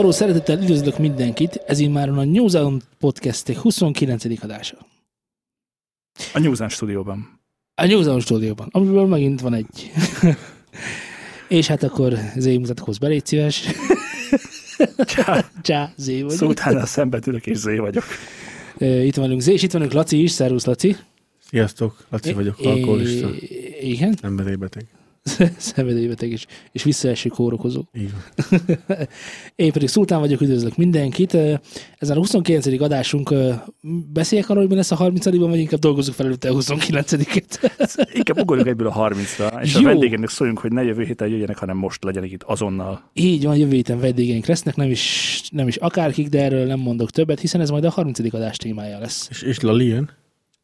[0.00, 4.42] Akaró szeretettel üdvözlök mindenkit, ez már a New Zealand Podcast 29.
[4.42, 4.76] adása.
[6.32, 7.40] A New Zealand stúdióban.
[7.74, 9.90] A New Zealand stúdióban, amiből megint van egy.
[11.48, 13.64] És hát akkor Zé mutatkozz be, légy szíves.
[15.62, 16.32] Csá, Zé vagy.
[16.32, 18.04] Szó utána szembe ülök és zé vagyok.
[18.78, 20.96] Itt vanunk Zé, és itt vanunk Laci is, szervusz Laci.
[21.48, 23.30] Sziasztok, Laci vagyok, alkoholista,
[23.80, 24.86] Igen, szenvedélybeteg.
[25.56, 27.84] szenvedélybeteg is, és visszaeső kórokozó.
[29.56, 31.34] Én pedig Szultán vagyok, üdvözlök mindenkit.
[31.98, 32.66] Ezen a 29.
[32.66, 33.34] adásunk
[34.12, 37.70] beszéljek arról, hogy mi lesz a 30 vagy inkább dolgozzuk fel előtte a 29-et.
[38.14, 39.80] Inkább ugorjunk egyből a 30-ra, és Jó.
[39.80, 43.10] a vendégeknek szóljunk, hogy ne jövő héten jöjjenek, hanem most legyenek itt azonnal.
[43.12, 47.10] Így van, jövő héten vendégeink lesznek, nem is, nem is akárkik, de erről nem mondok
[47.10, 48.34] többet, hiszen ez majd a 30.
[48.34, 49.26] adás témája lesz.
[49.30, 50.10] És, és Lali jön?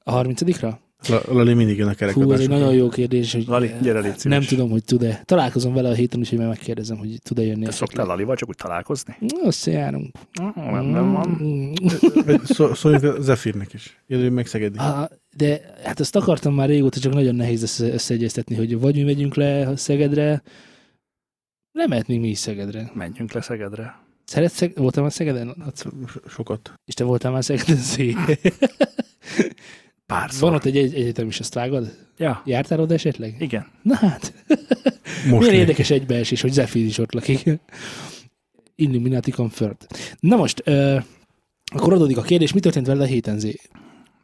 [0.03, 0.75] A 30-ra?
[1.09, 4.19] La, Lali mindig jön a Fú, ez egy nagyon jó kérdés, hogy Lali, gyere, légy
[4.19, 4.39] szíves.
[4.39, 5.23] nem tudom, hogy tud-e.
[5.25, 7.65] Találkozom vele a héten, úgyhogy meg megkérdezem, hogy tud-e jönni.
[7.65, 9.17] Te szoktál Lalival csak úgy találkozni?
[9.45, 10.15] Összejárunk.
[10.65, 11.39] Nem van.
[11.43, 11.73] Mm.
[12.73, 14.03] Szóljunk a Zephyr-nek is.
[14.07, 14.79] Jöjjön meg Szegedi.
[15.37, 19.35] De hát ezt akartam már régóta, csak nagyon nehéz össze- összeegyeztetni, hogy vagy mi megyünk
[19.35, 20.43] le Szegedre,
[21.73, 22.91] nem mehetnénk mi is Szegedre.
[22.95, 23.99] Menjünk le Szegedre.
[24.25, 24.73] Szeretsz Szeg...
[24.77, 25.73] Voltál már Szegeden?
[26.29, 26.73] Sokat.
[26.85, 27.79] És te voltál már Szegeden?
[30.07, 30.41] Párszor.
[30.41, 31.97] Van ott egy, egy egyetem is, azt vágod?
[32.17, 33.37] Ja, Jártál oda esetleg?
[33.39, 33.67] igen.
[33.83, 34.33] Na hát,
[35.31, 37.61] Most milyen érdekes egybeesés, hogy Zephyr is ott lakik.
[38.75, 39.87] Illuminati confirmed.
[40.21, 41.03] Na most, uh,
[41.75, 43.55] akkor adódik a kérdés, mi történt veled a héten, Zé?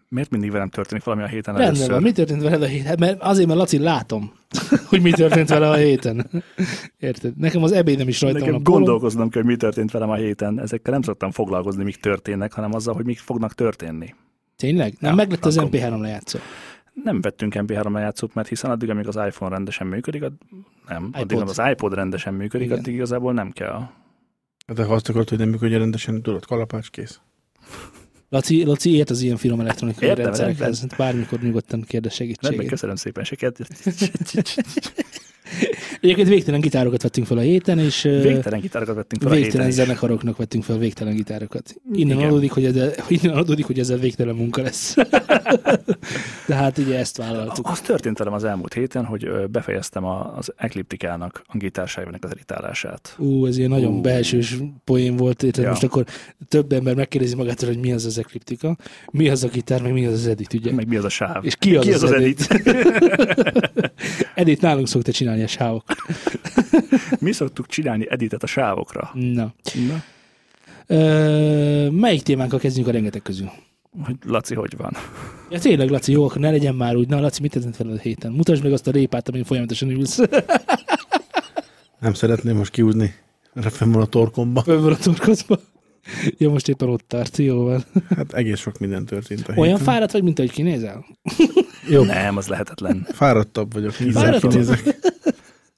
[0.08, 1.90] Miért mindig velem történik valami a héten Rendben először?
[1.90, 2.86] van, mi történt veled a héten?
[2.86, 4.32] Hát Mert azért, mert Laci látom,
[4.88, 6.30] hogy mi történt vele a héten.
[6.98, 7.36] Érted?
[7.36, 10.14] Nekem az ebédem is rajta Nekem van a gondolkoznom kell, hogy mi történt velem a
[10.14, 10.60] héten.
[10.60, 14.14] Ezekkel nem szoktam foglalkozni, mik történnek, hanem azzal, hogy mik fognak történni.
[14.62, 14.94] Tényleg?
[14.98, 16.38] Nem Ja, meglett az akkor- MP3 lejátszó.
[17.04, 20.32] Nem vettünk MP3 lejátszót, mert hiszen addig, amíg az iPhone rendesen működik, ad...
[20.88, 21.36] nem, addig, iPod.
[21.36, 22.78] amíg az iPod rendesen működik, Igen.
[22.78, 23.88] addig igazából nem kell.
[24.66, 27.20] Hát ha azt akarod, hogy nem működjön rendesen, tudod, kalapács kész.
[28.28, 30.82] Laci, Laci ért az ilyen finom elektronikai Értem, rendszerekhez.
[30.82, 30.98] értem.
[30.98, 32.70] Bármikor nyugodtan kérdez Rendben, segítséget.
[32.70, 33.58] köszönöm szépen, seket.
[36.02, 39.70] Egyébként végtelen gitárokat vettünk fel a héten, és Végtelen gitárokat vettünk fel a héten végtelen
[39.70, 41.74] zenekaroknak vettünk fel végtelen gitárokat.
[41.92, 42.28] Innen Igen.
[42.28, 44.94] adódik, hogy ezzel, innen adódik, hogy ezzel végtelen munka lesz.
[46.46, 47.68] De hát ugye ezt vállaltuk.
[47.68, 53.14] Az történt velem az elmúlt héten, hogy befejeztem az Ecliptikának a gitársájának az editálását.
[53.18, 54.00] Ú, ez ilyen nagyon Ú.
[54.00, 55.64] belsős poén volt, érted?
[55.64, 55.70] Ja.
[55.70, 56.04] Most akkor
[56.48, 58.76] több ember megkérdezi magától, hogy mi az az ekliptika,
[59.10, 60.72] mi az a gitár, meg mi az az edit, ugye?
[60.72, 61.44] Meg mi az a sáv?
[61.44, 62.48] És ki az, ki az, az, az edit?
[64.34, 65.84] edit nálunk szokta csinálni a sávok.
[67.18, 69.10] Mi szoktuk csinálni editet a sávokra.
[69.14, 69.54] Na.
[69.88, 70.02] Na,
[70.86, 73.50] Ö, melyik témánkkal kezdjünk a rengeteg közül?
[74.04, 74.92] hogy Laci, hogy van?
[75.50, 77.08] Ja tényleg, Laci, jó, akkor ne legyen már úgy.
[77.08, 78.32] Na, Laci, mit tett veled a héten?
[78.32, 80.20] Mutasd meg azt a répát, amin folyamatosan ülsz.
[82.00, 83.14] Nem szeretném most kiúzni.
[83.54, 84.62] Fenn van a torkomba.
[84.62, 85.58] Fölvől a torkodba.
[86.38, 87.84] Jó, most éppen ott tart, jó van.
[88.16, 89.92] Hát egész sok minden történt a Olyan héten.
[89.92, 91.04] fáradt vagy, mint ahogy kinézel?
[91.88, 93.06] Jó, Nem, az lehetetlen.
[93.12, 93.98] fáradtabb vagyok.
[93.98, 94.50] Nézzek, Fáradtabb?
[94.50, 94.96] kinézek.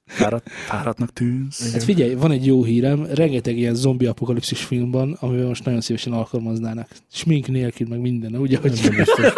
[0.05, 1.71] Fáradt, fáradtnak tűnsz.
[1.73, 5.81] Hát figyelj, van egy jó hírem, rengeteg ilyen zombi apokalipszis film van, amiben most nagyon
[5.81, 6.89] szívesen alkalmaznának.
[7.11, 9.33] Smink nélkül, meg minden, ugye, hogy Ebben biztos.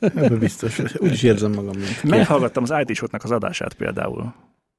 [0.00, 0.80] Ebben biztos.
[0.98, 4.34] Úgy is érzem magam, mint Meghallgattam az it shotnak az adását például.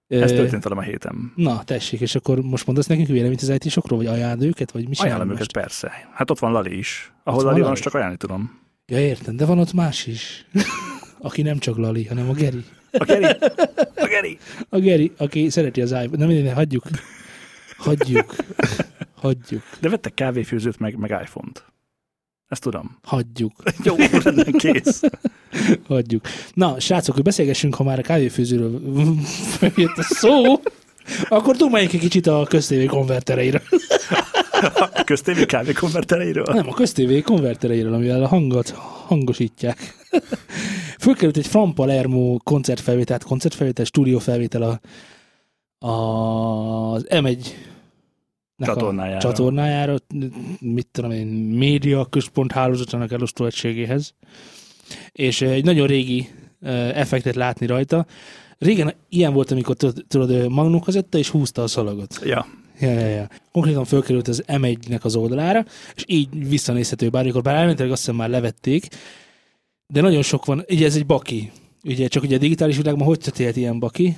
[0.07, 1.31] Ez történt velem a héten.
[1.35, 4.87] Na, tessék, és akkor most mondasz nekünk véleményt az it sokról, vagy ajánld őket, vagy
[4.87, 5.51] mi Ajánlom őket, most?
[5.53, 5.91] persze.
[6.13, 7.11] Hát ott van Lali is.
[7.23, 8.59] Ahol Ott van Lali van, azt csak ajánlani tudom.
[8.85, 10.45] Ja, értem, de van ott más is.
[11.19, 12.63] Aki nem csak Lali, hanem a Geri.
[12.91, 13.25] A Geri!
[13.95, 14.37] A Geri!
[14.69, 16.17] A Geri, aki szereti az iPhone.
[16.17, 16.83] Nem, minden, hagyjuk.
[17.77, 18.35] Hagyjuk.
[19.15, 19.63] Hagyjuk.
[19.79, 21.65] De vettek kávéfőzőt, meg, meg iPhone-t.
[22.47, 22.97] Ezt tudom.
[23.03, 23.51] Hagyjuk.
[23.83, 25.01] Jó, rendben, kész.
[25.87, 26.25] Hagyjuk.
[26.53, 28.81] Na, srácok, hogy beszélgessünk, ha már a kávéfőzőről
[29.75, 30.61] jött a szó,
[31.29, 33.61] akkor dumáljunk egy kicsit a köztévé konvertereire.
[34.93, 36.45] A köztévé kávékonvertereiről?
[36.53, 38.69] Nem, a köztévé konvertereiről, amivel a hangot
[39.07, 39.95] hangosítják.
[40.99, 44.79] Fölkerült egy Fran Palermo koncertfelvétel, koncertfelvétel, stúdiófelvétel a,
[45.87, 47.45] a, az M1
[48.65, 49.19] Csatornájára.
[49.19, 49.95] Csatornájára,
[50.59, 51.27] mit tudom én,
[51.57, 54.13] média központ hálózatának elosztó egységéhez.
[55.11, 56.29] És egy nagyon régi
[56.93, 58.05] effektet látni rajta.
[58.57, 62.19] Régen ilyen volt, amikor tudod, tudod magnókazetta, és húzta a szalagot.
[62.23, 62.47] Ja.
[62.79, 63.29] Ja, ja, ja.
[63.51, 65.65] Konkrétan fölkerült az M1-nek az oldalára,
[65.95, 68.87] és így visszanézhető bármikor, bár elméletileg azt hiszem már levették,
[69.87, 71.51] de nagyon sok van, ugye ez egy baki.
[71.83, 74.17] Ugye csak ugye a digitális világban hogy történhet ilyen baki?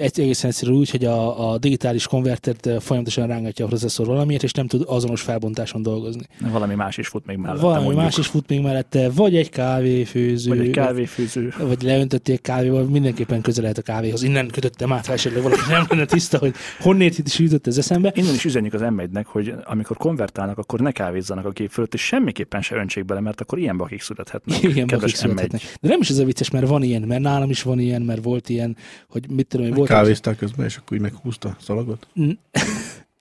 [0.00, 4.52] Egy egészen egyszerű úgy, hogy a, a digitális konvertert folyamatosan rángatja a processzor valamiért, és
[4.52, 6.22] nem tud azonos felbontáson dolgozni.
[6.52, 7.60] Valami más is fut még mellette.
[7.62, 8.02] Valami mondjuk.
[8.04, 11.54] más is fut még mellette, vagy egy kávéfőző, Vagy egy kávéfőző.
[11.58, 14.22] vagy leöntötték kávéval, mindenképpen közel lehet a kávéhoz.
[14.22, 18.12] Innen kötöttem át, ha esetleg valaki nem lenne tiszta, hogy honnét is jutott ez eszembe.
[18.14, 22.00] Innen is üzenjük az m hogy amikor konvertálnak, akkor ne kávézzanak a gép fölött, és
[22.00, 24.62] semmiképpen se öntsék bele, mert akkor ilyen bakik születhetnek.
[24.62, 25.60] Igen, bakik születhetnek.
[25.80, 28.24] De nem is ez a vicces, mert van ilyen, mert nálam is van ilyen, mert
[28.24, 28.76] volt ilyen,
[29.08, 32.06] hogy mit tudom én, volt Kávéztál közben, és akkor úgy meghúzta a szalagot.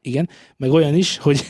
[0.02, 1.42] Igen, meg olyan is, hogy,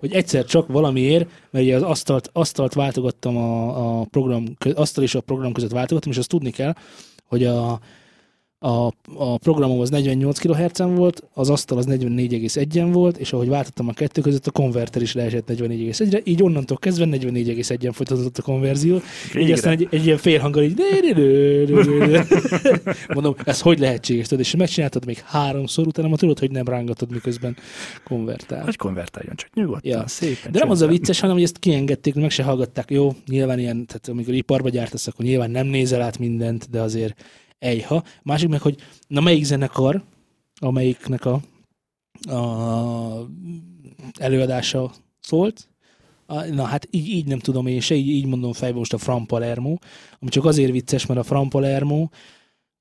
[0.00, 4.44] hogy egyszer csak valamiért, mert ugye az asztalt, asztalt váltogattam a, a program,
[4.74, 6.74] asztal és a program között váltogattam, és azt tudni kell,
[7.24, 7.80] hogy a,
[8.60, 13.88] a, a programom az 48 kHz volt, az asztal az 44,1-en volt, és ahogy váltottam
[13.88, 18.94] a kettő között, a konverter is leesett 44,1-re, így onnantól kezdve 44,1-en folytatódott a konverzió.
[18.94, 19.02] Így
[19.32, 19.52] Végre.
[19.52, 20.76] aztán egy, egy ilyen félhanggal így
[23.14, 27.10] mondom, ez hogy lehetséges, tudod, és megcsináltad még háromszor, utána ma tudod, hogy nem rángatod,
[27.10, 27.56] miközben
[28.04, 28.64] konvertál.
[28.64, 30.06] Hogy konvertáljon, csak nyugodtan, Ja.
[30.06, 30.52] szépen.
[30.52, 32.90] De nem az a vicces, hanem hogy ezt kiengedték, meg se hallgatták.
[32.90, 37.24] Jó, nyilván ilyen, tehát amikor iparba gyártasz, akkor nyilván nem nézel át mindent, de azért
[37.58, 38.04] ejha.
[38.22, 38.76] Másik meg, hogy
[39.06, 40.02] na melyik zenekar,
[40.60, 41.40] amelyiknek a,
[42.34, 43.28] a
[44.18, 45.68] előadása szólt,
[46.50, 49.26] Na hát így, így nem tudom én se, így, így mondom fejbe most a Fran
[49.26, 49.76] Palermo,
[50.20, 52.08] ami csak azért vicces, mert a Fran Palermo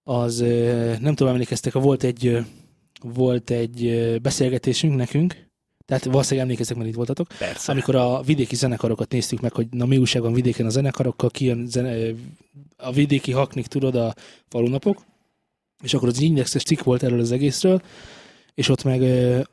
[0.03, 0.39] az,
[0.99, 2.37] nem tudom, emlékeztek, volt egy,
[3.01, 5.46] volt egy beszélgetésünk nekünk,
[5.87, 7.71] tehát valószínűleg emlékeztek, mert itt voltatok, Persze.
[7.71, 11.67] amikor a vidéki zenekarokat néztük meg, hogy na mi újság van vidéken a zenekarokkal, kijön
[11.67, 12.13] zene,
[12.77, 14.13] a vidéki haknik, tudod, a
[14.47, 15.05] falunapok,
[15.83, 17.81] és akkor az indexes cikk volt erről az egészről,
[18.53, 19.01] és ott meg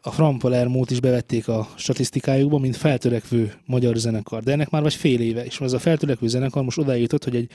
[0.00, 4.42] a Fran Palermót is bevették a statisztikájukba, mint feltörekvő magyar zenekar.
[4.42, 7.36] De ennek már vagy fél éve, és ez a feltörekvő zenekar most odáig jutott, hogy
[7.36, 7.50] egy,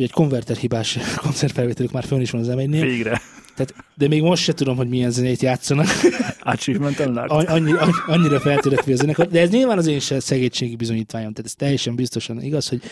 [0.00, 3.20] hogy egy konverter hibás koncertfelvételük már fönn is van az m Végre.
[3.54, 5.86] tehát, de még most se tudom, hogy milyen zenét játszanak.
[6.40, 7.48] Achievement unlocked.
[7.48, 9.28] Annyi, annyi, annyira feltörekvő a zenekar.
[9.28, 12.82] De ez nyilván az én se szegénységi bizonyítványom, tehát ez teljesen biztosan igaz, hogy,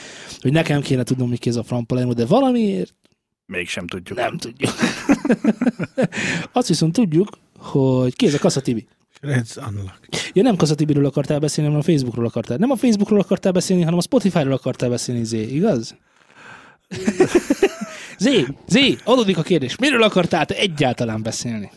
[0.40, 2.94] hogy nekem kéne tudnom, mi ki ez a Fran Palermo, de valamiért
[3.46, 4.19] Mégsem tudjuk.
[4.19, 4.70] nem tudjuk.
[6.52, 7.28] Azt viszont tudjuk,
[7.58, 8.88] hogy ki ez a Kassa Tibi.
[9.20, 9.99] Reds unlock.
[10.32, 12.56] Ja, nem Kassa Tibiről akartál beszélni, hanem a Facebookról akartál.
[12.56, 15.96] Nem a Facebookról akartál beszélni, hanem a Spotify-ról akartál beszélni, Zé, igaz?
[18.19, 19.76] Zé, Zé, adódik a kérdés.
[19.76, 21.70] Miről akartál te egyáltalán beszélni?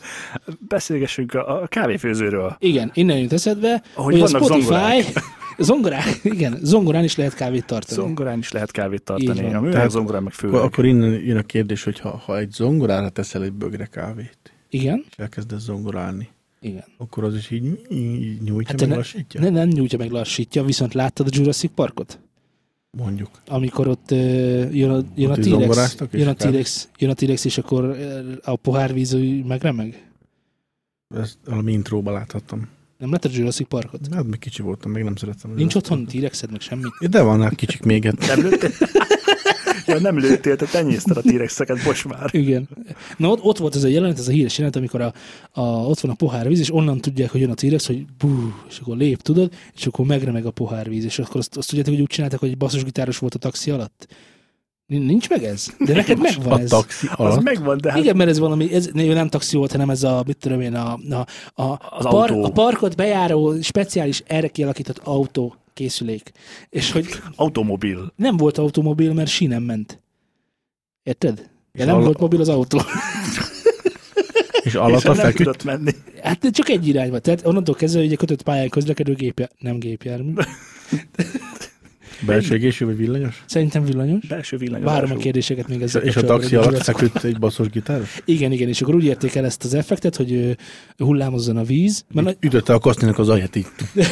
[0.68, 2.56] Beszélgessünk a, a kávéfőzőről.
[2.60, 4.62] Igen, innen jut eszedbe, Ahogy hogy a Spotify...
[4.62, 5.06] zongorák.
[5.58, 8.02] Zongorák, igen, zongorán is lehet kávét tartani.
[8.02, 9.42] Zongorán is lehet kávét tartani.
[9.42, 9.46] van.
[9.46, 10.66] A műanyag Tehát zongorán meg Akkor, főleg.
[10.66, 14.38] akkor innen jön a kérdés, hogy ha, ha egy zongorára teszel egy bögre kávét,
[14.69, 16.30] Igen, és elkezdesz zongorálni,
[16.62, 16.84] igen.
[16.98, 19.40] akkor az is így, így nyújtja, Hát hát meg ne- lassítja?
[19.42, 22.19] Ne, nem nyújtja meg lassítja, viszont láttad a Jurassic Parkot?
[22.98, 23.30] Mondjuk.
[23.48, 27.45] Amikor ott uh, jön a, jön a Ott T-Rex, jön a T-Rex, jön a T-Rex,
[27.45, 27.98] és akkor
[28.44, 30.10] a pohárvíz ő megremeg?
[31.16, 32.68] Ezt valami intróba láthattam.
[32.98, 34.00] Nem láttad a Jurassic Parkot?
[34.14, 35.54] Hát még kicsi voltam, még nem szerettem.
[35.54, 36.83] Nincs otthon T-Rexed, meg semmi?
[37.10, 38.18] De van hát kicsik még egy.
[38.28, 38.50] Nem?
[39.85, 42.30] Ja, nem lőttél, te tenyészted a T-rexeket, bocs már.
[42.31, 42.69] Igen.
[43.18, 45.14] Na ott, ott volt ez a jelenet, ez a híres jelenet, amikor a,
[45.52, 48.80] a, ott van a pohárvíz, és onnan tudják, hogy jön a T-Rex, hogy bú, és
[48.80, 52.09] akkor lép, tudod, és akkor megremeg a pohárvíz, és akkor azt, azt tudjátok, hogy úgy
[52.09, 54.07] csináltak, hogy egy basszusgitáros volt a taxi alatt?
[54.85, 55.68] Nin- Nincs meg ez?
[55.85, 56.69] De neked megvan A ez.
[56.69, 57.42] taxi Az alatt.
[57.44, 60.38] megvan, de hát Igen, mert ez valami, ez nem taxi volt, hanem ez a, mit
[60.38, 61.16] tudom én, a, a,
[61.61, 62.44] a, Az a, par, autó.
[62.44, 66.31] a parkot bejáró, speciális erre kialakított autó készülék.
[66.69, 68.13] És hogy automobil.
[68.16, 70.01] nem volt automobil, mert sínen ment.
[71.04, 71.49] Érted?
[71.71, 72.81] De nem al- volt mobil az autó.
[74.63, 75.63] És alatta feküdt.
[75.63, 75.92] menni.
[76.23, 77.19] Hát csak egy irányba.
[77.19, 80.33] Tehát onnantól kezdve, hogy egy kötött pályán közlekedő gépjár, nem gépjármű.
[82.25, 83.44] Belső égésű vagy villanyos?
[83.45, 84.28] Szerintem villanyos.
[84.28, 84.85] Belső villanyos.
[84.85, 88.21] Várom a kérdéseket még ezzel És a taxi alatt feküdt egy basszos gitáros?
[88.25, 90.57] Igen, igen, és akkor úgy érték el ezt az effektet, hogy
[90.97, 92.06] hullámozzon a víz.
[92.13, 93.68] Mert Ütötte a kasztinak az alját így.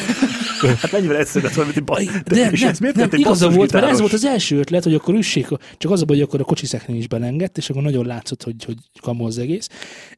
[0.82, 2.04] Hát mennyivel egyszerűbb lett mint egy baj.
[2.26, 4.94] de és nem, ez miért nem, igaza volt, mert ez volt az első ötlet, hogy
[4.94, 5.48] akkor üssék,
[5.78, 8.42] csak az a baj, hogy akkor a kocsi szekrény is belengedt, és akkor nagyon látszott,
[8.42, 9.68] hogy, hogy kamó az egész.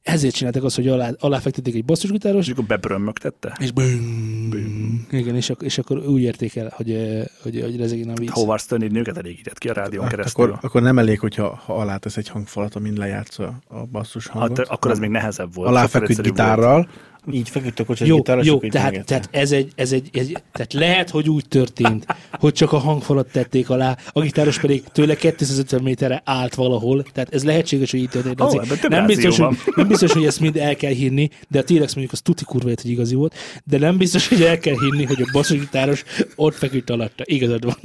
[0.02, 3.56] Ezért csináltak azt, hogy alá, aláfektették egy basszusgitáros, És akkor bebrömmögtette.
[3.60, 8.08] és büm, Igen, és, ak- és akkor úgy érték el, hogy, ö, hogy, hogy rezegjen
[8.08, 8.30] a víz.
[8.30, 10.44] Howard Stern így nőket elégített ki a rádión Hát keresztül.
[10.44, 14.56] akkor, akkor nem elég, hogyha ha alátasz egy hangfalat, amin lejátsza a basszus hangot.
[14.56, 15.68] hát, akkor ez még nehezebb volt.
[15.68, 16.88] Alá sokkal feküdt egyszerűbb volt.
[17.30, 20.72] Így feküdt a kocsi Jó, jó így tehát, tehát, ez egy, ez egy, ez, tehát
[20.72, 25.82] lehet, hogy úgy történt, hogy csak a hangfalat tették alá, a gitáros pedig tőle 250
[25.82, 28.36] méterre állt valahol, tehát ez lehetséges, hogy így történt.
[28.80, 31.92] Több nem, biztos, hogy, nem biztos, hogy ezt mind el kell hinni, de a T-Rex
[31.92, 35.22] mondjuk az tuti kurva hogy igazi volt, de nem biztos, hogy el kell hinni, hogy
[35.22, 36.04] a basszusgitáros
[36.36, 37.22] ott feküdt alatta.
[37.26, 37.76] Igazad van.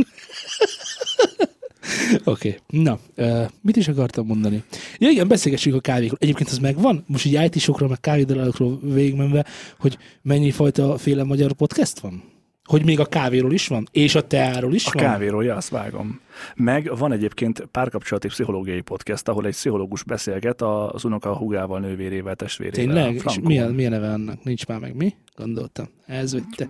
[2.24, 2.82] Oké, okay.
[2.84, 4.64] na, uh, mit is akartam mondani?
[4.98, 6.18] Ja igen, beszélgessünk a kávékról.
[6.22, 9.46] Egyébként az megvan, most így IT-sokról, meg kávédalálokról végigmenve,
[9.80, 12.24] hogy mennyi fajta féle magyar podcast van?
[12.64, 13.88] Hogy még a kávéról is van?
[13.92, 15.04] És a teáról is A van?
[15.04, 16.20] kávéról, ja, azt vágom.
[16.56, 22.86] Meg van egyébként párkapcsolati pszichológiai podcast, ahol egy pszichológus beszélget az unoka hugával, nővérével, testvérével.
[22.86, 23.14] Tényleg?
[23.14, 23.44] És Frankon.
[23.44, 24.44] milyen, milyen neve annak?
[24.44, 25.14] Nincs már meg mi?
[25.36, 25.86] Gondoltam.
[26.06, 26.70] Ez vagy te.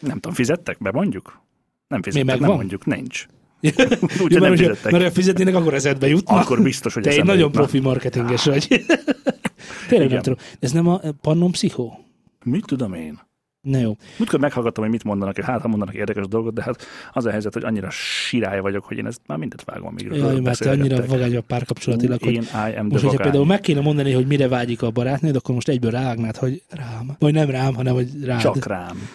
[0.00, 1.40] Nem tudom, fizettek be, mondjuk?
[1.88, 3.26] Nem fizettek, nem mondjuk, nincs.
[3.64, 4.92] Úgyhogy mert, nem fizettek.
[4.92, 6.34] mert ha fizetnének, akkor eszedbe jutna.
[6.34, 7.58] Akkor biztos, hogy Te egy nagyon jutna.
[7.60, 8.66] profi marketinges vagy.
[9.88, 10.22] Tényleg nem Igen.
[10.22, 10.38] tudom.
[10.60, 12.04] Ez nem a Pannon Pszichó?
[12.44, 13.20] Mit tudom én?
[13.60, 13.96] Na jó.
[14.18, 17.52] Múltkor meghallgattam, hogy mit mondanak, hát ha mondanak érdekes dolgot, de hát az a helyzet,
[17.52, 21.06] hogy annyira sirály vagyok, hogy én ezt már mindet vágom, amíg Jaj, mert te annyira
[21.06, 24.48] vagány a párkapcsolatilag, hogy Én I am most, hogyha például meg kéne mondani, hogy mire
[24.48, 27.16] vágyik a barátnőd, akkor most egyből ráágnád, hogy rám.
[27.18, 28.40] Vagy nem rám, hanem hogy rád.
[28.40, 29.08] Csak rám.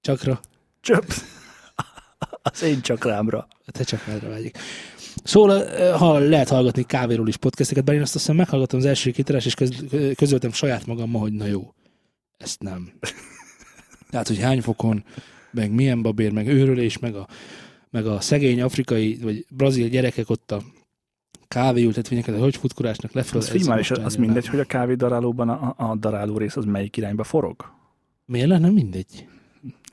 [0.00, 0.40] Csakra.
[0.80, 1.04] Csöp.
[2.42, 3.48] Az én csak rámra.
[3.66, 4.58] Te csak rádra vágyik.
[5.24, 9.46] Szóval, ha lehet hallgatni kávéról is podcasteket, bár én azt hiszem meghallgattam az első kéteres,
[9.46, 9.84] és köz,
[10.16, 11.74] közöltem saját magammal, hogy na jó,
[12.36, 12.92] ezt nem.
[14.10, 15.04] Tehát, hogy hány fokon,
[15.50, 17.28] meg milyen babér, meg őrölés, meg a,
[17.90, 20.62] meg a szegény afrikai, vagy brazil gyerekek ott a
[21.48, 23.40] kávéültetvényeket, hogy futkurásnak leföl.
[23.40, 24.50] Az most az mindegy, nem.
[24.50, 27.72] hogy a kávédarálóban a, a daráló rész az melyik irányba forog?
[28.24, 29.26] Miért lenne mindegy?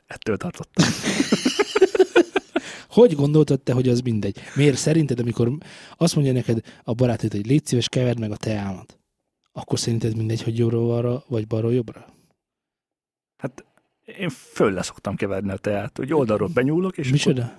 [0.07, 0.85] Ettől tartottam.
[2.95, 4.39] Hogy gondoltad te, hogy az mindegy?
[4.55, 5.51] Miért szerinted, amikor
[5.97, 8.99] azt mondja neked a barátod, hogy légy szíves, keverd meg a teámat,
[9.51, 12.05] akkor szerinted mindegy, hogy jobbról balra, vagy balról jobbra?
[13.37, 13.65] Hát
[14.19, 17.53] én föl le szoktam keverni a teát, hogy oldalról benyúlok, és Micsoda?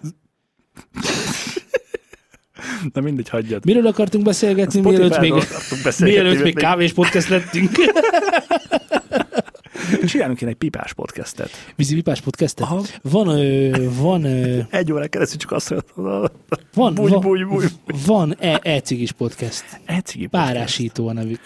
[2.92, 3.64] Na mindegy, hagyjad.
[3.64, 5.32] Miről akartunk beszélgetni, mielőtt még,
[5.84, 7.70] beszélgetni, mielőtt még- kávés podcast lettünk?
[10.06, 11.50] Csinálunk én egy pipás podcastet.
[11.76, 12.66] Vízipipás podcastet?
[12.66, 12.82] Aha.
[13.02, 16.26] Van, ö, van, ö, Egy órán keresztül csak azt mondom,
[16.74, 17.64] van, búj, van, búj, búj.
[18.06, 19.64] van e, e-cigis podcast.
[19.84, 20.52] Egy cigi podcast.
[20.52, 21.40] Párásító a nevük.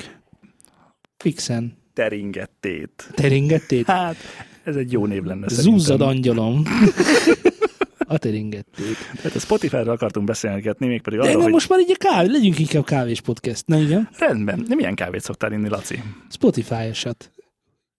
[1.16, 1.78] Fixen.
[1.94, 3.10] Teringettét.
[3.14, 3.86] Teringettét?
[3.86, 4.16] Hát,
[4.64, 6.62] ez egy jó név lenne Zúzzad angyalom.
[7.98, 8.96] A teringettét.
[9.14, 12.28] Tehát a Spotify-ról akartunk beszélgetni, mégpedig De arról, nem, hogy most már így a kávé,
[12.30, 13.66] legyünk inkább kávés podcast.
[13.66, 16.02] Na igen, rendben, nem milyen kávét szoktál inni, Laci?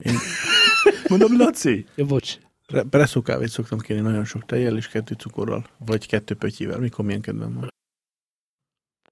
[0.10, 1.10] Spotify-osat.
[1.10, 1.86] Mondom, Laci?
[1.96, 2.38] Ja, bocs.
[2.68, 7.06] Re- Presszó kávét szoktam kérni nagyon sok tejjel és kettő cukorral, vagy kettő pötyivel, mikor
[7.06, 7.70] milyen kedvem van.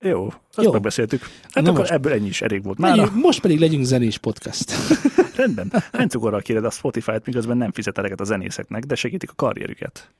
[0.01, 0.71] Jó, azt Jó.
[0.71, 1.21] Megbeszéltük.
[1.41, 1.91] Hát Na akkor most.
[1.91, 2.77] ebből ennyi is elég volt.
[2.77, 4.71] Már Legyünk, most pedig legyünk zenés podcast.
[5.35, 5.71] rendben.
[5.91, 10.11] Hány cukorral kéred a Spotify-t, miközben nem fizet eleget a zenészeknek, de segítik a karrierüket?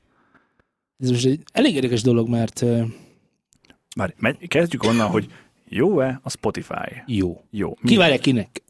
[0.98, 2.64] Ez most egy elég érdekes dolog, mert
[3.96, 5.32] Már megy, kezdjük onnan, hogy
[5.68, 7.02] jó-e a Spotify?
[7.06, 7.44] jó.
[7.50, 7.76] Jó.
[7.80, 7.88] Mi?
[7.88, 8.62] Kivárja kinek?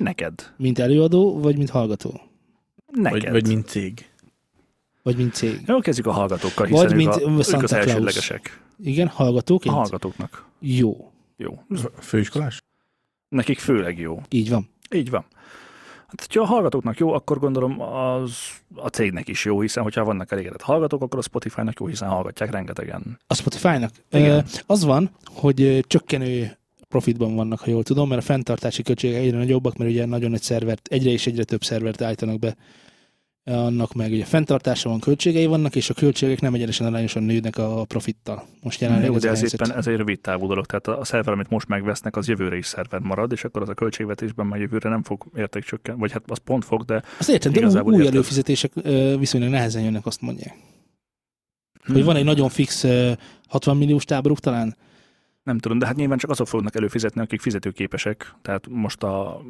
[0.00, 0.52] Neked.
[0.56, 2.20] Mint előadó, vagy mint hallgató?
[2.92, 3.20] Neked.
[3.22, 4.08] Vagy, vagy mint cég.
[5.02, 5.60] Vagy mint cég?
[5.66, 7.86] Jó, kezdjük a hallgatókkal, Vagy hiszen mint ők, a, ők Santa az Claus.
[7.86, 8.60] elsődlegesek.
[8.82, 9.74] Igen, A hallgatóként?
[9.74, 10.46] hallgatóknak.
[10.58, 11.10] Jó.
[11.36, 11.62] Jó.
[11.98, 12.58] Főiskolás?
[13.28, 14.22] Nekik főleg jó.
[14.28, 14.68] Így van.
[14.94, 15.24] Így van.
[16.06, 18.38] Hát, ha a hallgatóknak jó, akkor gondolom az
[18.74, 22.50] a cégnek is jó, hiszen hogyha vannak elégedett hallgatók, akkor a Spotify-nak jó, hiszen hallgatják
[22.50, 23.18] rengetegen.
[23.26, 23.90] A Spotify-nak?
[24.10, 24.44] Igen.
[24.66, 26.58] Az van, hogy csökkenő
[26.90, 30.42] profitban vannak, ha jól tudom, mert a fenntartási költségek egyre nagyobbak, mert ugye nagyon nagy
[30.42, 32.56] szervert, egyre és egyre több szervert állítanak be
[33.44, 37.84] annak meg ugye fenntartása van, költségei vannak, és a költségek nem egyenesen arányosan nőnek a
[37.84, 38.46] profittal.
[38.62, 39.60] Most jelenleg Jó, ez de a ez helyzet.
[39.60, 40.66] éppen ez egy rövid távú dolog.
[40.66, 43.74] Tehát a szerver, amit most megvesznek, az jövőre is szerver marad, és akkor az a
[43.74, 47.52] költségvetésben már jövőre nem fog érték csökken, vagy hát az pont fog, de Azt értem,
[47.52, 48.12] de új érted.
[48.14, 50.54] előfizetések ö, viszonylag nehezen jönnek, azt mondják.
[51.84, 51.92] Hm.
[51.92, 53.12] Hogy van egy nagyon fix ö,
[53.48, 54.76] 60 milliós táboruk talán?
[55.42, 58.34] Nem tudom, de hát nyilván csak azok fognak előfizetni, akik fizetőképesek.
[58.42, 59.42] Tehát most a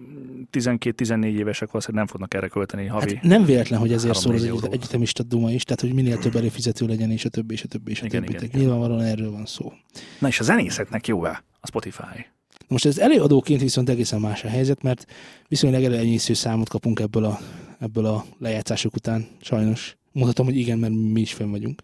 [0.53, 3.15] 12-14 évesek valószínűleg nem fognak erre költeni havi.
[3.15, 4.73] Hát nem véletlen, hogy ezért szól az eurót.
[4.73, 7.91] egyetemista duma is, tehát hogy minél több előfizető legyen, és a többi, és a többi,
[7.91, 8.33] és a Igen, többi.
[8.33, 8.61] igen, igen.
[8.61, 9.73] Nyilvánvalóan erről van szó.
[10.19, 12.27] Na és a zenészeknek jó-e a Spotify?
[12.69, 15.07] Most ez előadóként viszont egészen más a helyzet, mert
[15.49, 17.39] viszonylag elenyésző számot kapunk ebből a,
[17.79, 19.97] ebből a lejátszások után, sajnos.
[20.13, 21.83] Mondhatom, hogy igen, mert mi is fenn vagyunk.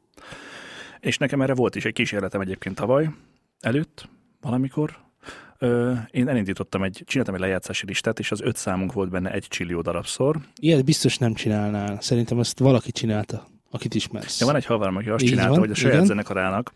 [1.01, 3.11] És nekem erre volt is egy kísérletem egyébként tavaly,
[3.61, 4.09] előtt,
[4.41, 4.97] valamikor.
[5.59, 9.47] Ö, én elindítottam egy, csináltam egy lejátszási listát, és az öt számunk volt benne egy
[9.49, 10.37] csillió darabszor.
[10.61, 12.01] Ilyet biztos nem csinálnál.
[12.01, 14.41] Szerintem ezt valaki csinálta, akit ismersz.
[14.41, 16.07] Ja, van egy haverom, aki azt Így csinálta, van, hogy a saját igen.
[16.07, 16.73] zenekarának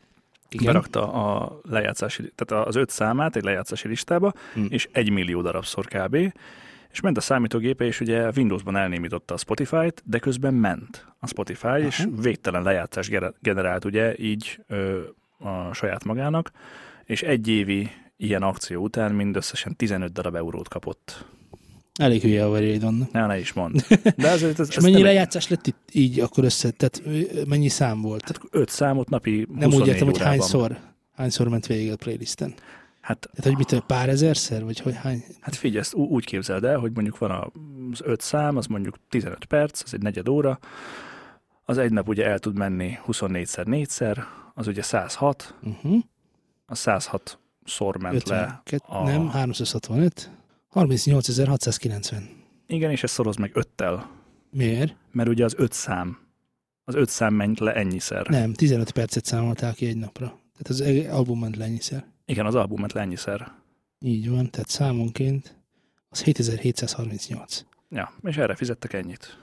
[0.48, 0.66] Igen.
[0.66, 4.64] berakta a lejátszási, tehát az öt számát egy lejátszási listába, Hm.
[4.68, 6.14] és egy millió darabszor kb.
[6.90, 11.66] És ment a számítógépe, és ugye Windowsban elnémította a Spotify-t, de közben ment a Spotify,
[11.66, 11.78] Aha.
[11.78, 13.10] és végtelen lejátszás
[13.40, 15.00] generált ugye így ö,
[15.40, 16.50] a saját magának,
[17.04, 21.24] és egy évi ilyen akció után mindösszesen 15 darab eurót kapott.
[21.94, 23.12] Elég hülye haverjaid vannak.
[23.12, 23.86] Ne, ne is mond.
[24.16, 26.70] De azért ez, És ez mennyi lejátszás lett itt így akkor össze?
[26.70, 27.02] Tehát
[27.46, 28.20] mennyi szám volt?
[28.20, 30.38] Tehát öt számot napi 24 nem úgy értem, hogy órában.
[30.38, 30.78] hányszor,
[31.16, 32.54] hányszor ment végig a playlisten.
[33.00, 35.24] Hát, Tehát, hogy mit, pár ezerszer, vagy hogy hány?
[35.40, 37.52] hát figyelj, ezt úgy képzeld el, hogy mondjuk van
[37.92, 40.58] az öt szám, az mondjuk 15 perc, az egy negyed óra,
[41.64, 44.22] az egy nap ugye el tud menni 24-szer, 4-szer,
[44.60, 46.02] az ugye 106, Uh-huh.
[46.66, 48.62] a 106 szor ment le.
[48.66, 50.30] 52, a- nem, 365,
[50.74, 52.22] 38.690.
[52.66, 54.10] Igen, és ezt szoroz meg öttel,
[54.50, 54.96] Miért?
[55.12, 56.18] mert ugye az öt szám,
[56.84, 58.26] az öt szám ment le ennyiszer.
[58.26, 60.26] Nem, 15 percet számolták ki egy napra.
[60.26, 62.04] Tehát az egész album ment le ennyiszer.
[62.24, 63.52] Igen, az album ment le ennyiszer.
[63.98, 65.56] Így van, tehát számonként
[66.08, 67.64] az 7738.
[67.88, 69.38] Ja, és erre fizettek ennyit.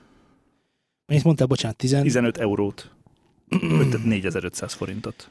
[1.05, 1.91] Mennyit mondtál, bocsánat, 10?
[2.01, 2.91] 15 eurót,
[4.03, 5.29] 4500 forintot.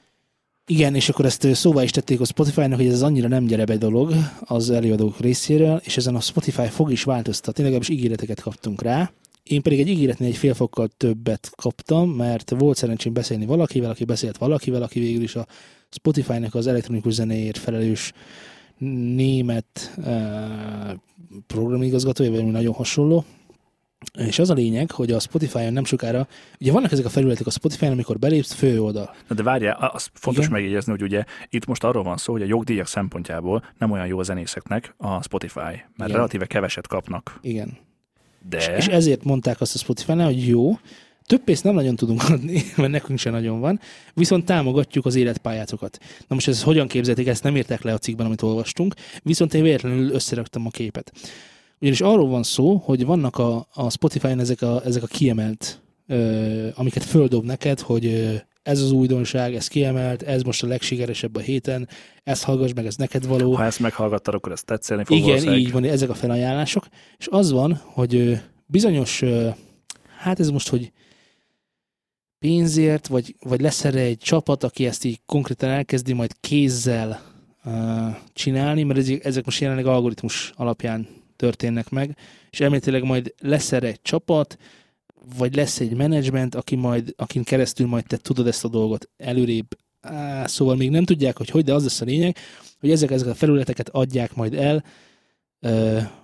[0.69, 4.13] Igen, és akkor ezt szóvá is tették a Spotify-nak, hogy ez annyira nem gyerebe dolog
[4.41, 9.13] az előadók részéről, és ezen a Spotify fog is változtatni, legalábbis ígéreteket kaptunk rá.
[9.43, 14.05] Én pedig egy ígéretnél egy fél fokkal többet kaptam, mert volt szerencsém beszélni valakivel, aki
[14.05, 15.47] beszélt valakivel, aki végül is a
[15.91, 18.13] Spotify-nak az elektronikus zenéért felelős
[19.15, 20.05] német uh,
[21.47, 23.25] programigazgatója, vagy nagyon hasonló.
[24.19, 26.29] És az a lényeg, hogy a Spotify-on nem sokára,
[26.61, 29.15] ugye vannak ezek a felületek a Spotify-on, amikor belépsz fő oldal.
[29.29, 30.57] Na de várjál, az fontos Igen.
[30.57, 34.19] megjegyezni, hogy ugye itt most arról van szó, hogy a jogdíjak szempontjából nem olyan jó
[34.19, 36.09] a zenészeknek a Spotify, mert Igen.
[36.09, 37.39] relatíve keveset kapnak.
[37.43, 37.79] Igen.
[38.49, 40.79] De És ezért mondták azt a Spotify-nál, hogy jó,
[41.25, 43.81] több pénzt nem nagyon tudunk adni, mert nekünk sem nagyon van,
[44.15, 45.99] viszont támogatjuk az életpályátokat.
[46.29, 49.63] Na most ez hogyan képzelték, ezt nem írták le a cikkben, amit olvastunk, viszont én
[49.63, 51.13] véletlenül összeraktam a képet.
[51.81, 56.69] Ugyanis arról van szó, hogy vannak a, a Spotify-on ezek a, ezek a kiemelt, ö,
[56.75, 61.41] amiket földob neked, hogy ö, ez az újdonság, ez kiemelt, ez most a legsikeresebb a
[61.41, 61.89] héten,
[62.23, 63.55] ezt hallgass meg, ez neked való.
[63.55, 65.61] ha ezt meghallgattad, akkor ez tetszeni fog Igen, valószínűleg.
[65.61, 66.87] így van, ezek a felajánlások.
[67.19, 69.23] És az van, hogy bizonyos,
[70.19, 70.93] hát ez most, hogy
[72.39, 77.23] pénzért, vagy, vagy lesz erre egy csapat, aki ezt így konkrétan elkezdi majd kézzel
[77.65, 77.73] uh,
[78.33, 82.17] csinálni, mert ezek, ezek most jelenleg algoritmus alapján történnek meg,
[82.51, 84.59] és elméletileg majd lesz erre egy csapat,
[85.39, 89.67] vagy lesz egy menedzsment, aki majd, akin keresztül majd te tudod ezt a dolgot előrébb.
[90.01, 92.37] Á, szóval még nem tudják, hogy hogy, de az lesz a lényeg,
[92.81, 94.85] hogy ezek, ezek a felületeket adják majd el,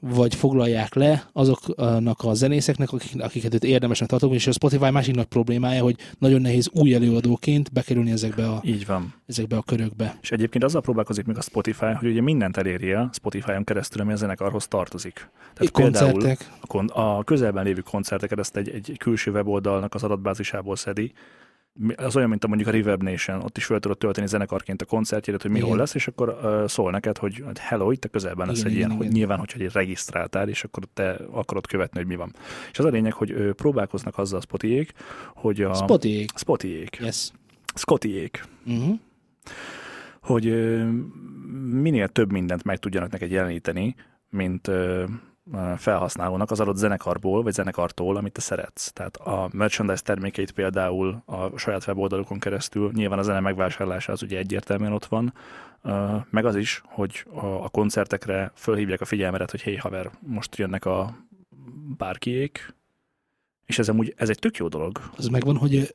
[0.00, 5.14] vagy foglalják le azoknak a zenészeknek, akik, akiket őt érdemesnek tartok, és a Spotify másik
[5.14, 9.14] nagy problémája, hogy nagyon nehéz új előadóként bekerülni ezekbe a, Így van.
[9.26, 10.18] ezekbe a körökbe.
[10.22, 14.16] És egyébként azzal próbálkozik még a Spotify, hogy ugye mindent elérje Spotify-on keresztül, ami a
[14.16, 15.14] zenekarhoz tartozik.
[15.14, 16.50] Tehát Itt koncertek.
[16.61, 21.12] a, kon- a közelben lévő koncerteket ezt egy, egy külső weboldalnak az adatbázisából szedi.
[21.96, 24.85] Az olyan, mint a mondjuk a Reverb Nation, ott is fel tudod tölteni zenekarként a
[24.85, 28.46] koncertjédet, hogy mi hol lesz, és akkor uh, szól neked, hogy hello, itt a közelben
[28.46, 29.18] lesz Igen, egy igen, ilyen, hogy igen.
[29.18, 32.35] nyilván, hogyha egy regisztráltál, és akkor te akarod követni, hogy mi van.
[32.70, 34.92] És az a lényeg, hogy ö, próbálkoznak azzal a Spotiék,
[35.35, 35.74] hogy a...
[35.74, 36.30] Spotiék.
[36.37, 36.96] Spotiék.
[37.00, 37.30] Yes.
[37.74, 38.44] Scottiék.
[38.66, 38.98] Uh-huh.
[40.20, 40.88] hogy ö,
[41.70, 43.94] minél több mindent meg tudjanak neked jeleníteni,
[44.28, 45.04] mint ö,
[45.76, 48.92] felhasználónak az adott zenekarból, vagy zenekartól, amit te szeretsz.
[48.92, 54.38] Tehát a merchandise termékeit például a saját weboldalukon keresztül, nyilván a zene megvásárlása az ugye
[54.38, 55.35] egyértelműen ott van,
[56.31, 61.26] meg az is, hogy a, koncertekre fölhívják a figyelmedet, hogy hé haver, most jönnek a
[61.96, 62.74] bárkiék,
[63.66, 65.00] és ez amúgy, ez egy tök jó dolog.
[65.16, 65.94] Az megvan, hogy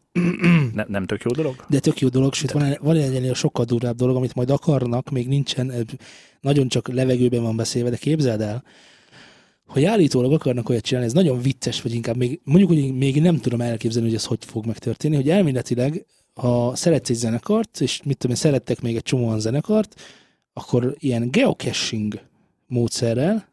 [0.73, 1.55] Ne, nem tök jó dolog?
[1.69, 5.09] de tök jó dolog, sőt van, van egy ennél sokkal durvább dolog, amit majd akarnak,
[5.09, 5.87] még nincsen,
[6.41, 8.63] nagyon csak levegőben van beszélve, de képzeld el,
[9.67, 13.37] hogy állítólag akarnak olyat csinálni, ez nagyon vicces, vagy inkább még, mondjuk, hogy még nem
[13.37, 18.17] tudom elképzelni, hogy ez hogy fog megtörténni, hogy elméletileg, ha szeretsz egy zenekart, és mit
[18.17, 20.01] tudom én, szerettek még egy csomóan zenekart,
[20.53, 22.19] akkor ilyen geocaching
[22.67, 23.47] módszerrel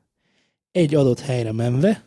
[0.73, 2.05] egy adott helyre menve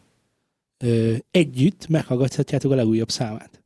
[0.78, 3.64] ö, együtt meghallgathatjátok a legújabb számát.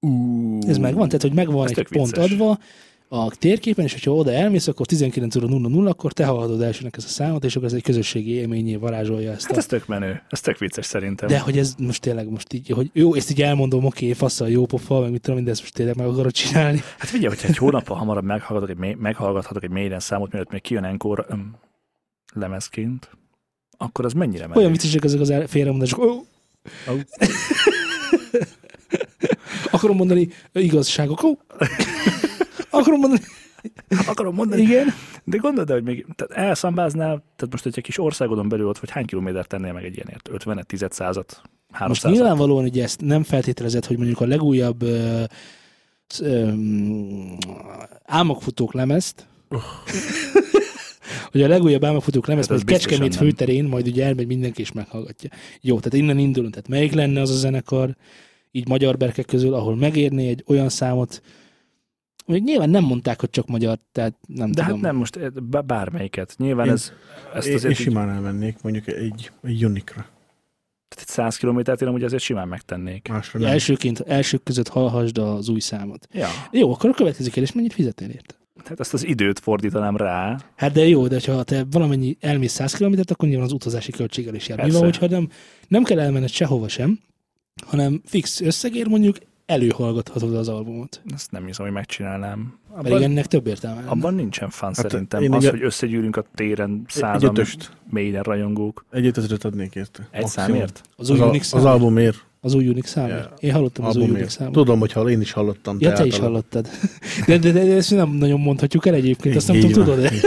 [0.00, 2.30] Uh, Ez megvan, tehát hogy megvan Ez egy pont vicces.
[2.30, 2.58] adva
[3.08, 7.06] a térképen, és hogyha oda elmész, akkor 19 óra 00, akkor te hallhatod elsőnek ezt
[7.06, 9.58] a számot, és akkor ez egy közösségi élményé varázsolja ezt Hát a...
[9.58, 11.28] ez tök menő, ez tök vicces szerintem.
[11.28, 14.66] De hogy ez most tényleg most így, hogy jó, ezt így elmondom, oké, faszal, jó
[14.66, 16.82] pofa, meg mit tudom, de ezt most tényleg meg akarod csinálni.
[16.98, 20.84] Hát figyelj, hogyha egy hónappal hamarabb meghallgatok egy, meghallgathatok egy mélyen számot, mielőtt még kijön
[20.84, 21.56] enkor, öm,
[22.34, 23.10] lemezként,
[23.76, 24.56] akkor az mennyire megy?
[24.56, 25.98] Olyan viccesek ezek az félremondások.
[25.98, 26.24] Oh!
[26.90, 26.92] Ó.
[29.70, 31.22] Akarom mondani igazságok.
[31.22, 31.38] Oh!
[32.74, 33.22] Akarom mondani,
[34.06, 34.86] Akarom mondani, igen.
[35.24, 39.06] de gondolod, hogy még tehát elszambáznál, tehát most egy kis országodon belül ott vagy hány
[39.06, 40.28] kilométert tennél meg egy ilyenért?
[40.28, 41.42] 50 10 százat?
[41.72, 45.22] 300 Most nyilvánvalóan hogy ezt nem feltételezett, hogy mondjuk a legújabb ö,
[46.06, 47.36] sz- öm,
[48.04, 49.26] álmokfutók lemezt,
[51.32, 55.30] hogy a legújabb álmokfutók lemezt, Hát Kecskemét főterén, majd ugye elmegy mindenki és meghallgatja.
[55.60, 56.52] Jó, tehát innen indulunk.
[56.52, 57.96] Tehát melyik lenne az a zenekar,
[58.50, 61.22] így magyar berkek közül, ahol megérné egy olyan számot,
[62.26, 64.76] még nyilván nem mondták, hogy csak magyar, tehát nem De tudom.
[64.76, 65.30] hát nem most eh,
[65.66, 66.34] bármelyiket.
[66.38, 66.92] Nyilván Én- ez,
[67.34, 70.06] ezt Én, azért én így, simán elmennék mondjuk egy, egy unikra.
[70.88, 73.08] tehát egy 100 kilométert én amúgy azért simán megtennék.
[73.08, 73.54] Másra Ja, nem.
[73.54, 76.08] elsőként, elsők között hallhassd az új számot.
[76.12, 78.34] Ja, Jó, akkor a következő kérdés, mennyit fizetnél érte?
[78.62, 80.38] tehát ezt az időt fordítanám rá.
[80.56, 84.34] Hát de jó, de ha te valamennyi elmész 100 kilométert, akkor nyilván az utazási költséggel
[84.34, 84.58] is jár.
[84.58, 84.78] Mi Persze.
[84.78, 85.28] van, hogyha nem,
[85.68, 87.00] nem kell elmenned sehova sem,
[87.66, 91.02] hanem fix összegér mondjuk előhallgathatod az albumot.
[91.14, 92.58] Ezt nem hiszem, hogy megcsinálnám.
[92.76, 93.90] Pedig Abban, ennek több értelme lenne.
[93.90, 95.32] abban nincsen fan Hát szerintem.
[95.32, 97.70] Az, egy- hogy összegyűlünk a téren Egy százan ötöst.
[97.90, 98.84] mélyen rajongók.
[98.90, 100.08] Egy ötösöt adnék érte.
[100.10, 100.48] Egy Maximum.
[100.48, 100.80] számért?
[100.96, 102.24] Az Az, új a, Unix az albumért.
[102.40, 103.10] Az új Unix számot?
[103.10, 103.32] Ja.
[103.38, 104.08] Én hallottam az új.
[104.08, 104.52] Unix számot.
[104.52, 105.76] Tudom, hogy hall, én is hallottam.
[105.80, 106.68] Ja, te is hallottad.
[107.26, 109.94] De, de, de, de ezt nem nagyon mondhatjuk el egyébként, azt nem Így tudom, van.
[109.96, 110.10] tudod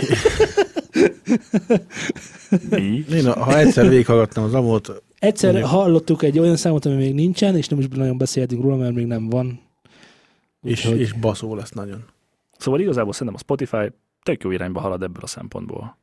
[2.70, 3.06] de Mi?
[3.14, 7.56] Én, ha egyszer végighallgattam az albumot, Egyszer Mondjuk- hallottuk egy olyan számot, ami még nincsen,
[7.58, 9.60] és nem is nagyon beszéltünk róla, mert még nem van.
[10.62, 12.04] és, Úgyhogy- és baszó lesz nagyon.
[12.58, 13.92] Szóval igazából szerintem a Spotify
[14.24, 15.98] tök jó irányba halad ebből a szempontból.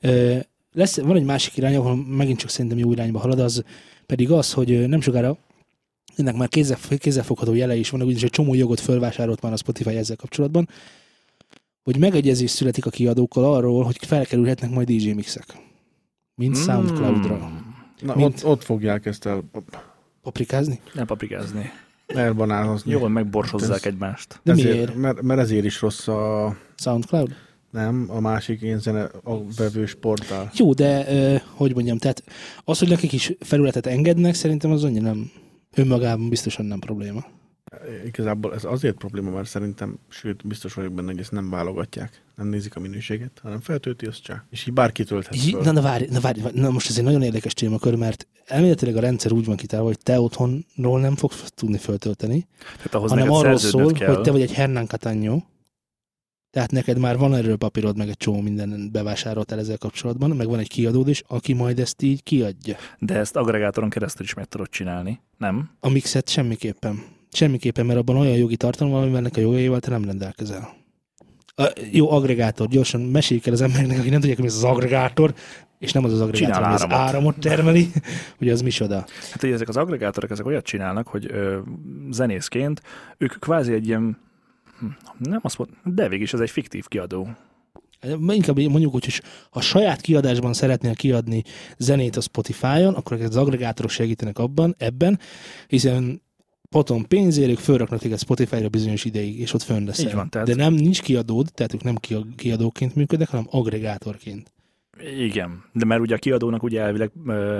[0.00, 0.36] Ö,
[0.72, 3.64] lesz, van egy másik irány, ahol megint csak szerintem jó irányba halad, az
[4.06, 5.36] pedig az, hogy nem sokára
[6.16, 9.96] ennek már kézzel, kézzelfogható jele is van, ugyanis egy csomó jogot fölvásárolt már a Spotify
[9.96, 10.68] ezzel kapcsolatban,
[11.82, 15.56] hogy megegyezés születik a kiadókkal arról, hogy felkerülhetnek majd DJ mixek.
[16.34, 16.64] Mint Hmm.
[16.64, 17.50] Soundcloud-ra.
[18.02, 19.42] Na, Mint- ott, ott fogják ezt el,
[20.22, 20.80] Paprikázni?
[20.94, 21.70] Nem paprikázni.
[22.06, 22.90] elbanánozni.
[22.90, 24.40] Jól megborsozzák Ez- egymást.
[24.42, 24.94] De ezért, miért?
[24.94, 27.34] Mert, mert ezért is rossz a, Soundcloud?
[27.70, 30.50] nem, a másik én zene, a vevős portál.
[30.54, 32.22] Jó, de ö, hogy mondjam, tehát
[32.64, 35.30] az, hogy nekik is felületet engednek, szerintem az annyira nem
[35.74, 37.24] önmagában biztosan nem probléma.
[38.06, 42.22] Igazából ez azért probléma, mert szerintem, sőt, biztos vagyok benne, hogy ezt nem válogatják.
[42.36, 44.44] Nem nézik a minőséget, hanem feltölti, azt csak.
[44.50, 45.60] És így bárki tölthet föl.
[45.60, 49.00] Na, na, várj, na, várj, na most ez egy nagyon érdekes témakör, mert elméletileg a
[49.00, 53.56] rendszer úgy van kitálva, hogy te otthonról nem fogsz tudni föltölteni, Tehát ahhoz hanem arról
[53.56, 54.14] szól, kell.
[54.14, 55.46] hogy te vagy egy Hernán Catanyó,
[56.50, 60.58] tehát neked már van erről papírod, meg egy csomó minden bevásároltál ezzel kapcsolatban, meg van
[60.58, 62.76] egy kiadód is, aki majd ezt így kiadja.
[62.98, 65.70] De ezt agregátoron keresztül is meg tudod csinálni, nem?
[65.80, 67.02] A mixet semmiképpen.
[67.32, 70.74] Semmiképpen, mert abban olyan jogi tartalom van, amivel a jogaival te nem rendelkezel.
[71.54, 75.34] A, jó, agregátor, gyorsan meséljük el az embereknek, akik nem tudják, mi az az agregátor,
[75.78, 77.08] és nem az az agregátor, Csinál ami az áramot.
[77.08, 77.90] áramot termeli,
[78.38, 78.94] hogy az micsoda.
[79.30, 81.58] Hát hogy ezek az agregátorok, ezek olyat csinálnak, hogy ö,
[82.10, 82.82] zenészként
[83.18, 84.18] ők kvázi egy ilyen,
[84.78, 84.86] hm,
[85.18, 87.28] nem azt mondom, de végig is ez egy fiktív kiadó.
[88.28, 91.42] Inkább mondjuk úgy, hogy ha saját kiadásban szeretnél kiadni
[91.78, 95.18] zenét a Spotify-on, akkor az agregátorok segítenek abban, ebben,
[95.66, 96.22] hiszen
[96.72, 100.06] potom pénzért ők fölraknak téged Spotify-ra bizonyos ideig, és ott fönn leszel.
[100.06, 104.52] Így van, tehát- De nem, nincs kiadód, tehát ők nem kia- kiadóként működnek, hanem agregátorként.
[105.18, 107.10] Igen, de mert ugye a kiadónak ugye elvileg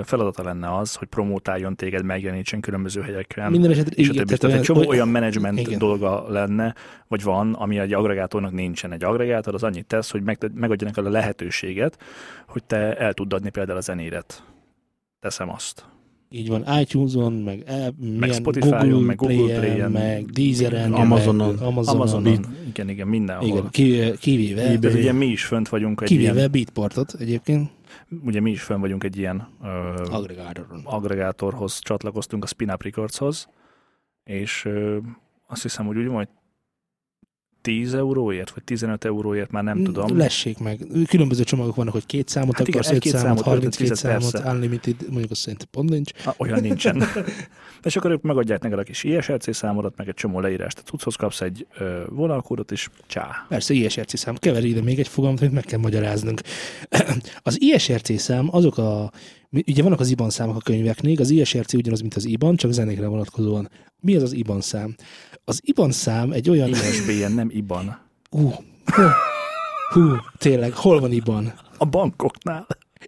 [0.03, 3.51] feladata lenne az, hogy promótáljon téged, megjelenítsen különböző helyeken.
[3.51, 4.39] Minden esetre és a igen, többi.
[4.39, 5.79] Tehát egy csomó olyan menedzsment igen.
[5.79, 6.75] dolga lenne,
[7.07, 8.91] vagy van, ami egy agregátornak nincsen.
[8.91, 11.97] Egy agregátor az annyit tesz, hogy meg, megadja neked a lehetőséget,
[12.47, 14.43] hogy te el tudd adni például a zenéret.
[15.19, 15.85] Teszem azt.
[16.35, 21.53] Így van, iTunes-on, meg, e, milyen Spotify-on, Google meg Google Play-en, meg Deezeren, Amazonon.
[21.53, 21.95] meg Amazonon.
[21.95, 23.47] Amazonon, igen, igen, mindenhol.
[23.47, 24.79] Igen, ki, kivéve, eBay.
[24.79, 27.69] Tehát ugye mi is fönt vagyunk egy kivéve ilyen, Beatportot egyébként,
[28.23, 29.67] ugye mi is fönn vagyunk egy ilyen ö,
[30.11, 30.81] agregátoron.
[30.83, 33.47] agregátorhoz csatlakoztunk, a Spin Up Recordshoz,
[34.23, 34.97] és ö,
[35.47, 36.29] azt hiszem, hogy úgy van, hogy
[37.63, 40.17] 10 euróért, vagy 15 euróért, már nem tudom.
[40.17, 40.79] Lessék meg.
[41.07, 44.31] Különböző csomagok vannak, hogy két számot Hát igen, akarsz, egy-két számot, számot, 32 öt-öt számot,
[44.31, 44.49] persze.
[44.51, 46.11] unlimited, mondjuk azt szerintem pont nincs.
[46.25, 47.03] Ah, olyan nincsen.
[47.83, 50.79] és akkor ők megadják neked a kis ISRC számodat, meg egy csomó leírást.
[50.79, 53.45] A cucchoz kapsz egy ö, vonalkódot, és csá.
[53.49, 54.35] Persze, ISRC szám.
[54.35, 56.41] Kever ide még egy fogalmat, amit meg kell magyaráznunk.
[57.43, 59.11] Az ISRC szám, azok a...
[59.53, 63.07] Ugye vannak az IBAN számok a könyveknél, az ISRC ugyanaz, mint az IBAN, csak zenékre
[63.07, 63.69] vonatkozóan.
[63.99, 64.95] Mi az az IBAN szám?
[65.45, 66.69] Az IBAN szám egy olyan...
[66.69, 67.97] ISBN, nem IBAN.
[68.29, 68.53] Hú,
[68.85, 69.03] hú,
[69.89, 71.53] hú, tényleg, hol van IBAN?
[71.77, 72.67] A bankoknál.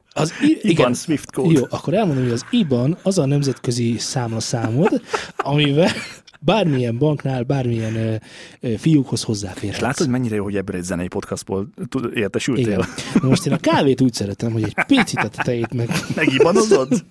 [0.09, 1.51] Az I- IBAN igen, Swift kód.
[1.51, 5.01] Jó, akkor elmondom, hogy az IBAN az a nemzetközi számlaszámod,
[5.37, 5.89] amivel
[6.45, 8.15] bármilyen banknál, bármilyen ö,
[8.59, 9.81] ö, fiúkhoz hozzáférhetsz.
[9.81, 11.67] látod, mennyire jó, hogy ebből egy zenei podcastból
[12.13, 12.65] értesültél?
[12.65, 12.85] Igen.
[13.21, 15.89] Na most én a kávét úgy szeretem, hogy egy picit a tetejét meg...
[16.15, 17.05] Megibanozod?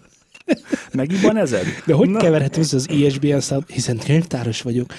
[0.93, 1.65] Megiban ezed?
[1.87, 2.19] De hogy Na.
[2.19, 4.93] keverhetem össze az ISBN számot, hiszen könyvtáros vagyok.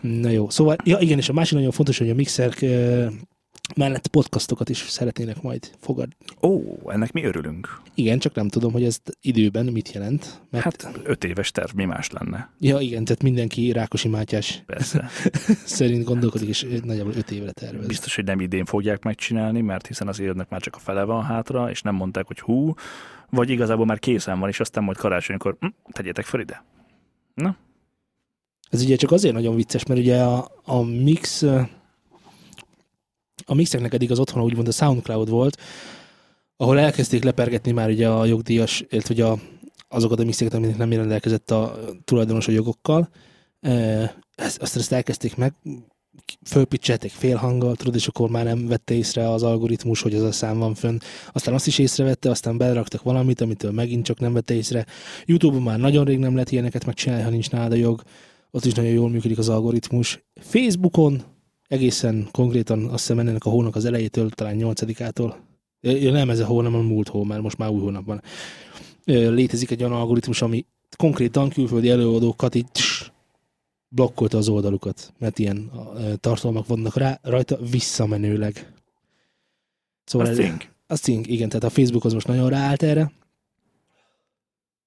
[0.00, 2.64] Na jó, szóval, ja igen, és a másik nagyon fontos, hogy a mixerk
[3.76, 6.14] mellett podcastokat is szeretnének majd fogadni.
[6.42, 7.80] Ó, ennek mi örülünk.
[7.94, 10.40] Igen, csak nem tudom, hogy ez időben mit jelent.
[10.50, 12.50] Mert, hát, öt éves terv, mi más lenne?
[12.58, 15.08] ja igen, tehát mindenki Rákosi Mátyás Persze.
[15.64, 17.86] szerint gondolkodik, és nagyjából öt évre tervez.
[17.86, 21.24] Biztos, hogy nem idén fogják megcsinálni, mert hiszen az évnek már csak a fele van
[21.24, 22.74] hátra, és nem mondták, hogy hú,
[23.30, 26.64] vagy igazából már készen van, és aztán majd karácsonykor hm, tegyétek fel ide.
[27.34, 27.56] Na,
[28.70, 31.44] Ez ugye csak azért nagyon vicces, mert ugye a, a mix
[33.44, 35.60] a mixeknek eddig az otthona úgymond a SoundCloud volt,
[36.56, 39.38] ahol elkezdték lepergetni már ugye a jogdíjas, illetve ugye a,
[39.88, 43.08] azokat a mixeket, aminek nem rendelkezett a tulajdonos a jogokkal.
[43.60, 45.54] Ö, Ezt, azt ezt elkezdték meg,
[46.46, 50.58] fölpicselték félhanggal, tudod, és akkor már nem vette észre az algoritmus, hogy az a szám
[50.58, 50.98] van fönn.
[51.32, 54.86] Aztán azt is észrevette, aztán beleraktak valamit, amitől megint csak nem vette észre.
[55.24, 58.02] YouTube-on már nagyon rég nem lehet ilyeneket megcsinálni, ha nincs nálad a jog.
[58.50, 60.24] Ott is nagyon jól működik az algoritmus.
[60.40, 61.22] Facebookon
[61.70, 65.34] egészen konkrétan azt hiszem ennek a hónak az elejétől, talán 8-ától,
[65.82, 68.22] Ja, nem ez a hó, hanem a múlt hó, mert most már új hónapban.
[69.04, 73.10] Ö, Létezik egy olyan algoritmus, ami konkrétan külföldi előadókat így tss,
[73.88, 75.70] blokkolta az oldalukat, mert ilyen
[76.20, 78.72] tartalmak vannak rá, rajta visszamenőleg.
[80.04, 80.68] Szóval az ez- cink.
[80.86, 83.12] az cink, igen, tehát a Facebook az most nagyon ráállt erre.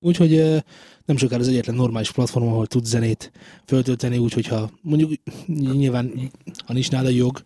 [0.04, 0.64] Úgyhogy
[1.06, 3.32] nem sokára az egyetlen normális platform, ahol tud zenét
[3.66, 5.12] föltölteni, úgyhogy ha mondjuk
[5.48, 6.32] nyilván,
[6.66, 7.46] ha nincs nálad jog.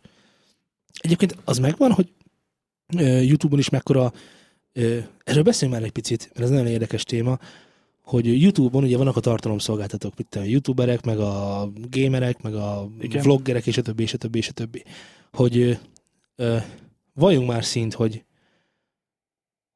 [1.00, 2.12] Egyébként az megvan, hogy
[3.28, 4.14] YouTube-on is mekkora,
[5.24, 7.40] erről beszéljünk már egy picit, mert ez nagyon érdekes téma,
[8.02, 13.24] hogy YouTube-on ugye vannak a tartalomszolgáltatók, mint a youtuberek, meg a gamerek, meg a Igen.
[13.24, 14.84] vloggerek, és a többi, és a többi, és a többi.
[15.32, 15.80] Hogy
[16.36, 16.58] ö,
[17.14, 18.24] valljunk már szint, hogy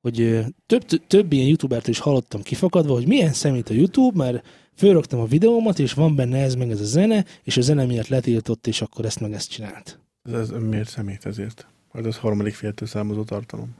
[0.01, 5.19] hogy több, több ilyen youtubertől is hallottam kifakadva, hogy milyen szemét a YouTube, mert fölraktam
[5.19, 8.67] a videómat, és van benne ez meg ez a zene, és a zene miatt letiltott,
[8.67, 9.99] és akkor ezt meg ezt csinált.
[10.23, 11.67] Ez, ez miért szemét ezért?
[11.91, 13.75] Majd az harmadik féltől származó tartalom.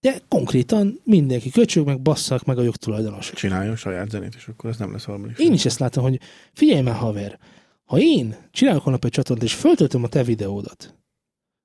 [0.00, 3.36] De konkrétan mindenki köcsög, meg basszak meg a jogtulajdonosok.
[3.36, 6.20] Csináljon saját zenét, és akkor ez nem lesz harmadik Én is ezt látom, hogy
[6.52, 7.38] figyelj már haver,
[7.84, 10.94] ha én csinálok holnap egy csatornát, és föltöltöm a te videódat,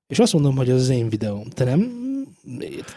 [0.06, 2.07] és azt mondom, hogy az az én videóm, te nem...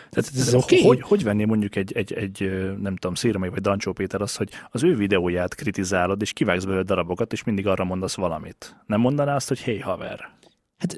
[0.10, 0.84] Tehát, ez okay?
[0.84, 4.50] hogy, hogy venné mondjuk egy, egy, egy nem tudom, Szírmai vagy Dancsó Péter azt, hogy
[4.72, 8.76] az ő videóját kritizálod, és kivágsz belőle darabokat, és mindig arra mondasz valamit.
[8.86, 10.30] Nem mondaná azt, hogy hé haver?
[10.78, 10.98] Hát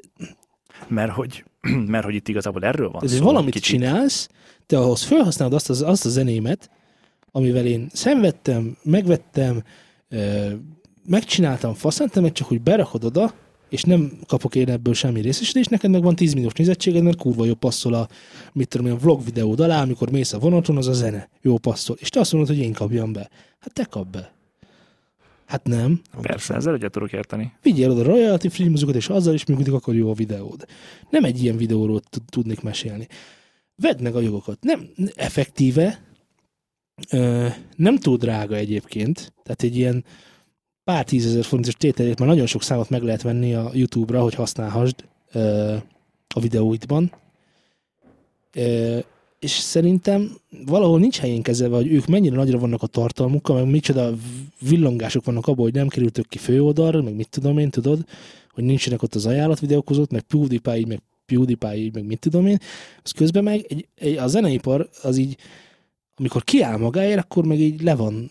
[0.88, 1.44] Mert hogy,
[1.86, 3.24] mert hogy itt igazából erről van szó.
[3.24, 3.68] valamit kicsit.
[3.68, 4.28] csinálsz,
[4.66, 6.70] te ahhoz felhasználod azt, az, azt a zenémet,
[7.30, 9.62] amivel én szenvedtem, megvettem,
[11.06, 13.34] megcsináltam faszán, te meg csak úgy berakod oda,
[13.74, 17.44] és nem kapok én ebből semmi részesítést, neked meg van 10 milliós nézettséged, mert kurva
[17.44, 18.08] jó passzol a,
[18.52, 21.58] mit tudom én, a vlog videód alá, amikor mész a vonaton, az a zene, jó
[21.58, 21.96] passzol.
[22.00, 23.30] És te azt mondod, hogy én kapjam be.
[23.58, 24.32] Hát te kap be.
[25.46, 26.00] Hát nem.
[26.20, 27.52] Persze, ezzel egyet tudok érteni.
[27.62, 30.64] Vigyél oda royalty free muzikot, és azzal is működik, akkor jó a videód.
[31.10, 33.08] Nem egy ilyen videóról tud- tudnék mesélni.
[33.76, 34.58] Vedd meg a jogokat.
[34.60, 36.02] Nem effektíve,
[37.10, 40.04] ö, nem túl drága egyébként, tehát egy ilyen
[40.84, 44.94] pár tízezer forintos tételét már nagyon sok számot meg lehet venni a YouTube-ra, hogy használhassd
[45.32, 45.74] ö,
[46.34, 47.12] a videóidban.
[48.54, 48.98] Ö,
[49.38, 54.12] és szerintem valahol nincs helyén kezelve, hogy ők mennyire nagyra vannak a tartalmukkal, meg micsoda
[54.60, 58.04] villongások vannak abban, hogy nem kerültök ki főoldalra, meg mit tudom én, tudod,
[58.50, 62.18] hogy nincsenek ott az ajánlat videók között, meg PewDiePie így, meg PewDiePie így, meg mit
[62.18, 62.58] tudom én.
[63.02, 65.36] Az közben meg egy, egy, a zeneipar az így,
[66.16, 68.30] amikor kiáll magáért, akkor meg így le van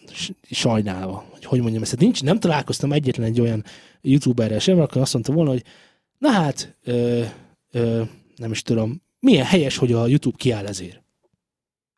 [0.51, 1.25] sajnálva.
[1.45, 1.97] Hogy, mondjam ezt.
[1.99, 3.63] Nincs, nem találkoztam egyetlen egy olyan
[4.01, 5.63] youtuberrel sem, akkor azt mondta volna, hogy
[6.17, 7.23] na hát, ö,
[7.71, 8.03] ö,
[8.35, 11.03] nem is tudom, milyen helyes, hogy a YouTube kiáll ezért.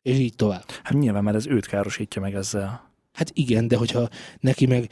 [0.02, 0.64] És így tovább.
[0.82, 2.90] Hát nyilván, mert ez őt károsítja meg ezzel.
[3.12, 4.08] Hát igen, de hogyha
[4.40, 4.90] neki meg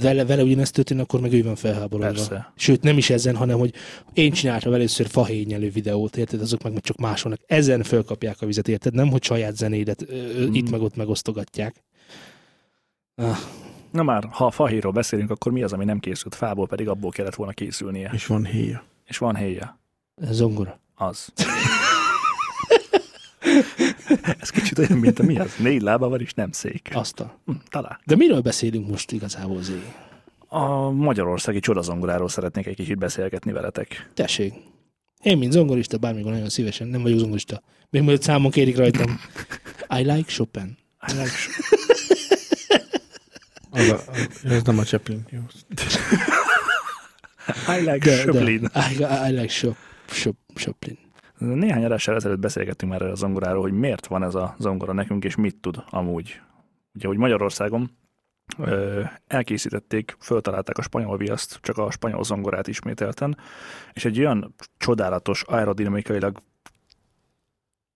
[0.00, 2.12] vele, vele ugyanezt történik, akkor meg ő van felháborodva.
[2.12, 2.52] Persze.
[2.56, 3.74] Sőt, nem is ezen, hanem hogy
[4.12, 6.40] én csináltam először fahényelő videót, érted?
[6.40, 7.40] Azok meg csak másolnak.
[7.46, 8.94] Ezen fölkapják a vizet, érted?
[8.94, 10.54] Nem, hogy saját zenédet ö, ö, Mm.
[10.54, 11.84] itt meg ott megosztogatják.
[13.14, 13.36] Ah,
[13.96, 17.10] Na már, ha a fahéjról beszélünk, akkor mi az, ami nem készült fából, pedig abból
[17.10, 18.10] kellett volna készülnie.
[18.12, 18.84] És van héja.
[19.04, 19.78] És van héja.
[20.16, 20.80] zongora.
[20.94, 21.32] Az.
[24.40, 25.56] Ez kicsit olyan, mint a mi az?
[25.58, 26.90] Négy lába van, és nem szék.
[26.92, 27.38] Asztal.
[27.44, 27.98] Hm, talán.
[28.04, 29.82] De miről beszélünk most igazából, Zé?
[30.48, 34.10] A magyarországi csodazongoráról szeretnék egy kicsit beszélgetni veletek.
[34.14, 34.54] Tessék.
[35.22, 37.62] Én, mint zongorista, bármikor nagyon szívesen, nem vagyok zongorista.
[37.90, 39.20] Még mielőtt számon kérik rajtam.
[39.98, 40.76] I like Chopin.
[41.08, 41.30] I like
[43.76, 44.12] Az, a,
[44.48, 45.26] ez nem a Chaplin.
[45.30, 45.40] Jó.
[47.76, 48.68] I like De, Choplin.
[48.72, 49.76] de, I, I like shop,
[50.08, 50.98] shop, Choplin.
[51.38, 55.24] Néhány adással ezelőtt beszélgettünk már erről a zongoráról, hogy miért van ez a zongora nekünk,
[55.24, 56.40] és mit tud amúgy.
[56.94, 57.90] Ugye, hogy Magyarországon
[58.58, 63.38] ö, elkészítették, föltalálták a spanyol viaszt, csak a spanyol zongorát ismételten,
[63.92, 66.42] és egy olyan csodálatos, aerodinamikailag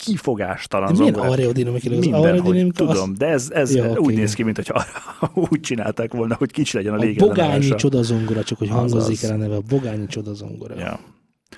[0.04, 1.90] kifogástalan De milyen aerodinamika?
[1.90, 3.98] Az aerodinamika az tudom, de ez, ez Ja, oké.
[3.98, 4.84] úgy néz ki, mintha
[5.50, 8.80] úgy csinálták volna, hogy kicsi legyen a a bogányi csodazongora, csak hogy Azaz.
[8.80, 10.78] hangozzék el a neve, a bogányi csodazongora.
[10.78, 11.00] Ja.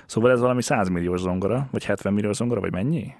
[0.05, 3.13] Szóval ez valami 100 milliós zongora, vagy 70 milliós zongora, vagy mennyi?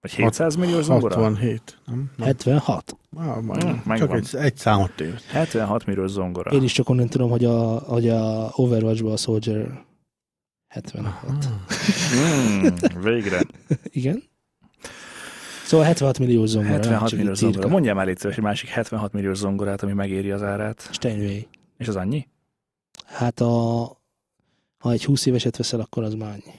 [0.00, 1.14] Vagy 700 milliós zongora?
[1.14, 2.10] 67, nem?
[2.16, 2.26] nem.
[2.26, 2.96] 76.
[3.16, 3.82] Ah, majdnem.
[3.96, 5.20] Csak egy, egy számot téved.
[5.30, 6.50] 76 milliós zongora.
[6.50, 9.84] Én is csak onnan tudom, hogy a, hogy a Overwatch-ban a Soldier
[10.68, 11.48] 76.
[12.16, 12.66] Mm,
[13.02, 13.40] végre.
[14.00, 14.22] Igen?
[15.64, 16.72] Szóval 76 millió zongora.
[16.72, 17.58] 76 csak milliós így zongora.
[17.60, 17.72] cirka.
[17.74, 20.88] Mondjál már légy egy másik 76 milliós zongorát, ami megéri az árát.
[20.92, 21.38] Steinway.
[21.78, 22.28] És az annyi?
[23.04, 23.82] Hát a,
[24.78, 26.54] ha egy 20 éveset veszel, akkor az már annyi.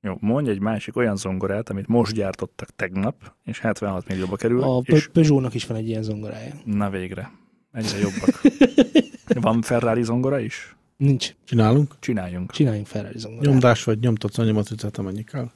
[0.00, 4.80] Jó, mondj egy másik olyan zongorát, amit most gyártottak tegnap, és 76 millióba kerül, A
[4.84, 6.54] és Pe- Peugeot-nak is van egy ilyen zongorája.
[6.64, 7.30] na végre.
[7.72, 8.40] Egyre jobbak.
[9.40, 10.76] Van Ferrari zongora is?
[10.96, 11.34] Nincs.
[11.44, 11.94] Csinálunk?
[12.00, 12.50] Csináljunk.
[12.52, 13.46] Csináljunk Ferrari zongorát.
[13.50, 15.50] Nyomdás vagy nyomtatsz a nyomaticát, amennyi kell?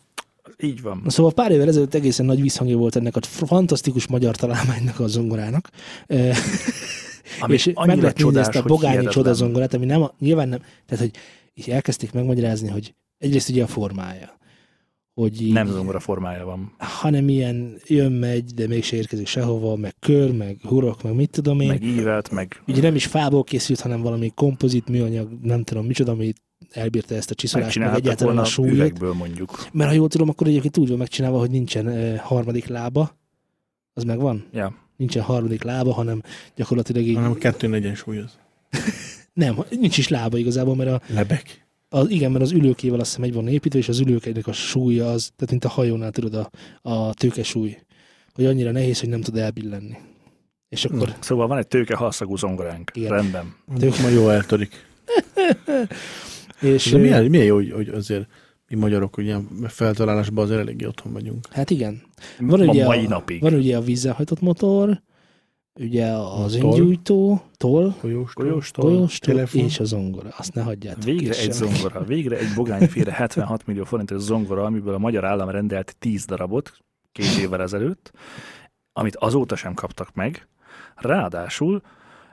[0.58, 1.02] Így van.
[1.06, 5.68] Szóval pár évvel ezelőtt egészen nagy visszhangja volt ennek a fantasztikus magyar találmánynak a zongorának.
[7.40, 11.04] Ami és meg lehet csodás, ezt a bogányi csodazongorát, ami nem, a, nyilván nem, tehát
[11.04, 11.14] hogy
[11.54, 14.38] így elkezdték megmagyarázni, hogy egyrészt ugye a formája,
[15.14, 16.75] hogy így, Nem zongora formája van.
[16.79, 21.61] hanem ilyen jön, megy, de mégse érkezik sehova, meg kör, meg hurok, meg mit tudom
[21.61, 21.68] én.
[21.68, 26.12] Meg ívelt, meg Ugye nem is fából készült, hanem valami kompozit műanyag, nem tudom micsoda,
[26.12, 26.33] ami
[26.70, 28.72] elbírta ezt a csiszolást, meg egyáltalán a súlyt.
[28.72, 29.66] üvegből mondjuk.
[29.72, 33.16] Mert ha jól tudom, akkor egyébként úgy van megcsinálva, hogy nincsen uh, harmadik lába.
[33.94, 34.44] Az megvan?
[34.53, 34.75] Ja.
[34.96, 36.22] Nincsen harmadik lába, hanem
[36.57, 37.14] gyakorlatilag így...
[37.14, 38.38] Hanem kettőn egyensúlyoz.
[39.33, 41.62] Nem, nincs is lába igazából, mert a, Lebek.
[41.92, 45.11] Az, igen, mert az ülőkével azt hiszem egy van építve, és az ülőkének a súlya
[45.11, 46.50] az, tehát mint a hajónál tudod a,
[46.90, 47.76] a tőkesúly,
[48.35, 49.96] hogy annyira nehéz, hogy nem tud elbillenni.
[50.68, 52.90] És akkor Szóval van egy tőke halszagú zongoránk.
[52.94, 53.11] Igen.
[53.11, 53.55] Rendben.
[53.78, 54.87] Tök- Ma jó eltörik.
[56.61, 58.26] és De milyen, milyen jó, hogy, hogy azért
[58.68, 61.46] mi magyarok hogy ilyen feltalálásban azért eléggé otthon vagyunk.
[61.50, 62.02] Hát igen.
[62.38, 63.40] Van a ugye, mai a, napig.
[63.40, 65.02] van ugye a vízzel hajtott motor,
[65.74, 66.70] ugye az Toll.
[66.72, 68.44] öngyújtó, toll, Golyóstól.
[68.44, 68.90] Golyóstól.
[68.90, 69.61] golyóstól telefon.
[69.64, 70.28] és a zongora.
[70.37, 71.68] Azt ne hagyjátok Végre egy sem.
[71.68, 76.72] zongora, végre egy bogányféle 76 millió forintos zongora, amiből a magyar állam rendelt 10 darabot
[77.12, 78.12] két évvel ezelőtt,
[78.92, 80.48] amit azóta sem kaptak meg.
[80.94, 81.80] Ráadásul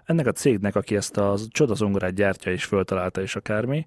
[0.05, 3.85] ennek a cégnek, aki ezt a csodazongorát gyártja és föltalálta és akármi,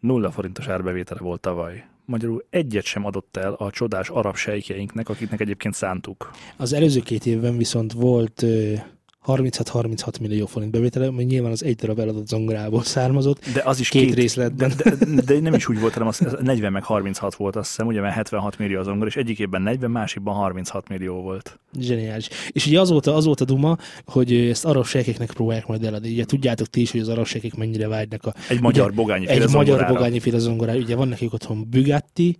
[0.00, 1.84] nulla forintos árbevétele volt tavaly.
[2.12, 6.30] Magyarul egyet sem adott el a csodás arab sejkjeinknek, akiknek egyébként szántuk.
[6.56, 8.44] Az előző két évben viszont volt
[9.26, 13.44] 36-36 millió forint bevétele, ami nyilván az egy darab eladott zongorából származott.
[13.54, 14.72] De az is Két két, részletben.
[14.76, 17.68] De, de, de, nem is úgy volt, hanem az, az 40 meg 36 volt, azt
[17.68, 21.58] hiszem, ugye, mert 76 millió az zongora, és egyik évben 40, másikban 36 millió volt.
[21.78, 22.28] Zseniális.
[22.48, 26.10] És ugye azóta, azóta duma, hogy ezt arab sejkeknek próbálják majd eladni.
[26.12, 29.86] Ugye tudjátok ti is, hogy az arab mennyire vágynak a Egy magyar bogányi egy magyar
[29.86, 30.78] bogányi féle zongorára.
[30.78, 32.38] Ugye van nekik otthon Bugatti,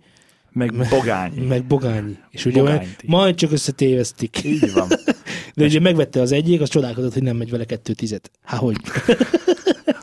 [0.53, 1.45] Meg bogányi.
[1.53, 2.17] meg bogányi.
[2.29, 2.87] És ugye Bogányi.
[3.05, 4.43] majd, csak összetévesztik.
[4.43, 4.87] Így van.
[5.55, 8.31] De ugye megvette az egyik, az csodálkozott, hogy nem megy vele kettő tizet.
[8.43, 8.75] Há, hogy?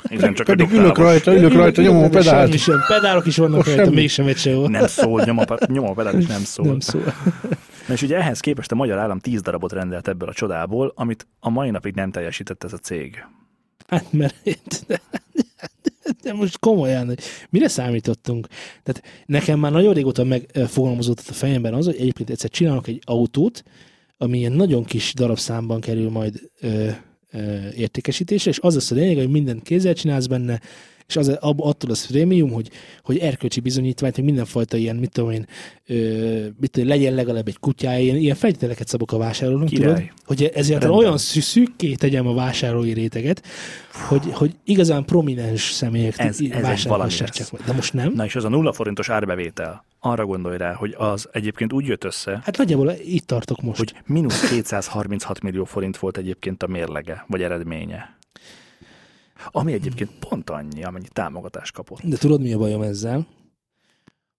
[0.08, 2.58] Igen, csak Pedig ülök rajta, ülök rajta, nyomom a Semmi pedált.
[2.58, 2.80] sem.
[2.88, 3.94] Pedálok is vannak Most rajta, semmi.
[3.96, 4.68] mégsem megy sehol.
[4.68, 6.66] Nem szól, nyom a, nyom a pedál, és nem szól.
[6.66, 7.14] Nem szól.
[7.86, 11.26] Na és ugye ehhez képest a magyar állam 10 darabot rendelt ebből a csodából, amit
[11.40, 13.24] a mai napig nem teljesített ez a cég.
[13.88, 14.86] Hát mert
[16.22, 17.16] de, most komolyan,
[17.50, 18.46] mire számítottunk?
[18.82, 23.62] Tehát nekem már nagyon régóta megfogalmazódott a fejemben az, hogy egyébként egyszer csinálok egy autót,
[24.18, 26.88] ami ilyen nagyon kis darabszámban kerül majd ö,
[27.30, 30.60] ö, értékesítésre, és az lesz a lényeg, hogy mindent kézzel csinálsz benne,
[31.10, 32.70] és az, attól az prémium, hogy,
[33.02, 35.46] hogy erkölcsi bizonyítványt, hogy mindenfajta ilyen, mit tudom én,
[35.86, 39.92] ö, mit tudom, legyen legalább egy kutyája, ilyen, ilyen feltételeket szabok a vásárolónak, Király.
[39.94, 40.08] tudod?
[40.24, 41.00] Hogy ezért Rendben.
[41.04, 43.42] olyan szű- szűkké tegyem a vásárolói réteget,
[44.08, 47.64] hogy, hogy igazán prominens személyek Ez- ez csak.
[47.66, 48.12] De most nem.
[48.12, 52.04] Na és az a nulla forintos árbevétel, arra gondolj rá, hogy az egyébként úgy jött
[52.04, 53.78] össze, Hát nagyjából itt tartok most.
[53.78, 58.18] hogy mínusz 236 millió forint volt egyébként a mérlege, vagy eredménye.
[59.46, 62.00] Ami egyébként pont annyi, amennyi támogatást kapott.
[62.02, 63.26] De tudod, mi a bajom ezzel?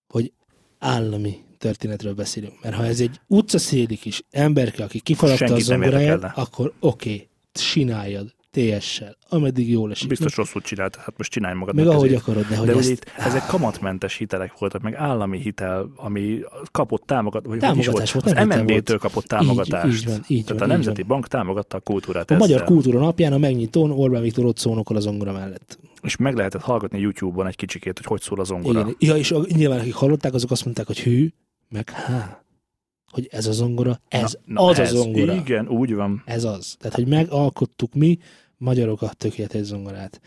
[0.08, 0.34] Hogy
[0.80, 2.62] állami történetről beszélünk.
[2.64, 7.14] Mert ha ez egy utcaszéli kis emberke, aki kifaragta a Senkit nem zongoráját, akkor oké,
[7.14, 8.36] okay, csináljad.
[8.52, 10.08] TS-sel, ameddig jól esik.
[10.08, 11.76] Biztos rosszul csinált, hát most csinálj magad.
[11.76, 12.90] Meg ahogy akarod, de hogy de ezt...
[12.90, 16.40] itt ezek kamatmentes hitelek voltak, meg állami hitel, ami
[16.72, 19.86] kapott támogat, vagy Támogatás volt, az nem hitel MNB-től kapott támogatást.
[19.86, 22.48] Így, így van, így Tehát van, a Nemzeti Bank támogatta a kultúrát A ezzel.
[22.48, 25.80] Magyar Kultúra napján a megnyitón Orbán Viktor ott szónokol az zongora mellett.
[26.02, 28.80] És meg lehetett hallgatni YouTube-on egy kicsikét, hogy hogy szól a zongora.
[28.80, 28.96] Igen.
[29.00, 31.28] Ja, és a- nyilván akik hallották, azok azt mondták, hogy hű,
[31.70, 32.41] meg há.
[33.12, 35.34] Hogy ez a zongora, ez Na, az ez, a zongora.
[35.34, 36.22] Igen, úgy van.
[36.26, 36.76] Ez az.
[36.80, 38.18] Tehát, hogy megalkottuk mi,
[38.58, 40.22] magyarok a tökéletes zongorát.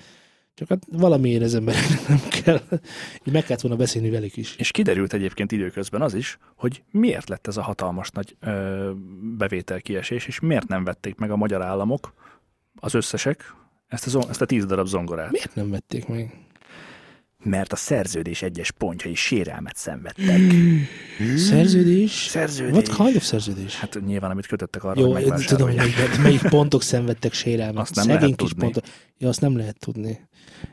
[0.55, 2.61] Csak hát valamiért az embereknek nem kell.
[3.25, 4.57] Így meg kellett volna beszélni velük is.
[4.57, 8.91] És kiderült egyébként időközben az is, hogy miért lett ez a hatalmas nagy ö,
[9.37, 12.15] bevételkiesés, és miért nem vették meg a magyar államok,
[12.81, 13.55] az összesek,
[13.87, 15.31] ezt a, ezt a tíz darab zongorát.
[15.31, 16.39] Miért nem vették meg?
[17.45, 20.41] Mert a szerződés egyes pontjai sérelmet szenvedtek.
[21.37, 22.11] Szerződés?
[22.11, 22.73] Szerződés.
[22.73, 23.77] What kind of szerződés?
[23.77, 25.93] Hát nyilván, amit kötöttek arra, Jó, hogy tudom, hogy
[26.23, 27.83] melyik pontok szenvedtek sérelmet.
[27.83, 28.63] Azt nem Szegény lehet kis tudni.
[28.63, 28.85] pontok.
[29.19, 30.29] Ja, azt nem lehet tudni.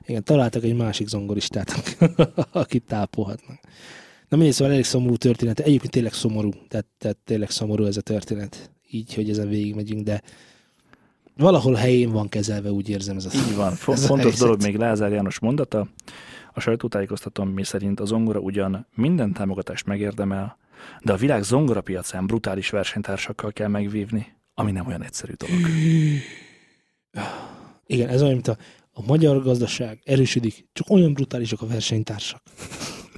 [0.05, 1.97] Igen, találtak egy másik zongoristát,
[2.51, 3.59] akit tápolhatnak.
[4.29, 5.59] Na mindegy, szóval elég szomorú történet.
[5.59, 6.49] Egyébként tényleg szomorú.
[6.67, 8.71] Tehát, tehát tényleg szomorú ez a történet.
[8.89, 10.21] Így, hogy ezen végigmegyünk, de
[11.37, 13.71] valahol helyén van kezelve, úgy érzem ez a Így van.
[13.87, 14.39] Ez a fontos helyzet.
[14.39, 15.87] dolog még Lázár János mondata.
[16.53, 20.57] A sajtótájékoztatón mi szerint a zongora ugyan minden támogatást megérdemel,
[21.01, 25.67] de a világ zongorapiacán brutális versenytársakkal kell megvívni, ami nem olyan egyszerű dolog.
[27.85, 28.57] Igen, ez olyan, mint a,
[28.91, 32.41] a magyar gazdaság erősödik, csak olyan brutálisak a versenytársak.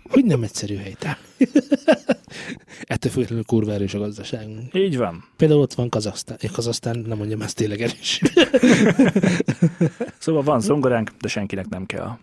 [0.10, 1.18] Hogy nem egyszerű helytár.
[2.84, 4.74] Ettől függetlenül kurva erős a gazdaságunk.
[4.74, 5.24] Így van.
[5.38, 6.38] Például ott van Kazasztán.
[6.42, 8.22] Én Kazasztán nem mondjam, ez tényleg erős.
[10.20, 12.18] Szóval van zongoránk, de senkinek nem kell.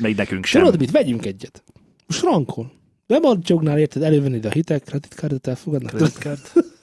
[0.00, 0.62] Még nekünk sem.
[0.62, 0.90] Tudod mit?
[0.90, 1.62] Vegyünk egyet.
[2.06, 2.70] Most frankon.
[3.06, 5.94] Bemarcsognál érted, elővennéd a hitek, kreditkártyát elfogadnak.
[5.94, 6.40] Kreditkárd.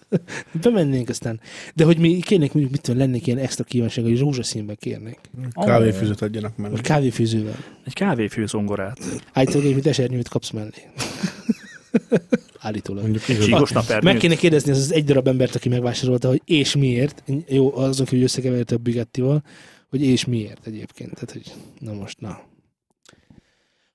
[0.63, 1.39] Bemennénk aztán.
[1.75, 5.19] De hogy mi kérnék, mondjuk mit tudom, lennék ilyen extra kívánság, hogy rózsaszínbe kérnék.
[5.51, 6.71] Kávéfűzőt adjanak meg.
[6.71, 7.55] Vagy kávéfűzővel.
[7.85, 8.99] Egy kávéfű zongorát.
[9.33, 10.71] Állítólag egy, mint esernyőt kapsz mellé.
[12.59, 13.03] Állítólag.
[13.03, 17.23] Mondjuk csíkos Meg kéne kérdezni az, az egy darab embert, aki megvásárolta, hogy és miért.
[17.47, 19.43] Jó, azon, hogy összekeverte a Bugattival,
[19.89, 21.13] hogy és miért egyébként.
[21.13, 22.41] Tehát, hogy na most, na.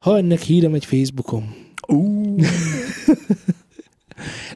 [0.02, 1.54] Ha ennek hírem egy Facebookon,
[1.86, 2.36] Ú,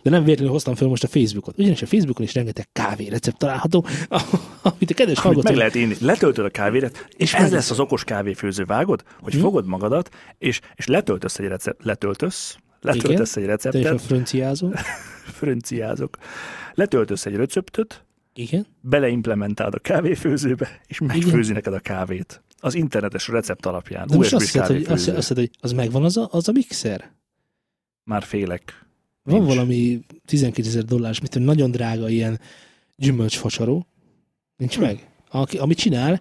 [0.03, 1.59] de nem véletlenül hoztam fel most a Facebookot.
[1.59, 3.85] Ugyanis a Facebookon is rengeteg kávé recept található,
[4.63, 5.95] amit a kedves amit meg lehet inni.
[6.01, 9.41] Letöltöd a kávéret, és ez lesz az okos kávéfőző, vágod, hogy Hm?
[9.41, 14.71] fogod magadat, és, és letöltösz egy recept, letöltösz, letöltesz egy Te is a receptet, franciázó.
[15.39, 16.17] frönciázok,
[16.75, 18.67] letöltösz egy receptet, Igen.
[18.81, 22.43] beleimplementálod a kávéfőzőbe, és megfőzi neked a kávét.
[22.61, 24.07] Az internetes recept alapján.
[24.07, 26.53] De most azt hiszed, hogy, azt, azt hiszed, hogy az megvan az a, az a
[26.53, 27.11] mixer?
[28.05, 28.87] Már félek.
[29.23, 29.55] Van Nincs.
[29.55, 32.41] valami 12 ezer dollárs, mit tudom, nagyon drága ilyen
[32.97, 33.87] gyümölcsfacsaró.
[34.57, 35.11] Nincs meg?
[35.31, 36.21] Aki, amit csinál,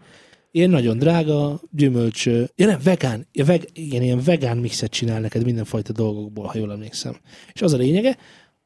[0.52, 2.26] ilyen nagyon drága gyümölcs...
[2.26, 3.28] Ja nem, vegán.
[3.32, 7.16] Ja, veg, igen, ilyen vegán mixet csinál neked mindenfajta dolgokból, ha jól emlékszem.
[7.54, 8.18] És az a lényege,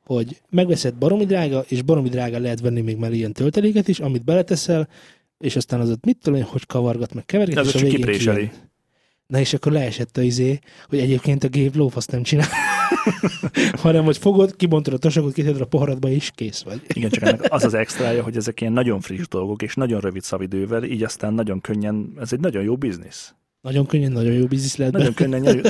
[0.04, 4.24] hogy megveszed baromi drága, és baromi drága lehet venni még mellé ilyen tölteléket is, amit
[4.24, 4.88] beleteszel,
[5.40, 7.96] és aztán az ott mit tudom én, hogy kavargat, meg keverget, De és a végén
[7.96, 8.48] kipréseli.
[8.48, 8.68] kijön.
[9.28, 12.48] Na és akkor leesett a izé, hogy egyébként a gép lófaszt nem csinál.
[13.84, 16.82] hanem hogy fogod, kibontod a tasagot, kiteded a poharadba, és kész vagy.
[16.94, 20.24] Igen, csak ennek az az extrája, hogy ezek ilyen nagyon friss dolgok, és nagyon rövid
[20.24, 23.34] szavidővel, így aztán nagyon könnyen, ez egy nagyon jó biznisz.
[23.62, 25.42] Nagyon könnyen, nagyon jó biznisz lehet Nagyon könnyen,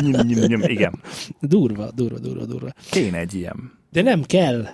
[0.00, 1.00] nyom, nyom, nyom, igen.
[1.40, 2.72] Durva, durva, durva, durva.
[2.90, 3.72] Kéne egy ilyen.
[3.90, 4.66] De nem kell.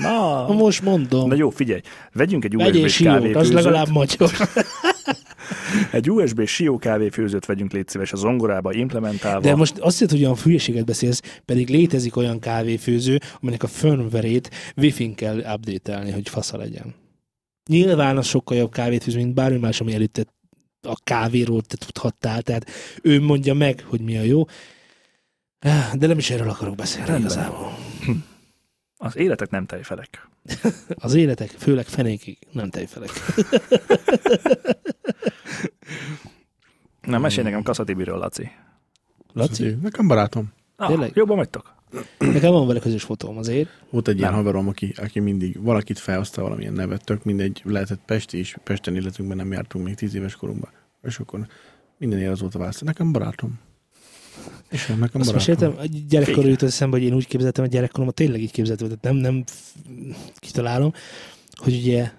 [0.00, 1.28] Na, most mondom.
[1.28, 1.80] na jó, figyelj,
[2.12, 3.52] vegyünk egy Vegyél USB-s siót, az kávéfőzőt.
[3.52, 4.30] legalább magyar.
[5.92, 9.40] Egy USB-s sió kávéfőzőt vegyünk légy szíves a zongorába implementálva.
[9.40, 14.50] De most azt hiszed, hogy olyan hülyeséget beszélsz, pedig létezik olyan kávéfőző, aminek a firmware-ét
[14.76, 16.94] wifi-n kell update-elni, hogy fasza legyen.
[17.68, 20.24] Nyilván az sokkal jobb kávéfőző, mint bármi más, ami előtte
[20.88, 22.70] a kávéról te tudhattál, tehát
[23.02, 24.44] ő mondja meg, hogy mi a jó.
[25.94, 27.30] De nem is erről akarok beszélni Rendben.
[27.30, 27.76] igazából.
[29.04, 30.28] Az életek nem tejfelek.
[30.94, 33.10] Az életek, főleg fenékig nem tejfelek.
[37.00, 38.50] Nem, mesélj nekem Kaszatibiről, Laci.
[39.32, 40.52] Laci, Nekem barátom.
[40.76, 41.10] Ah, Tényleg?
[41.14, 41.74] jobban vagytok?
[42.18, 43.68] nekem van vele közös fotóm azért.
[43.90, 44.38] Volt egy ilyen Nem.
[44.38, 49.36] haverom, aki, aki mindig valakit felhozta valamilyen nevet, tök mindegy, lehetett Pesti is, Pesten életünkben
[49.36, 50.70] nem jártunk még tíz éves korunkban.
[51.02, 51.46] És akkor
[51.98, 52.80] minden az volt a válasz.
[52.80, 53.60] Nekem barátom.
[54.70, 56.50] És nem, nekem Azt meséltem, a gyerekkorról Végre.
[56.50, 59.44] jutott eszembe, hogy én úgy képzeltem, hogy gyerekkoromat tényleg így képzeltem, tehát nem, nem
[60.38, 60.92] kitalálom,
[61.54, 62.10] hogy ugye,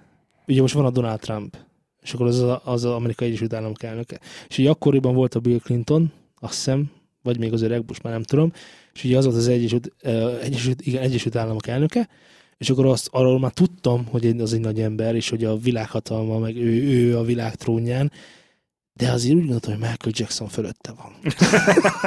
[0.46, 1.56] ugye most van a Donald Trump,
[2.02, 4.20] és akkor az a- az, az Amerikai Egyesült Államok elnöke.
[4.48, 6.90] És ugye akkoriban volt a Bill Clinton, azt hiszem,
[7.22, 8.52] vagy még az öreg Bush, már nem tudom,
[8.94, 12.08] és ugye az volt az Egyesült, uh, Egyesült, igen, Egyesült Államok elnöke,
[12.58, 16.38] és akkor azt, arról már tudtam, hogy az egy nagy ember, és hogy a világhatalma,
[16.38, 18.12] meg ő, ő a világ trónján,
[18.96, 21.12] de azért úgy gondoltam, hogy Michael Jackson fölötte van.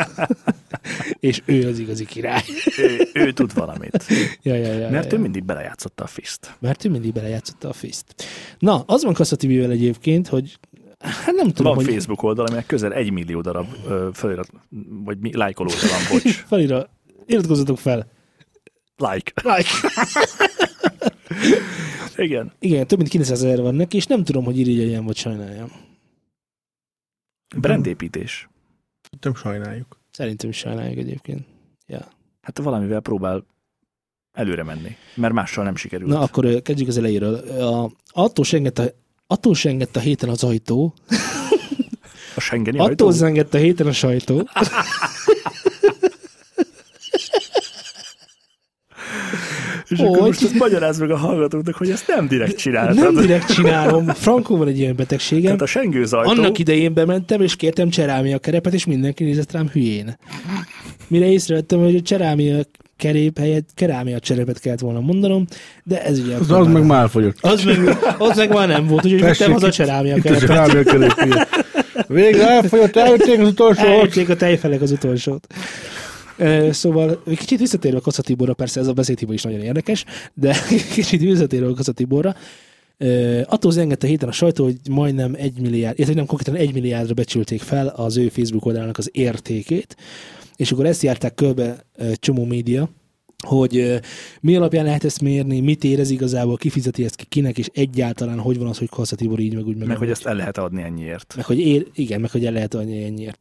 [1.20, 2.44] és ő az igazi király.
[2.78, 4.06] Ő, ő tud valamit.
[4.42, 5.22] Ja, ja, ja, Mert ja, ő ja.
[5.22, 6.56] mindig belejátszotta a fiszt.
[6.60, 8.24] Mert ő mindig belejátszotta a fiszt.
[8.60, 10.60] Na, az van Kassa TV-vel egyébként, hogy
[11.00, 14.50] hát nem tudom, Van hogy Facebook oldal, aminek közel egy millió darab ö, felirat,
[15.04, 16.34] vagy mi, lájkolója van, bocs.
[16.50, 16.90] felira,
[17.26, 18.08] iratkozzatok fel.
[18.98, 19.32] Like.
[19.44, 19.70] Like.
[22.16, 22.52] Igen.
[22.60, 25.72] Igen, több mint 900 ezer van neki, és nem tudom, hogy irigyeljem, vagy sajnáljam.
[27.56, 28.50] Brandépítés.
[29.22, 30.00] Nem sajnáljuk.
[30.12, 31.46] Szerintem is sajnáljuk egyébként.
[31.88, 32.08] Ja.
[32.42, 33.46] Hát valamivel próbál
[34.32, 36.10] előre menni, mert mással nem sikerült.
[36.10, 37.36] Na, akkor kezdjük az elejéről.
[37.62, 38.92] A, attól sengett a,
[39.28, 40.94] attól sengett a héten az ajtó,
[42.36, 43.10] a Schengeni attól ajtó?
[43.10, 44.38] zengett a héten a sajtó,
[49.90, 50.28] És akkor Hogy?
[50.28, 52.96] most ezt magyarázd meg a hallgatóknak, hogy ezt nem direkt csináltad.
[52.96, 54.06] nem direkt csinálom.
[54.08, 55.44] Frankon van egy ilyen betegségem.
[55.44, 60.18] Tehát a sengőzajtó, Annak idején bementem, és kértem cserámia kerepet, és mindenki nézett rám hülyén.
[61.08, 62.56] Mire észrevettem, hogy a cserámia
[62.98, 65.46] kerép helyett kerámia cserepet kellett volna mondanom,
[65.84, 66.36] de ez ugye...
[66.36, 67.38] Az, akkor az már- meg már fogyott.
[67.42, 70.48] az meg, az meg már nem volt, úgyhogy vittem haza a cserámia Itt a kerepet.
[70.48, 71.48] cserámia kerep.
[72.08, 73.86] Végre elfogyott, eljötték az utolsót.
[73.86, 75.48] Eljötték a tejfelek az utolsót.
[76.72, 80.56] Szóval kicsit visszatérve a Kassa Tiborra, persze ez a beszédhiba is nagyon érdekes, de
[80.94, 82.36] kicsit visszatérve a Kassa Tiborra,
[82.98, 86.74] ö, attól zengett a héten a sajtó, hogy majdnem egy milliárd, illetve nem konkrétan egy
[86.74, 89.96] milliárdra becsülték fel az ő Facebook oldalának az értékét,
[90.56, 92.90] és akkor ezt járták körbe csomó média,
[93.46, 94.00] hogy
[94.42, 98.40] mi alapján lehet ezt mérni, mit érez igazából, ki fizeti ezt ki, kinek, és egyáltalán
[98.40, 100.58] hogy van az, hogy Kassa Tibor így, meg úgy, meg, meg hogy ezt el lehet
[100.58, 101.34] adni ennyiért.
[101.36, 103.40] Meg hogy ér, igen, meg hogy el lehet adni ennyiért.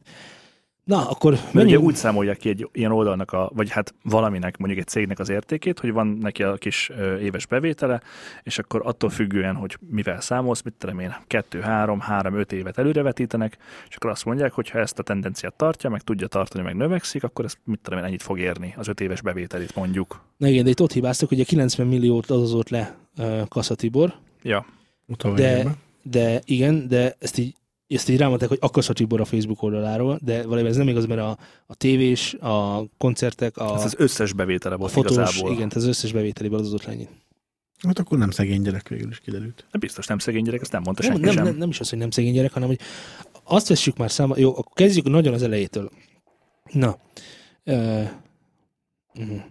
[0.87, 1.83] Na, akkor Mert ugye menjünk.
[1.83, 5.79] úgy számolják ki egy ilyen oldalnak, a, vagy hát valaminek, mondjuk egy cégnek az értékét,
[5.79, 8.01] hogy van neki a kis éves bevétele,
[8.43, 12.77] és akkor attól függően, hogy mivel számolsz, mit tudom én, 2, 3, 3, 5 évet
[12.77, 13.57] előrevetítenek,
[13.89, 17.23] és akkor azt mondják, hogy ha ezt a tendenciát tartja, meg tudja tartani, meg növekszik,
[17.23, 20.21] akkor ez mit tudom én, ennyit fog érni az 5 éves bevételét mondjuk.
[20.37, 24.13] Na igen, de itt ott hibáztak, hogy a 90 milliót adozott le uh, Kassa Tibor,
[24.43, 24.65] Ja,
[25.35, 27.55] de, de igen, de ezt így
[27.87, 31.05] ezt így rámondták, hogy a Kassa Tibor a Facebook oldaláról, de valójában ez nem igaz,
[31.05, 35.51] mert a, a tévés, a koncertek, a, ez az összes bevétele a volt fotós, igazából.
[35.51, 37.09] igen, az összes bevételéből adozott le ennyit.
[37.87, 39.65] Hát akkor nem szegény gyerek végül is kiderült.
[39.71, 41.43] De biztos nem szegény gyerek, ezt nem mondta Nem, senki nem, sem.
[41.43, 42.79] nem, nem is az, hogy nem szegény gyerek, hanem hogy
[43.43, 44.37] azt vessük már számba.
[44.37, 45.91] Jó, akkor kezdjük nagyon az elejétől.
[46.71, 46.97] Na.
[47.65, 48.09] Uh,
[49.15, 49.41] uh,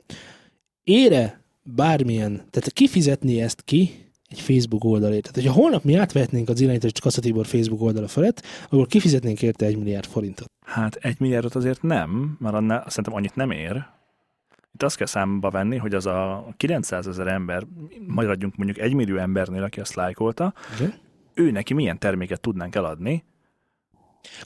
[0.84, 5.22] ére bármilyen, tehát kifizetni ezt ki egy Facebook oldalért.
[5.22, 9.66] Tehát, hogyha holnap mi átvehetnénk az irányítást Kassa Tibor Facebook oldala felett, akkor kifizetnénk érte
[9.66, 10.50] egy milliárd forintot.
[10.64, 13.84] Hát egy milliárdot azért nem, mert annál, szerintem annyit nem ér.
[14.74, 17.66] Itt azt kell számba venni, hogy az a 900 ezer ember,
[18.06, 20.94] maradjunk mondjuk egy millió embernél, aki azt lájkolta, Igen?
[21.34, 23.24] ő neki milyen terméket tudnánk eladni,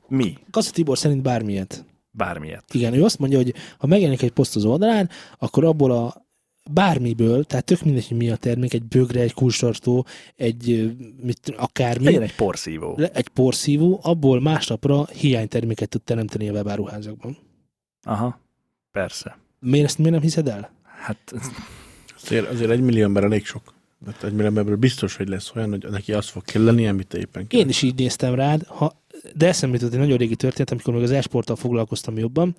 [0.09, 1.85] mi, Kassa Tibor szerint bármilyet.
[2.11, 2.65] bármilyet.
[2.75, 5.09] Igen, ő azt mondja, hogy ha megjelenik egy poszt az oldalán,
[5.39, 6.29] akkor abból a
[6.73, 10.07] bármiből, tehát tök mindegy, hogy mi a termék, egy bögre, egy kulcstartó,
[10.37, 10.93] egy
[11.23, 12.95] mit, akármi, Legyen egy porszívó.
[12.97, 17.37] le- egy porszívó, abból másnapra hiányterméket tud teremteni a webáruházakban.
[18.03, 18.41] Aha,
[18.93, 19.39] persze.
[19.61, 20.71] Miért ezt miért nem hiszed el?
[21.01, 21.33] Hát
[22.23, 23.75] Azért, azért egy millió ember elég sok.
[24.05, 27.19] Tehát egy millió emberből biztos, hogy lesz olyan, hogy neki az fog kelleni, amit te
[27.19, 27.61] éppen kell.
[27.61, 29.03] Én is így néztem rád, ha,
[29.35, 32.57] de eszembe jutott egy nagyon régi történet, amikor még az esporttal foglalkoztam jobban,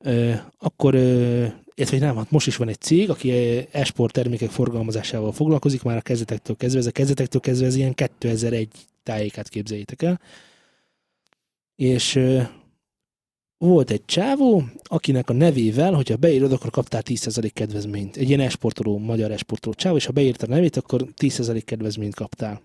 [0.00, 3.30] ö, akkor, ö, illetve nem, hát most is van egy cég, aki
[3.70, 8.68] esport termékek forgalmazásával foglalkozik, már a kezdetektől kezdve, ez a kezdetektől kezdve ez ilyen 2001
[9.02, 10.20] tájékát képzeljétek el.
[11.76, 12.20] És
[13.58, 18.16] volt egy csávó, akinek a nevével, hogyha beírod, akkor kaptál 10% kedvezményt.
[18.16, 22.62] Egy ilyen esportoló, magyar esportoló csávó, és ha beírtad a nevét, akkor 10% kedvezményt kaptál.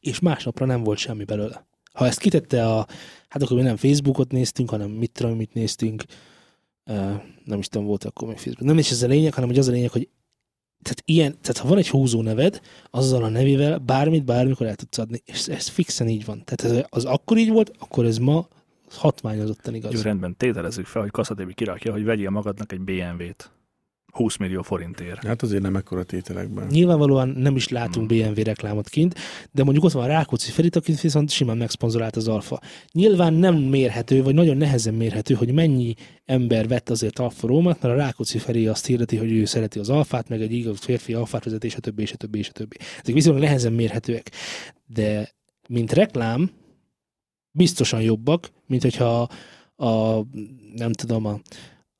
[0.00, 1.66] És másnapra nem volt semmi belőle.
[1.92, 2.86] Ha ezt kitette a,
[3.28, 6.04] hát akkor mi nem Facebookot néztünk, hanem mit tudom, mit néztünk,
[7.44, 8.68] nem is tudom, volt akkor még Facebook.
[8.68, 10.08] Nem is ez a lényeg, hanem hogy az a lényeg, hogy
[10.82, 12.60] tehát ilyen, tehát ha van egy húzó neved,
[12.90, 16.42] azzal a nevével bármit, bármikor el tudsz adni, és ez fixen így van.
[16.44, 18.48] Tehát ez, az akkor így volt, akkor ez ma
[18.90, 19.92] hatványozottan igaz.
[19.92, 23.50] jó, rendben, tételezzük fel, hogy Kaszatévi kirakja, hogy vegyél magadnak egy BMW-t.
[24.16, 25.24] 20 millió forintért.
[25.24, 26.66] Hát azért nem ekkora tételekben.
[26.66, 29.14] Nyilvánvalóan nem is látunk BMW reklámot kint,
[29.52, 32.60] de mondjuk ott van a Rákóczi Ferit, akit viszont simán megszponzorált az Alfa.
[32.92, 35.94] Nyilván nem mérhető, vagy nagyon nehezen mérhető, hogy mennyi
[36.24, 39.90] ember vett azért Alfa Rómát, mert a Rákóczi Feri azt hirdeti, hogy ő szereti az
[39.90, 42.52] Alfát, meg egy igaz férfi Alfát vezet, és a többi, és a többi, és a
[42.52, 42.76] többi.
[43.02, 44.30] Ezek viszonylag nehezen mérhetőek.
[44.86, 45.34] De
[45.68, 46.50] mint reklám,
[47.50, 49.28] biztosan jobbak, mint hogyha
[49.76, 50.22] a,
[50.74, 51.40] nem tudom, a,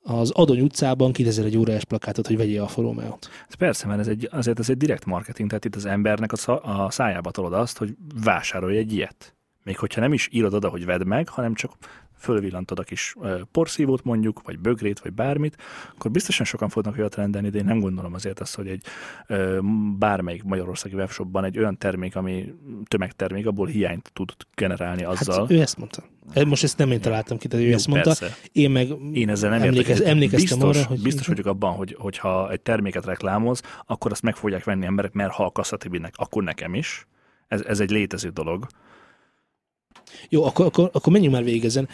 [0.07, 3.29] az Adony utcában kidezel egy órás plakátot, hogy vegyél Alfa Romeo-t.
[3.59, 6.65] Persze, mert ez egy, azért ez egy direkt marketing, tehát itt az embernek a, szá-
[6.65, 9.35] a szájába tolod azt, hogy vásárolj egy ilyet.
[9.65, 11.73] Még hogyha nem is írod oda, hogy vedd meg, hanem csak
[12.27, 13.15] fölvillantod a kis
[13.53, 15.57] porszívót mondjuk, vagy bögrét, vagy bármit,
[15.95, 18.83] akkor biztosan sokan fognak olyat rendelni, de én nem gondolom azért azt, hogy egy
[19.99, 22.55] bármelyik magyarországi webshopban egy olyan termék, ami
[22.89, 25.41] tömegtermék, abból hiányt tud generálni azzal.
[25.41, 26.03] Hát ő ezt mondta.
[26.47, 28.15] Most ezt nem én találtam ki, tehát ő Jó, ezt mondta.
[28.19, 28.37] persze.
[28.53, 30.07] Én meg Én ezzel nem emlékez, értek.
[30.13, 31.03] emlékeztem biztos, arra, hogy...
[31.03, 35.33] Biztos vagyok abban, hogy, hogyha egy terméket reklámoz, akkor azt meg fogják venni emberek, mert
[35.33, 37.07] ha a kasszatibinek, akkor nekem is.
[37.49, 38.67] Ez, ez egy létező dolog.
[40.29, 41.89] Jó, akkor, akkor, akkor menjünk már végig ezen.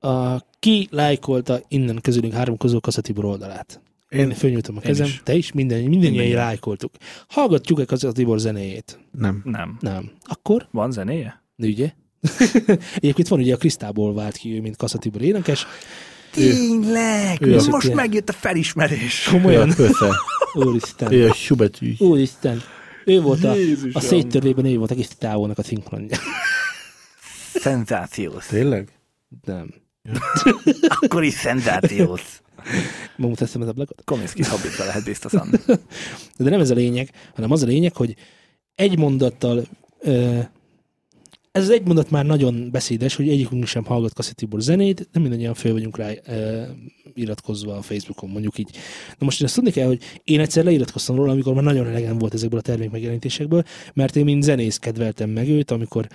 [0.00, 3.80] A, ki lájkolta innen közülünk három közül Kassa Tibor oldalát?
[4.08, 5.20] Én, Én fölnyújtom a kezem, is.
[5.24, 6.38] te is, minden, mindannyian Mindannyian.
[6.38, 6.92] lájkoltuk.
[7.28, 8.98] Hallgatjuk-e Kassa Tibor zenéjét?
[9.12, 9.40] nem.
[9.44, 9.76] Nem.
[9.80, 10.10] Nem.
[10.22, 11.42] Akkor, Van zenéje?
[11.56, 11.92] ugye?
[12.96, 15.66] Egyébként van ugye a Krisztából vált ki ő, mint Kassa Tibor énekes.
[16.32, 17.40] Tényleg!
[17.42, 19.28] ő az, Most aki- megjött a felismerés.
[19.30, 19.70] Komolyan.
[20.54, 21.12] Úristen.
[21.12, 21.94] Ő a subetű.
[21.98, 22.62] Úristen.
[23.04, 23.90] Ő volt a, Jézusom.
[23.94, 26.16] a széttörvében, ő volt a Krisztávónak a szinkronja.
[27.60, 28.46] Szenzációs.
[28.46, 28.88] Tényleg?
[29.44, 29.74] Nem.
[31.00, 32.40] Akkor is szenzációs.
[33.16, 34.04] Megmutatom az ablakot?
[34.04, 35.50] Kominski hobbitra lehet biztosan.
[36.38, 38.16] De nem ez a lényeg, hanem az a lényeg, hogy
[38.74, 39.64] egy mondattal
[40.00, 40.38] ö,
[41.52, 45.22] ez az egy mondat már nagyon beszédes, hogy egyikünk sem hallgat Kassi Tibor zenét, nem
[45.22, 46.62] mindannyian föl vagyunk rá ö,
[47.14, 48.70] iratkozva a Facebookon, mondjuk így.
[49.18, 52.18] Na most én azt tudni kell, hogy én egyszer leiratkoztam róla, amikor már nagyon elegem
[52.18, 56.08] volt ezekből a termék megjelenítésekből, mert én mint zenész kedveltem meg őt, amikor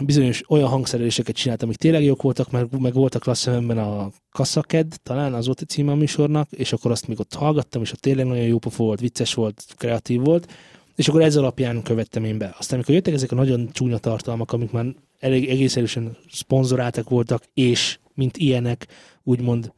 [0.00, 4.94] bizonyos olyan hangszereléseket csináltam, amik tényleg jók voltak, meg, meg voltak klassz szememben a Kasszaked,
[5.02, 8.00] talán az volt a címe a műsornak, és akkor azt még ott hallgattam, és ott
[8.00, 10.52] tényleg nagyon jó pofa volt, vicces volt, kreatív volt,
[10.96, 12.54] és akkor ez alapján követtem én be.
[12.58, 14.86] Aztán, amikor jöttek ezek a nagyon csúnya tartalmak, amik már
[15.18, 18.86] elég egész erősen szponzoráltak voltak, és mint ilyenek,
[19.22, 19.72] úgymond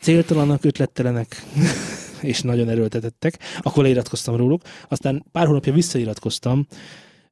[0.00, 1.42] céltalanak, ötlettelenek,
[2.22, 4.62] és nagyon erőltetettek, akkor leiratkoztam róluk.
[4.88, 6.66] Aztán pár hónapja visszairatkoztam,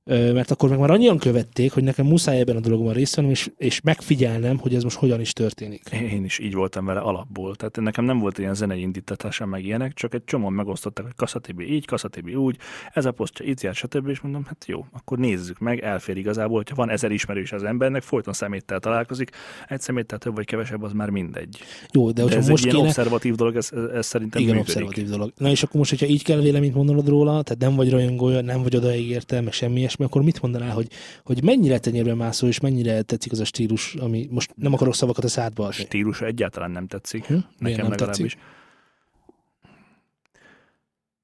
[0.05, 3.51] mert akkor meg már annyian követték, hogy nekem muszáj ebben a dologban részt vennem, és,
[3.57, 5.89] és megfigyelnem, hogy ez most hogyan is történik.
[5.89, 7.55] Én is így voltam vele alapból.
[7.55, 11.73] Tehát nekem nem volt ilyen zenei indítatásom meg ilyenek, csak egy csomóan megosztották, hogy Kasszatibi
[11.75, 12.57] így, Kasszatibi úgy,
[12.93, 14.09] ez a posztja itt jár, stb.
[14.09, 18.03] És mondom, hát jó, akkor nézzük meg, elfér igazából, hogyha van ezer ismerős az embernek,
[18.03, 19.31] folyton szeméttel találkozik,
[19.69, 21.59] egy szeméttel több vagy kevesebb, az már mindegy.
[21.93, 22.89] Jó, de De, ez most egy ilyen kéne...
[22.89, 24.77] obszervatív dolog, ez, ez szerintem Igen, működik.
[24.77, 25.33] obszervatív dolog.
[25.37, 28.63] Na és akkor most, hogyha így kell véleményt mondanod róla, tehát nem vagy rajongója, nem
[28.63, 30.89] vagy odaígérte, meg semmi ilyesmi, akkor mit mondanál, hogy,
[31.25, 35.25] hogy mennyire tenyérbe mászó, és mennyire tetszik az a stílus, ami most nem akarok szavakat
[35.25, 35.85] a szádba A adni.
[35.85, 37.25] stílusa egyáltalán nem tetszik.
[37.25, 37.35] Hm?
[37.59, 38.33] Nekem nem legalábbis.
[38.33, 38.59] tetszik?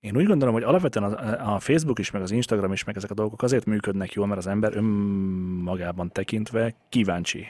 [0.00, 1.12] Én úgy gondolom, hogy alapvetően az,
[1.54, 4.38] a Facebook is, meg az Instagram is, meg ezek a dolgok azért működnek jól, mert
[4.38, 7.46] az ember önmagában tekintve kíváncsi.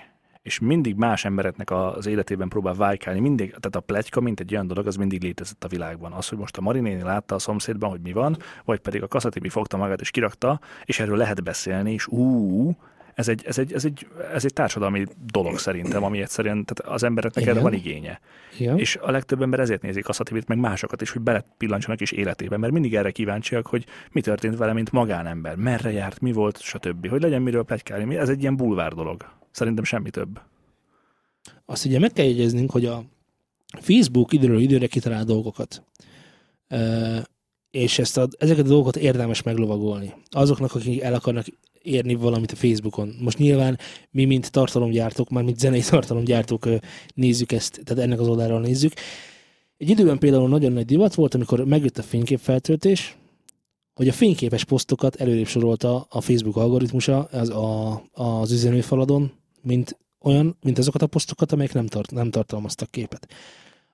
[0.46, 3.20] És mindig más embereknek az életében próbál vájkálni.
[3.20, 6.12] Mindig, tehát a pletyka, mint egy olyan dolog, az mindig létezett a világban.
[6.12, 9.48] Az, hogy most a Marinéni látta a szomszédban, hogy mi van, vagy pedig a Kaszatibi
[9.48, 12.70] fogta magát és kirakta, és erről lehet beszélni, és ú,
[13.14, 17.02] ez egy, ez egy, ez egy, ez egy társadalmi dolog szerintem, ami egyszerűen tehát az
[17.02, 17.62] embereknek erre Igen.
[17.62, 18.20] van igénye.
[18.58, 18.78] Igen.
[18.78, 22.10] És a legtöbb ember ezért nézik azt a tévét, meg másokat is, hogy belepillantsanak is
[22.10, 26.60] életében, mert mindig erre kíváncsiak, hogy mi történt vele, mint magánember, merre járt, mi volt,
[26.60, 27.08] stb.
[27.08, 28.16] Hogy legyen miről plegykálni.
[28.16, 29.24] Ez egy ilyen bulvár dolog.
[29.56, 30.40] Szerintem semmi több.
[31.64, 33.04] Azt ugye meg kell jegyeznünk, hogy a
[33.80, 35.82] Facebook időről időre kitalál dolgokat.
[37.70, 40.14] És ezt a, ezeket a dolgokat érdemes meglovagolni.
[40.30, 41.46] Azoknak, akik el akarnak
[41.82, 43.14] érni valamit a Facebookon.
[43.20, 43.78] Most nyilván
[44.10, 46.68] mi, mint tartalomgyártók, már mint zenei tartalomgyártók
[47.14, 48.92] nézzük ezt, tehát ennek az oldalról nézzük.
[49.76, 53.16] Egy időben például nagyon nagy divat volt, amikor megjött a fényképfeltöltés,
[53.94, 59.32] hogy a fényképes posztokat előrébb sorolta a Facebook algoritmusa az, a, az üzenőfaladon,
[59.66, 63.28] mint olyan, mint azokat a posztokat, amelyek nem, tart, nem tartalmaztak képet.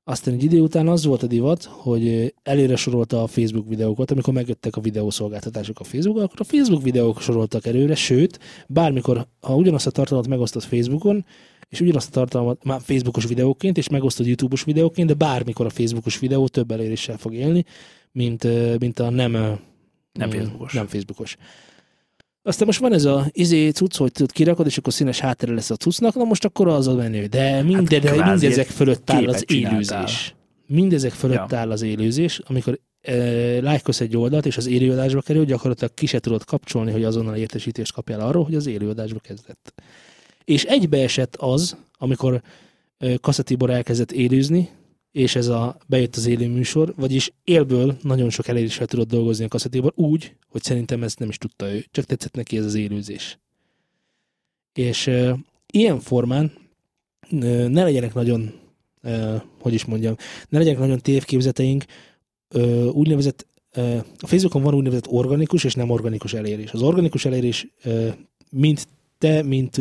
[0.05, 4.35] Aztán egy idő után az volt a divat, hogy előre sorolta a Facebook videókat, amikor
[4.35, 9.87] megjöttek a videószolgáltatások a Facebook, akkor a Facebook videók soroltak előre, sőt, bármikor, ha ugyanazt
[9.87, 11.25] a tartalmat megosztott Facebookon,
[11.69, 16.19] és ugyanazt a tartalmat már Facebookos videóként, és megosztod YouTube-os videóként, de bármikor a Facebookos
[16.19, 17.65] videó több eléréssel fog élni,
[18.13, 18.47] mint,
[18.79, 19.33] mint a nem,
[20.13, 20.73] Nem Facebookos.
[20.73, 21.37] Nem Facebookos.
[22.43, 25.71] Aztán most van ez a izé cucc, hogy tudod kirakod, és akkor színes háttere lesz
[25.71, 27.27] a cuccnak, na most akkor az a menő.
[27.27, 30.01] De, minde, de kvázi mindezek fölött áll az csináltál.
[30.01, 30.35] élőzés.
[30.67, 31.59] Mindezek fölött Ja.
[31.59, 33.15] áll az élőzés, amikor e,
[33.61, 37.93] lájkolsz egy oldalt, és az élőadásba kerül, gyakorlatilag ki se tudod kapcsolni, hogy azonnal értesítést
[37.93, 39.83] kapjál arról, hogy az élőadásba kezdett.
[40.45, 42.43] És egybeesett az, amikor
[42.99, 44.69] e, Kassa Tibor elkezdett élőzni,
[45.13, 49.49] és ez a bejött az élő műsor, vagyis élből nagyon sok eléréssel tudott dolgozni a
[49.49, 52.75] Kassa Tibor úgy, hogy szerintem ezt nem is tudta ő, csak tetszett neki ez az
[52.75, 53.39] élőzés.
[54.73, 55.39] És e,
[55.73, 56.53] ilyen formán
[57.31, 58.53] ö, ne legyenek nagyon,
[59.03, 60.17] ö, hogy is mondjam,
[60.49, 61.85] ne legyenek nagyon tévképzeteink,
[62.49, 66.73] ö, úgynevezett, ö, a Facebookon van úgynevezett organikus és nem organikus elérés.
[66.73, 68.09] Az organikus elérés, ö,
[68.51, 68.89] mint
[69.19, 69.81] te, mint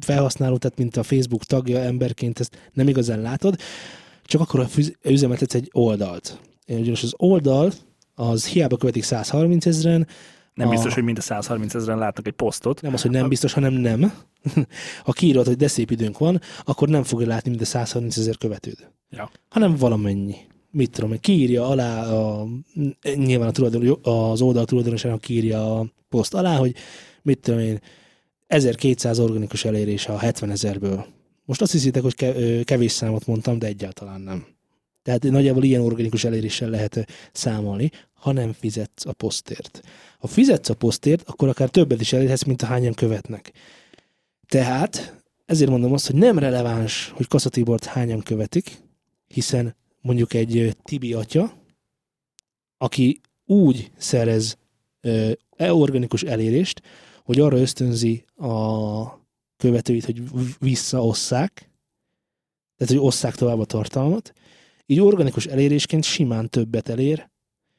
[0.00, 3.56] felhasználó, tehát mint a Facebook tagja emberként ezt nem igazán látod,
[4.28, 4.66] csak akkor
[5.02, 6.38] üzemeltetsz egy oldalt.
[6.66, 7.72] Ugyanis az oldal,
[8.14, 10.06] az hiába követik 130 ezeren,
[10.54, 12.80] Nem A- biztos, hogy mind a 130 ezeren látnak egy posztot.
[12.80, 14.12] nem az, hogy nem biztos, hanem nem.
[15.04, 18.36] ha kiírod, hogy de szép időnk van, akkor nem fogja látni mind a 130 ezer
[18.36, 18.88] követőd.
[19.10, 19.30] Ja.
[19.48, 20.36] Hanem valamennyi.
[20.70, 22.46] Mit tudom én, kiírja alá a,
[23.14, 26.74] nyilván a tulajdon, az oldal tulajdonosának kiírja a poszt alá, hogy
[27.22, 27.80] mit tudom én,
[28.46, 31.06] 1200 organikus elérés a 70 ezerből.
[31.48, 32.14] Most azt hiszitek, hogy
[32.64, 34.46] kevés számot mondtam, de egyáltalán nem.
[35.02, 39.80] Tehát nagyjából ilyen organikus eléréssel lehet számolni, ha nem fizetsz a posztért.
[40.18, 43.52] Ha fizetsz a posztért, akkor akár többet is elérhetsz, mint a hányan követnek.
[44.46, 48.78] Tehát ezért mondom azt, hogy nem releváns, hogy Kassa Tibort hányan követik,
[49.26, 51.62] hiszen mondjuk egy Tibi atya,
[52.78, 54.58] aki úgy szerez
[55.56, 56.82] e organikus elérést,
[57.24, 59.17] hogy arra ösztönzi a
[59.58, 60.22] követőit, hogy
[60.58, 61.70] visszaosszák,
[62.76, 64.32] tehát hogy osszák tovább a tartalmat,
[64.86, 67.30] így organikus elérésként simán többet elér,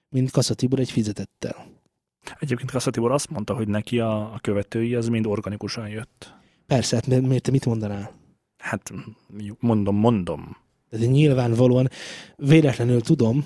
[0.09, 1.67] mint Kassa Tibor egy fizetettel.
[2.39, 6.33] Egyébként Kassa Tibor azt mondta, hogy neki a, a követői az mind organikusan jött.
[6.67, 8.11] Persze, hát mi- miért te mit mondanál?
[8.57, 8.91] Hát
[9.59, 10.57] mondom, mondom.
[10.89, 11.89] De nyilvánvalóan
[12.35, 13.45] véletlenül tudom,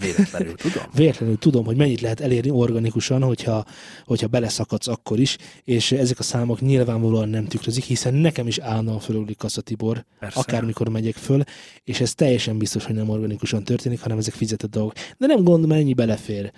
[0.00, 0.82] Véletlenül tudom.
[0.94, 3.64] véletlenül tudom, hogy mennyit lehet elérni organikusan, hogyha,
[4.04, 9.00] hogyha beleszakadsz akkor is, és ezek a számok nyilvánvalóan nem tükrözik, hiszen nekem is állandóan
[9.00, 10.40] fölülik Kassa Tibor, Persze.
[10.40, 11.42] akármikor megyek föl,
[11.84, 14.92] és ez teljesen biztos, hogy nem organikusan történik, hanem ezek fizetett dolgok.
[15.18, 16.52] De nem gondolom, ennyi belefér.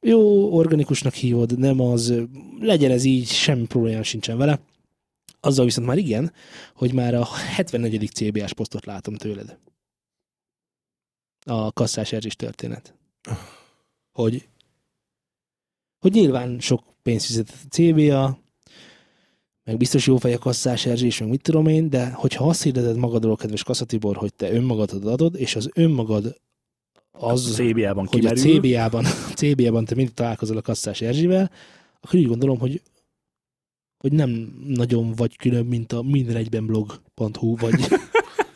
[0.00, 2.14] Jó, organikusnak hívod, nem az,
[2.60, 4.60] legyen ez így, semmi probléma sincsen vele.
[5.40, 6.32] Azzal viszont már igen,
[6.74, 8.10] hogy már a 74.
[8.10, 9.58] CBS posztot látom tőled.
[11.46, 12.94] A kasszás Erzsis történet.
[14.12, 14.48] Hogy,
[15.98, 18.38] hogy nyilván sok pénzt fizetett a CBA,
[19.64, 22.96] meg biztos jó fej a kasszás Erzsés, meg mit tudom én, de hogyha azt hirdeted
[22.96, 26.40] magadról, kedves Kasszatibor, hogy te önmagadat adod, és az önmagad
[27.10, 28.60] az, Az CBA-ban hogy a kimerül.
[28.60, 29.04] CBA-ban,
[29.40, 31.50] CBA-ban te mindig találkozol a kasszás Erzsivel,
[32.00, 32.82] akkor úgy gondolom, hogy
[33.98, 37.74] hogy nem nagyon vagy külön, mint a mindenegybenblog.hu, vagy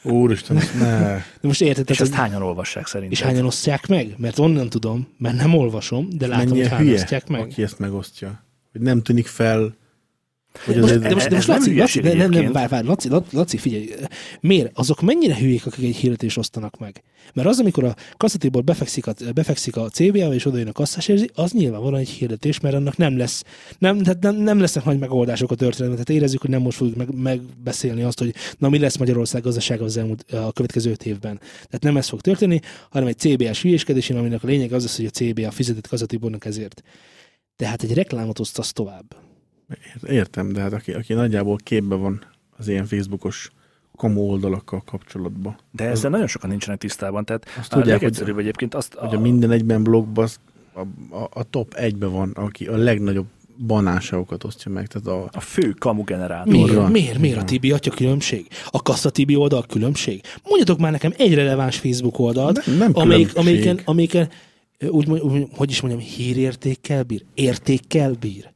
[0.04, 0.98] Úristen, ne.
[1.14, 3.18] de most érted, És ezt hányan olvassák szerinted?
[3.18, 4.14] és hányan osztják meg?
[4.18, 7.40] Mert onnan tudom, mert nem olvasom, de látom, hogy hányan hülye, osztják meg.
[7.40, 8.44] aki ezt megosztja.
[8.72, 9.74] Hogy nem tűnik fel,
[10.64, 12.52] hogy Most, az de most, de most nem Laci, Laci, nem, nem, egyébként.
[12.52, 13.88] várj, várj, Laci, Laci, figyelj,
[14.40, 14.70] miért?
[14.74, 17.02] Azok mennyire hülyék, akik egy hirdetést osztanak meg?
[17.34, 21.30] Mert az, amikor a kasszatéból befekszik a, befekszik a CBA, és odajön a kasszás érzi,
[21.34, 23.44] az nyilvánvalóan egy hirdetés, mert annak nem lesz,
[23.78, 26.04] nem, tehát nem, nem lesznek nagy megoldások a történetben.
[26.04, 29.84] Tehát érezzük, hogy nem most fogjuk meg, megbeszélni azt, hogy na mi lesz Magyarország gazdasága
[29.84, 31.38] az elmúlt, a következő öt évben.
[31.38, 35.06] Tehát nem ez fog történni, hanem egy CBA-s hülyéskedésén, aminek a lényeg az lesz, hogy
[35.06, 36.82] a CBA fizetett kasszatibornak ezért.
[37.56, 39.16] Tehát egy reklámot osztasz tovább.
[40.08, 42.24] Értem, de hát aki, aki nagyjából képbe van
[42.56, 43.50] az ilyen Facebookos
[43.96, 45.56] komo oldalakkal kapcsolatban.
[45.70, 47.24] De ezzel nagyon sokan nincsenek tisztában.
[47.24, 48.94] Tehát Azt tudják, hogy, egyébként azt...
[48.94, 50.40] hogy a minden egyben blogban az-
[50.74, 50.80] a,
[51.16, 53.26] a, a top egyben van, aki a legnagyobb
[53.66, 54.86] banánságokat osztja meg.
[54.86, 56.52] Tehát a, a fő kamu generátor.
[56.52, 56.74] Miért?
[56.74, 56.90] van.
[56.90, 57.18] Miért?
[57.18, 57.44] Miért a.
[57.44, 58.46] Tibi atya különbség?
[58.70, 60.20] A Kassa Tibi oldal különbség?
[60.44, 64.28] Mondjatok már nekem egy releváns Facebook oldalt, nem, nem amelyik, amelyiken, amelyiken
[64.88, 68.50] úgy, úgy, hogy is mondjam, hírértékkel bír, értékkel bír,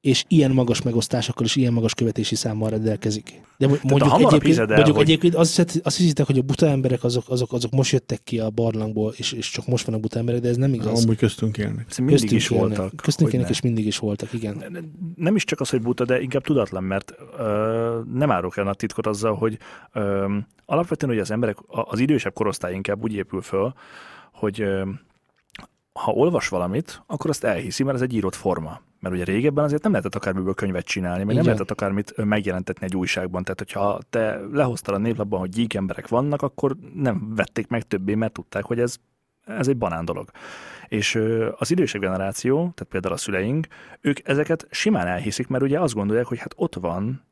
[0.00, 3.40] és ilyen magas megosztásokkal és ilyen magas követési számmal rendelkezik.
[3.58, 7.04] De mo- mondjuk egyébként, el, mondjuk hogy- egyébként azt, azt hiszitek, hogy a buta emberek
[7.04, 10.40] azok, azok, azok most jöttek ki a barlangból, és, és csak most vannak buta emberek,
[10.40, 11.04] de ez nem igaz.
[11.04, 11.84] Amúgy köztünk élnek.
[11.88, 12.76] Ezt mindig Köztünk is élnek.
[12.76, 12.96] voltak.
[12.96, 13.54] Köztünk élnek, ne.
[13.54, 14.64] és mindig is voltak, igen.
[15.16, 18.74] nem is csak az, hogy buta, de inkább tudatlan, mert ö, nem árok el a
[18.74, 19.58] titkot azzal, hogy
[19.92, 20.36] ö,
[20.66, 23.72] alapvetően hogy az emberek, az idősebb korosztály inkább úgy épül föl,
[24.32, 24.82] hogy ö,
[25.92, 28.80] ha olvas valamit, akkor azt elhiszi, mert ez egy írott forma.
[29.00, 31.44] Mert ugye régebben azért nem lehetett akármiből könyvet csinálni, meg nem Igen.
[31.44, 33.42] lehetett akármit megjelentetni egy újságban.
[33.42, 38.14] Tehát, hogyha te lehoztál a néplapban, hogy gyík emberek vannak, akkor nem vették meg többé,
[38.14, 38.96] mert tudták, hogy ez,
[39.46, 40.30] ez egy banán dolog.
[40.88, 41.20] És
[41.56, 43.66] az idősebb generáció, tehát például a szüleink,
[44.00, 47.22] ők ezeket simán elhiszik, mert ugye azt gondolják, hogy hát ott van,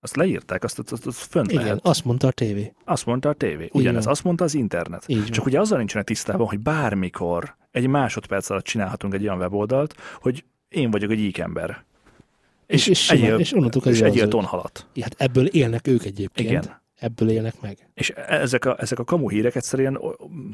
[0.00, 1.78] azt leírták, azt, azt, azt, azt fönt Igen, lehet.
[1.82, 2.72] azt mondta a tévé.
[2.84, 3.68] Azt mondta a tévé.
[3.72, 4.12] Ugyanez, van.
[4.12, 5.06] azt mondta az internet.
[5.06, 5.24] Van.
[5.24, 10.44] Csak ugye azzal nincsenek tisztában, hogy bármikor egy másodperc alatt csinálhatunk egy olyan weboldalt, hogy
[10.68, 11.84] én vagyok egy gyík ember.
[12.66, 14.86] És- és simán- és onnantól és egyél tonhalat.
[15.00, 16.48] Hát ebből élnek ők egyébként.
[16.48, 16.84] Igen.
[16.96, 17.76] ebből élnek meg.
[17.94, 19.98] És ezek a, ezek a kamu hírek egyszerűen,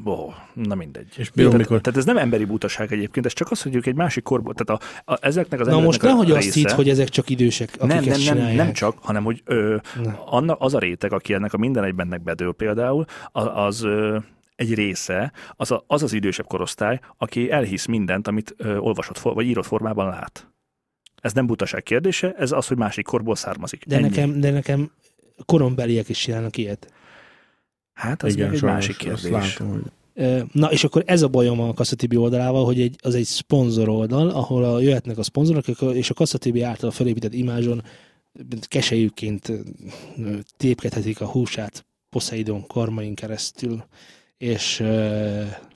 [0.03, 1.07] oh, na mindegy.
[1.17, 3.85] És például tehát, mikor- tehát ez nem emberi butaság egyébként, ez csak az, hogy ők
[3.85, 6.71] egy másik korból, tehát a, a, ezeknek az Na most nehogy a azt része, hitt,
[6.71, 8.55] hogy ezek csak idősek, akik nem, ezt nem, nem, csinálják.
[8.57, 10.23] nem csak, hanem hogy ö, Na.
[10.25, 14.17] anna, az a réteg, aki ennek a minden egybennek bedől például, az, az ö,
[14.63, 19.33] egy része, az, a, az az idősebb korosztály, aki elhisz mindent, amit ö, olvasott for,
[19.33, 20.47] vagy írott formában lát.
[21.21, 23.85] Ez nem butaság kérdése, ez az, hogy másik korból származik.
[23.85, 24.07] De Ennyi.
[24.07, 24.91] nekem, de nekem
[25.45, 26.93] korombeliek is csinálnak ilyet.
[27.93, 29.29] Hát ez Igen, egy sajnos, másik kérdés.
[29.29, 29.81] látom, hogy
[30.51, 34.29] Na, és akkor ez a bajom a Kasszatibi oldalával, hogy egy, az egy szponzor oldal,
[34.29, 37.83] ahol a, jöhetnek a szponzorok, és a Kasszatibi által felépített imázson
[38.61, 39.51] keselyükként
[40.57, 43.85] tépkedhetik a húsát Poseidon karmain keresztül,
[44.37, 44.83] és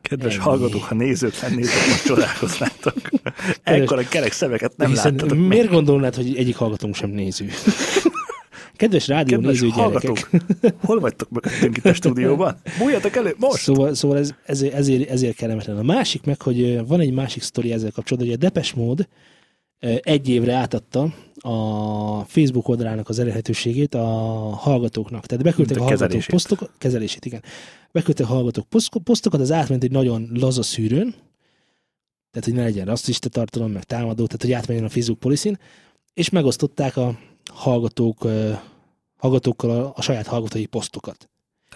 [0.01, 0.43] Kedves Ennyi.
[0.43, 2.93] hallgatók, ha nézők lennétek, most csodálkoznátok.
[3.64, 5.72] Ekkora kerek szemeket nem hiszen láttatok miért még.
[5.72, 7.45] gondolnád, hogy egyik hallgatónk sem néző?
[8.76, 10.30] Kedves rádió Kedves néző gyerekek!
[10.86, 12.58] hol vagytok mögöttünk itt a stúdióban?
[12.78, 13.62] Bújjatok elő, most!
[13.62, 15.78] Szóval, szóval ez, ezért, ezért, ezért kellemetlen.
[15.78, 19.08] A másik meg, hogy van egy másik sztori ezzel kapcsolatban, hogy a Depes Mód
[20.01, 24.05] egy évre átadta a Facebook oldalának az elérhetőségét a
[24.55, 25.25] hallgatóknak.
[25.25, 26.32] Tehát beküldtek A a, hallgatók kezelését.
[26.32, 27.43] posztokat, kezelését, igen.
[27.91, 31.11] Beküldtek a hallgatók poszt- posztokat, az átment egy nagyon laza szűrőn,
[32.32, 35.57] tehát hogy ne legyen rasszista tartalom, meg támadó, tehát hogy átmenjen a Facebook policy
[36.13, 37.17] és megosztották a
[37.53, 38.28] hallgatók,
[39.17, 41.30] hallgatókkal a, a saját hallgatói posztokat.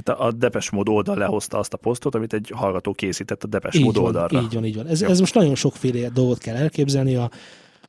[0.03, 3.79] Tehát a Depes Mód oldal lehozta azt a posztot, amit egy hallgató készített a Depes
[3.79, 4.41] Mód oldalra.
[4.41, 4.87] így van, így van.
[4.87, 5.07] Ez, Jó.
[5.09, 7.15] ez most nagyon sokféle dolgot kell elképzelni.
[7.15, 7.29] A,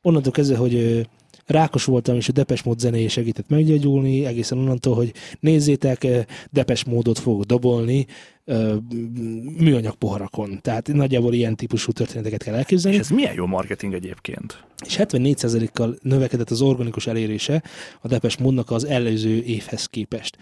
[0.03, 1.07] onnantól kezdve, hogy
[1.46, 6.07] rákos voltam, és a Depes mód zenéje segített meggyógyulni, egészen onnantól, hogy nézzétek,
[6.50, 8.07] Depes módot fogok dobolni
[9.59, 10.59] műanyag poharakon.
[10.62, 12.96] Tehát nagyjából ilyen típusú történeteket kell elképzelni.
[12.96, 14.64] És ez milyen jó marketing egyébként.
[14.86, 17.62] és 74%-kal növekedett az organikus elérése
[18.00, 20.36] a Depes módnak az előző évhez képest.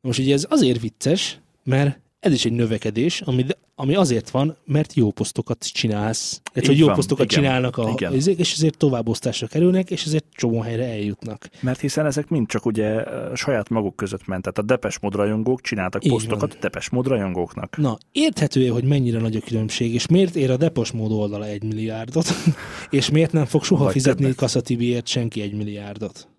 [0.00, 4.94] Most ugye ez azért vicces, mert ez is egy növekedés, ami, ami azért van, mert
[4.94, 6.40] jó posztokat csinálsz.
[6.52, 8.14] Tehát, hogy jó van, posztokat igen, csinálnak, a, igen.
[8.14, 11.48] izék, és ezért továbbosztásra kerülnek, és ezért csomó helyre eljutnak.
[11.60, 13.04] Mert hiszen ezek mind csak ugye
[13.34, 14.42] saját maguk között ment.
[14.42, 16.56] Tehát a Depes Mód rajongók csináltak Így posztokat van.
[16.56, 17.76] a Depes Mód rajongóknak.
[17.76, 21.62] Na, érthető hogy mennyire nagy a különbség, és miért ér a Depos mód oldala egy
[21.62, 22.28] milliárdot,
[22.90, 24.34] és miért nem fog soha Vagy fizetni.
[24.34, 26.29] Kasszatibiért senki egy milliárdot?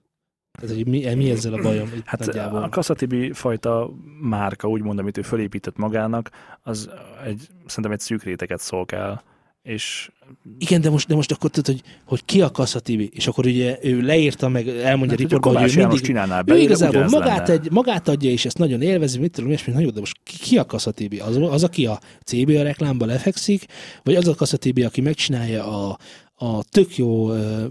[0.61, 2.63] Tehát, hogy mi, mi ezzel a bajom itt Hát nagyjából?
[2.63, 3.89] a Kasszatibi fajta
[4.21, 6.29] márka, úgymond, amit ő fölépített magának,
[6.61, 6.89] az
[7.25, 9.23] egy, szerintem egy szűk réteget szolgál.
[9.63, 10.11] És
[10.57, 13.45] Igen, de most, de most akkor tudod, hogy, hogy ki a Kassa Tibi, és akkor
[13.45, 16.43] ugye ő leírta meg, elmondja hát, hogy a riportban, hogy Kovács ő mindig, csinálná ő
[16.43, 17.61] belőle, igazából ugyanez magát, lenne.
[17.61, 20.65] egy, magát adja, és ezt nagyon élvezi, mit tudom, és nagyon, de most ki, a
[20.65, 21.19] Kassa Tibi?
[21.19, 23.65] Az, az, aki a CBA reklámba lefekszik,
[24.03, 25.97] vagy az a Kassa Tibi, aki megcsinálja a,
[26.41, 27.29] a tök jó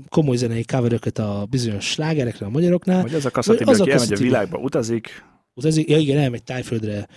[0.08, 3.82] komoly zenei coveröket a bizonyos slágerekre a magyaroknál, Vagy az a Kasszatibi, Vagy az a
[3.82, 7.08] aki elmegy a világba, utazik, az ezért, ja igen, elmegy tájföldre,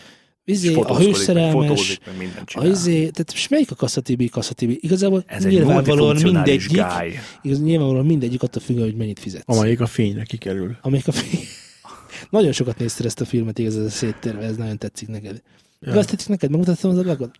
[0.43, 0.97] és Izé, a
[2.17, 2.69] mindent a csinál.
[2.69, 4.77] izé, tehát most melyik a Kassa Tibi, Kassa Tibi?
[4.81, 7.19] Igazából Ez nyilvánvalóan mindegyik, guy.
[7.41, 9.57] igaz, nyilvánvalóan mindegyik attól függ, hogy mennyit fizetsz.
[9.57, 10.77] Amelyik a fényre kikerül.
[10.81, 11.37] Amelyik a fi...
[12.29, 15.41] Nagyon sokat nézted ezt a filmet, igaz, ez a széttérve, ez nagyon tetszik neked.
[15.79, 15.97] Ja.
[15.97, 16.49] Azt tetszik neked?
[16.49, 17.31] Megmutattam az ablakot?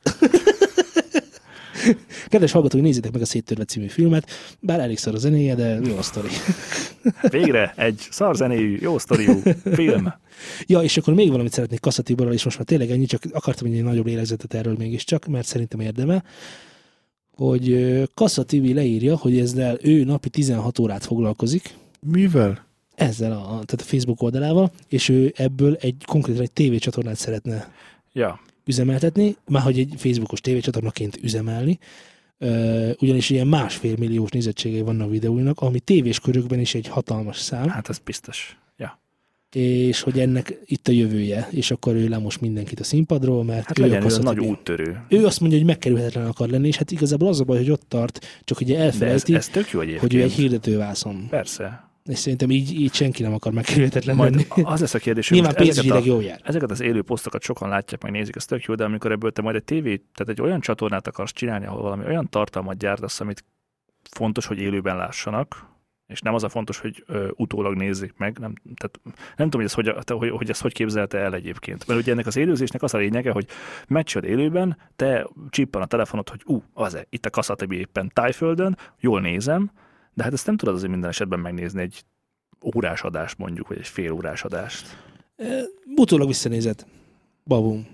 [2.27, 4.29] Kedves hallgatók, nézzétek meg a Széttörve című filmet,
[4.59, 6.29] bár elég szar a zenéje, de jó a sztori.
[7.29, 9.41] Végre egy szarzenéjű, jó sztoriú
[9.73, 10.13] film.
[10.67, 13.83] Ja, és akkor még valamit szeretnék Kasszatiborral, és most már tényleg ennyi, csak akartam egy
[13.83, 16.23] nagyobb lélegzetet erről mégiscsak, mert szerintem érdemel,
[17.35, 22.65] hogy Kassa TV leírja, hogy ezzel ő napi 16 órát foglalkozik, Mivel?
[22.95, 27.71] ezzel a, tehát a Facebook oldalával, és ő ebből egy konkrétan egy tévécsatornát szeretne
[28.13, 31.79] Ja, üzemeltetni, már hogy egy Facebookos tévécsatornaként üzemelni,
[32.99, 37.69] ugyanis ilyen másfél milliós nézettségei vannak a videóinak, ami tévés körökben is egy hatalmas szám,
[37.69, 38.57] hát ez biztos.
[38.77, 38.99] Ja.
[39.53, 43.79] és hogy ennek itt a jövője, és akkor ő lemos mindenkit a színpadról, mert Hát
[43.79, 45.01] ő legyen a az Kassa nagy úttörő.
[45.09, 47.85] Ő azt mondja, hogy megkerülhetetlen akar lenni, és hát igazából az a baj, hogy ott
[47.87, 51.27] tart, csak ugye De ez, elfelejti, ez tök jó hogy ő egy hirdetővászon.
[51.29, 51.91] Persze.
[52.05, 54.63] És szerintem így, így senki nem akar megkerülhetetlen Majd lenni.
[54.63, 56.39] az lesz a kérdés, hogy Nyilván pénzügyileg a, jól jár.
[56.43, 59.41] ezeket az élő posztokat sokan látják, meg nézik, ez tök jó, de amikor ebből te
[59.41, 63.45] majd egy tévé, tehát egy olyan csatornát akarsz csinálni, ahol valami olyan tartalmat gyártasz, amit
[64.11, 65.71] fontos, hogy élőben lássanak,
[66.07, 68.37] és nem az a fontos, hogy ö, utólag nézzék meg.
[68.39, 68.99] Nem, tehát
[69.35, 71.87] nem tudom, hogy ezt hogy, te, hogy, hogy ezt hogy képzelte el egyébként.
[71.87, 73.45] Mert ugye ennek az élőzésnek az a lényege, hogy
[73.87, 78.77] megcsinálod élőben, te csippan a telefonod, hogy ú, az -e, itt a kaszatabi éppen tájföldön,
[78.99, 79.71] jól nézem,
[80.13, 82.03] de hát ezt nem tudod azért minden esetben megnézni egy
[82.75, 84.97] órás adást mondjuk, vagy egy fél órás adást.
[85.95, 86.85] Utólag visszanézett.
[87.45, 87.87] Babum.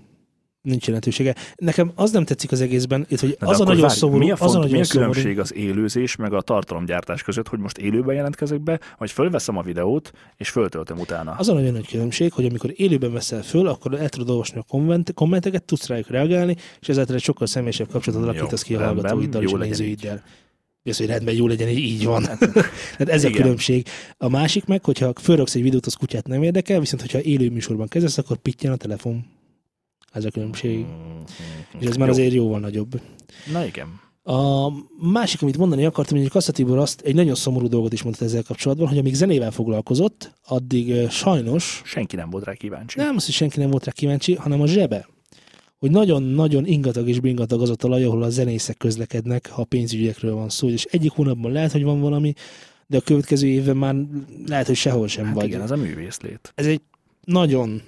[0.62, 1.34] nincs jelentősége.
[1.56, 4.30] Nekem az nem tetszik az egészben, itt, hogy Na, az a nagyon várj, szomorú, mi
[4.30, 5.10] a, az a font, nagyon mi a szomorú.
[5.10, 9.62] különbség az élőzés meg a tartalomgyártás között, hogy most élőben jelentkezek be, vagy fölveszem a
[9.62, 11.34] videót, és föltöltöm utána?
[11.38, 14.64] Az a nagyon nagy különbség, hogy amikor élőben veszel föl, akkor el tudod olvasni a
[14.68, 19.42] komment, kommenteket, tudsz rájuk reagálni, és ezáltal egy sokkal személyesebb kapcsolatot alakítasz ki a hallgatóiddal
[19.42, 20.22] és a nézőiddel.
[20.82, 22.22] Ez, hogy rendben jó legyen, így, így van.
[22.96, 23.40] Tehát ez a Igen.
[23.42, 23.86] különbség.
[24.16, 27.88] A másik meg, hogyha fölraksz egy videót, az kutyát nem érdekel, viszont hogyha élő műsorban
[27.88, 29.24] kezdesz, akkor pittyen a telefon.
[30.12, 30.78] Ez a különbség.
[30.78, 31.82] Mhm.
[31.82, 32.12] És ez már Jó.
[32.12, 33.00] azért jóval nagyobb.
[33.52, 34.00] Na igen.
[34.22, 34.68] A
[35.00, 38.42] másik, amit mondani akartam, hogy Kassa Tibor azt egy nagyon szomorú dolgot is mondta ezzel
[38.42, 42.98] kapcsolatban, hogy amíg zenével foglalkozott, addig sajnos Senki nem volt rá kíváncsi.
[42.98, 45.08] nem az, hogy senki nem volt rá kíváncsi, hanem a zsebe.
[45.80, 50.48] Hogy nagyon-nagyon ingatag és bingatag az a talaj, ahol a zenészek közlekednek, ha pénzügyekről van
[50.48, 50.68] szó.
[50.68, 52.32] És egyik hónapban lehet, hogy van valami,
[52.86, 53.94] de a következő évben már
[54.46, 55.46] lehet, hogy sehol sem Hát vagy.
[55.46, 56.52] igen, ez a művészlét.
[56.54, 56.80] Ez egy
[57.24, 57.82] nagyon,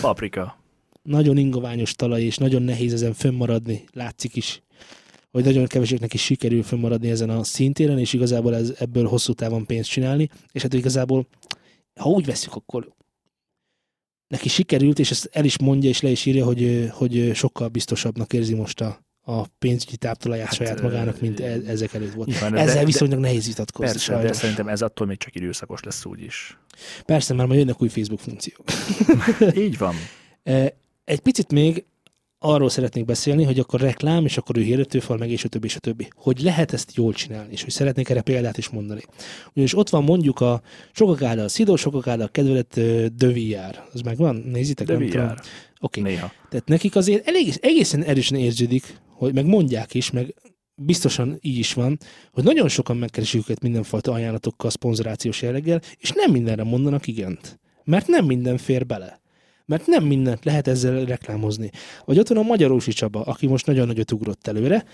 [0.00, 0.58] Paprika.
[1.02, 3.84] nagyon ingoványos talaj, és nagyon nehéz ezen fönnmaradni.
[3.92, 4.62] Látszik is,
[5.30, 9.66] hogy nagyon keveseknek is sikerül fönnmaradni ezen a szintéren, és igazából ez, ebből hosszú távon
[9.66, 10.28] pénzt csinálni.
[10.52, 11.26] És hát igazából,
[11.94, 12.94] ha úgy veszük, akkor
[14.28, 18.32] neki sikerült, és ezt el is mondja, és le is írja, hogy, hogy sokkal biztosabbnak
[18.32, 22.28] érzi most a, a pénzügyi táptalaját Hát, saját magának, mint e- ezek előtt volt.
[22.28, 23.92] Nyilván, de- Ezzel de- viszonylag nehéz vitatkozni.
[23.92, 24.36] Persze, de sajnos.
[24.36, 26.58] szerintem ez attól még csak időszakos lesz úgyis.
[27.04, 28.64] Persze, már majd jönnek új Facebook funkciók.
[29.66, 29.94] Így van.
[31.04, 31.84] Egy picit még
[32.38, 35.76] arról szeretnék beszélni, hogy akkor reklám, és akkor ő hirdetőfal, meg és a többi, és
[35.76, 36.08] a többi.
[36.16, 39.00] Hogy lehet ezt jól csinálni, és hogy szeretnék erre példát is mondani.
[39.50, 40.62] Ugyanis ott van mondjuk a
[40.92, 43.82] sokak által Szidó, sokak által kedvelet ö, The VR.
[43.92, 44.36] Az megvan?
[44.36, 44.86] Nézitek?
[45.80, 46.00] Oké.
[46.00, 46.32] Néha.
[46.48, 50.34] Tehát nekik azért elég, egészen erősen érződik, hogy meg mondják is, meg
[50.74, 51.98] biztosan így is van,
[52.32, 57.58] hogy nagyon sokan megkeresik őket mindenfajta ajánlatokkal, szponzorációs jelleggel, és nem mindenre mondanak igent.
[57.84, 59.20] Mert nem minden fér bele.
[59.66, 61.70] Mert nem mindent lehet ezzel reklámozni.
[62.04, 64.84] Vagy ott van a Magyarósi Csaba, aki most nagyon nagyot ugrott előre,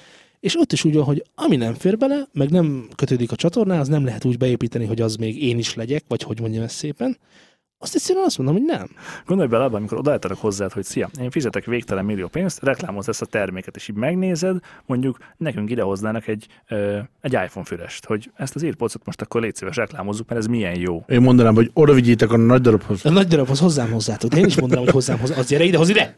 [0.40, 3.88] és ott is úgy van, hogy ami nem fér bele, meg nem kötődik a csatornához,
[3.88, 7.18] nem lehet úgy beépíteni, hogy az még én is legyek, vagy hogy mondjam ezt szépen,
[7.82, 8.88] azt egyszerűen azt mondom, hogy nem.
[9.26, 13.22] Gondolj bele abba, amikor odaálltanak hozzád, hogy szia, én fizetek végtelen millió pénzt, reklámozz ezt
[13.22, 14.56] a terméket, és így megnézed,
[14.86, 19.54] mondjuk nekünk idehoznának egy, ö, egy iPhone fülest, hogy ezt az AirPods-ot most akkor légy
[19.54, 21.04] szíves reklámozzuk, mert ez milyen jó.
[21.08, 23.04] Én mondanám, hogy oda vigyétek a nagy darabhoz.
[23.04, 25.36] A nagy darabhoz hozzám hozzátok, de én is mondanám, hogy hozzám hozzá.
[25.36, 26.16] Az gyere ide, hoz ide!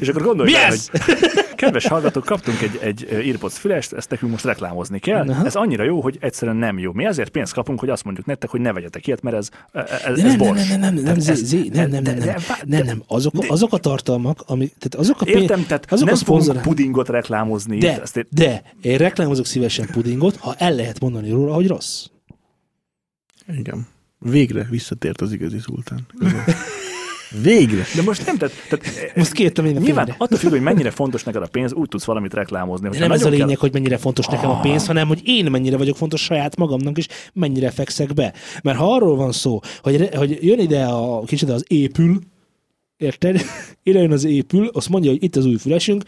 [0.00, 0.88] És akkor gondolj Mi bele, ez?
[0.88, 1.00] hogy
[1.54, 5.28] kedves hallgatók, kaptunk egy, egy ö, AirPods fülest, ezt nekünk most reklámozni kell.
[5.28, 5.44] Aha.
[5.44, 6.92] Ez annyira jó, hogy egyszerűen nem jó.
[6.92, 9.84] Mi azért pénzt kapunk, hogy azt mondjuk nektek, hogy ne vegyetek ilyet, mert ez, ez,
[10.04, 10.68] ez nem, nem, bors.
[10.68, 14.74] nem, nem, nem, nem, nem, nem, nem, nem, nem, nem, azok, azok a tartalmak, amik,
[14.78, 16.60] tehát azok a pénz, Értem, tehát azok nem a szponzor...
[16.60, 17.78] pudingot reklámozni.
[17.78, 22.06] De, Ezt én, de, én reklámozok szívesen pudingot, ha el lehet mondani róla, hogy rossz.
[23.58, 23.86] Igen.
[24.18, 26.06] Végre visszatért az igazi szultán.
[27.42, 27.82] Végre.
[27.94, 30.18] de most nem, tehát, tehát Most kértem én a Nyilván félre.
[30.24, 32.88] attól függ, hogy mennyire fontos neked a pénz, úgy tudsz valamit reklámozni.
[32.88, 34.58] De nem ez a lényeg, hogy mennyire fontos nekem Ah.
[34.58, 38.32] a pénz, hanem hogy én mennyire vagyok fontos saját magamnak, és mennyire fekszek be.
[38.62, 42.18] Mert ha arról van szó, hogy, hogy jön ide a kicsit az épül,
[42.96, 43.40] érted?
[43.82, 46.02] Ide jön az épül, azt mondja, hogy itt az új fülesünk,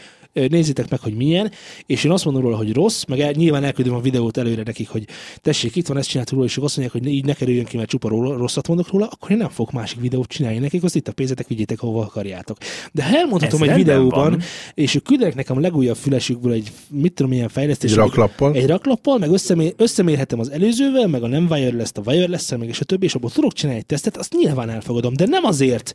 [0.49, 1.51] nézzétek meg, hogy milyen,
[1.87, 4.89] és én azt mondom róla, hogy rossz, meg el, nyilván elküldöm a videót előre nekik,
[4.89, 5.05] hogy
[5.41, 7.76] tessék, itt van, ezt csináltuk róla, és ők azt mondják, hogy így ne kerüljön ki,
[7.76, 10.97] mert csupa róla, rosszat mondok róla, akkor én nem fogok másik videót csinálni nekik, azt
[10.97, 12.57] itt a pénzetek, vigyétek, ahova akarjátok.
[12.93, 14.43] De ha elmondhatom Ez egy videóban, van.
[14.74, 17.91] és ők küldenek nekem a legújabb fülesükből egy, mit tudom, ilyen fejlesztés.
[17.91, 18.55] Egy raklappal.
[18.55, 22.80] Egy raklappal, meg összemér, összemérhetem az előzővel, meg a nem wireless-t a wireless meg és
[22.80, 25.95] a többi, és abból tudok csinálni egy tesztet, azt nyilván elfogadom, de nem azért,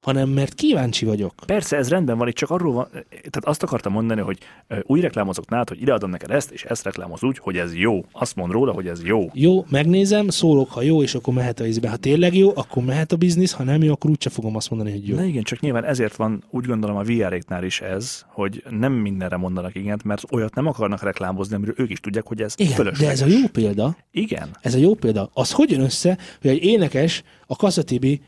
[0.00, 1.34] hanem mert kíváncsi vagyok.
[1.46, 4.38] Persze, ez rendben van, itt csak arról van, tehát azt akartam mondani, hogy
[4.82, 8.04] úgy reklámozok nálad, hogy ideadom neked ezt, és ezt reklámoz úgy, hogy ez jó.
[8.12, 9.30] Azt mond róla, hogy ez jó.
[9.32, 11.88] Jó, megnézem, szólok, ha jó, és akkor mehet a ízbe.
[11.88, 14.90] Ha tényleg jó, akkor mehet a biznisz, ha nem jó, akkor úgyse fogom azt mondani,
[14.90, 15.16] hogy jó.
[15.16, 19.36] Na igen, csak nyilván ezért van, úgy gondolom a VR-éknál is ez, hogy nem mindenre
[19.36, 22.76] mondanak igent, mert olyat nem akarnak reklámozni, amiről ők is tudják, hogy ez Igen, de
[22.76, 23.20] fölösleges.
[23.20, 24.48] ez a jó példa, Igen.
[24.60, 25.30] ez a jó példa.
[25.32, 28.20] Az hogy jön össze, hogy egy énekes, a Kasszatibi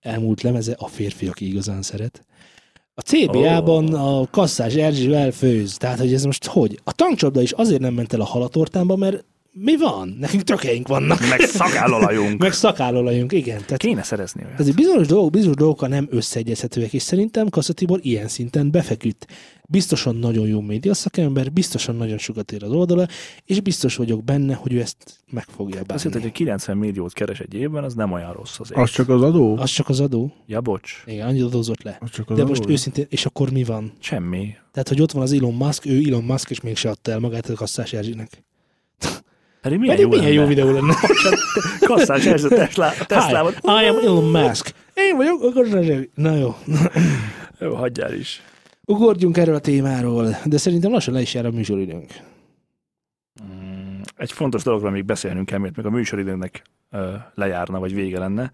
[0.00, 2.26] elmúlt lemeze a férfi, aki igazán szeret.
[2.94, 5.76] A CBA-ban a kasszás Erzsivel főz.
[5.76, 6.80] Tehát, hogy ez most hogy?
[6.84, 9.24] A tankcsapda is azért nem ment el a halatortánba, mert
[9.60, 10.16] mi van?
[10.20, 11.20] Nekünk tökeink vannak.
[11.28, 12.38] Meg szakállolajunk.
[12.42, 13.58] Meg szakállolajunk, igen.
[13.60, 14.60] Tehát Kéne szerezni olyat.
[14.60, 19.26] ez bizonyos dolgok, bizonyos dolgokkal nem összeegyezhetőek, és szerintem Kassa Tibor ilyen szinten befeküdt.
[19.70, 23.06] Biztosan nagyon jó média szakember, biztosan nagyon sokat ér az oldala,
[23.44, 24.96] és biztos vagyok benne, hogy ő ezt
[25.30, 26.22] meg fogja Azt jelenti, bánni.
[26.22, 28.80] hogy 90 milliót keres egy évben, az nem olyan rossz azért.
[28.80, 29.56] Az csak az adó?
[29.56, 30.32] Az csak az adó.
[30.46, 31.02] Ja, bocs.
[31.06, 31.98] Igen, annyit adózott le.
[32.00, 32.50] Az csak az De adó?
[32.50, 33.92] most őszintén, és akkor mi van?
[33.98, 34.54] Semmi.
[34.72, 37.48] Tehát, hogy ott van az Elon Musk, ő Elon Musk, és mégse adta el magát
[37.48, 38.46] a kasszás Erzsinek.
[39.60, 40.94] Pedig milyen, Pedig jó, milyen jó videó lenne.
[41.86, 43.50] Kasszás Erzső Tesla, Teslával.
[43.50, 44.74] Hi, I am Elon Musk.
[44.94, 46.10] Én vagyok a Erzsi.
[46.14, 46.56] Na jó.
[47.60, 48.42] Jó, hagyjál is.
[48.84, 52.12] Ugorjunk erről a témáról, de szerintem lassan le is jár a műsoridőnk.
[53.44, 56.62] Mm, Egy fontos dologról még beszélnünk kell, mert még a műsoridőnek
[57.34, 58.52] lejárna, vagy vége lenne,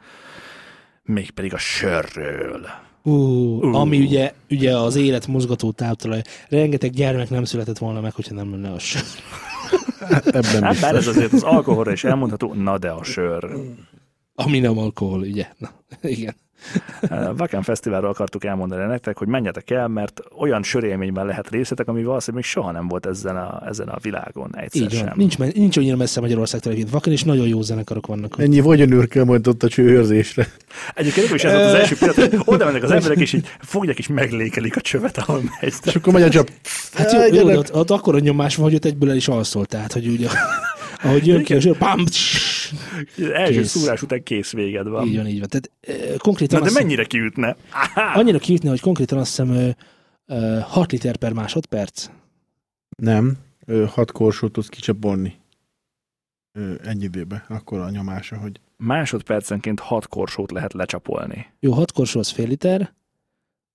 [1.02, 2.60] mégpedig a sörről.
[2.60, 3.74] Uh, Uh.
[3.80, 6.22] Ami ugye, ugye az élet mozgató táptalaj.
[6.48, 9.02] Rengeteg gyermek nem született volna meg, hogyha nem lenne a sör.
[10.24, 13.50] Ebben Hát bár ez azért az alkoholra is elmondható, na de a sör.
[14.34, 15.46] Ami nem alkohol, ugye?
[15.58, 15.70] Na,
[16.02, 16.34] igen.
[17.08, 22.04] A Vaken Fesztiválról akartuk elmondani nektek, hogy menjetek el, mert olyan sörélményben lehet részletek, ami
[22.04, 25.06] valószínűleg még soha nem volt ezen a, ezen a világon egyszer Így van.
[25.06, 25.12] sem.
[25.16, 26.94] Nincs, nincs annyira messze Magyarországtól egyébként.
[26.94, 28.32] Vaken és nagyon jó zenekarok vannak.
[28.32, 28.40] ott.
[28.40, 30.46] Ennyi vagyonőrkel majd ott a csőőrzésre.
[30.94, 33.98] Egyébként is ez volt az első pillanat, hogy oda mennek az emberek, és így fogják
[33.98, 35.74] és meglékelik a csövet, ahol megy.
[35.84, 36.50] És akkor megy a csap.
[36.94, 39.66] Hát jó, jó ott, ott akkor a nyomás van, hogy ott egyből el is alszol,
[39.66, 40.28] tehát, hogy ugye,
[41.04, 41.58] ahogy jön ki a
[42.04, 42.72] tss,
[43.16, 43.70] Az első Kész.
[43.70, 45.06] szúrás után kész véged van.
[45.06, 45.48] így van, így van.
[45.48, 47.56] Tehát eh, konkrétan Na de mennyire kiütne?
[48.14, 49.68] Annyira kiütne, hogy konkrétan azt hiszem ö,
[50.26, 52.06] ö, 6 liter per másodperc.
[52.96, 53.36] Nem,
[53.66, 55.42] ö, hat korsót tudsz kicsapolni.
[56.84, 57.44] Egy időbe.
[57.48, 61.46] Akkor a nyomása, hogy Másodpercenként hat korsót lehet lecsapolni.
[61.60, 62.92] Jó, 6 korsó az fél liter,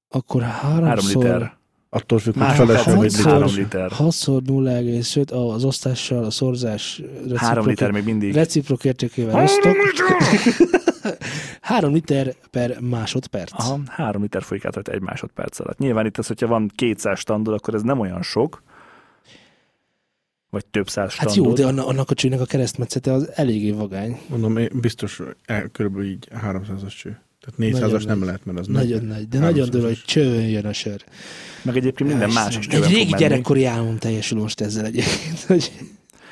[0.08, 1.58] akkor Három háromszor, liter.
[1.90, 3.32] Attól függ, hogy felesen vagy hatszor- liter.
[3.32, 3.92] három liter.
[3.98, 7.02] 6-szor 0,5 az osztással, a szorzás
[7.36, 8.34] Három liter még mindig.
[8.34, 9.76] reciprok értékével osztok.
[11.62, 13.52] 3 liter per másodperc.
[13.54, 15.78] Aha, három liter folyik át egy másodperc alatt.
[15.78, 18.64] Nyilván itt az, hogyha van 200 standol, akkor ez nem olyan sok,
[20.50, 21.50] vagy több száz Hát standol.
[21.50, 24.20] jó, de annak, annak a csőnek a keresztmetszete az eléggé vagány.
[24.28, 27.20] Mondom, én biztos el, körülbelül így 300-as cső.
[27.40, 30.66] Tehát 400-as Nagyon nem lehet, mert az Nagyon nagy, de nagyon durva, hogy csőn jön
[30.66, 31.04] a sör.
[31.62, 35.40] Meg egyébként minden más is Egy csőben fog régi gyerekkori álmom teljesül most ezzel egyébként,
[35.48, 35.72] hogy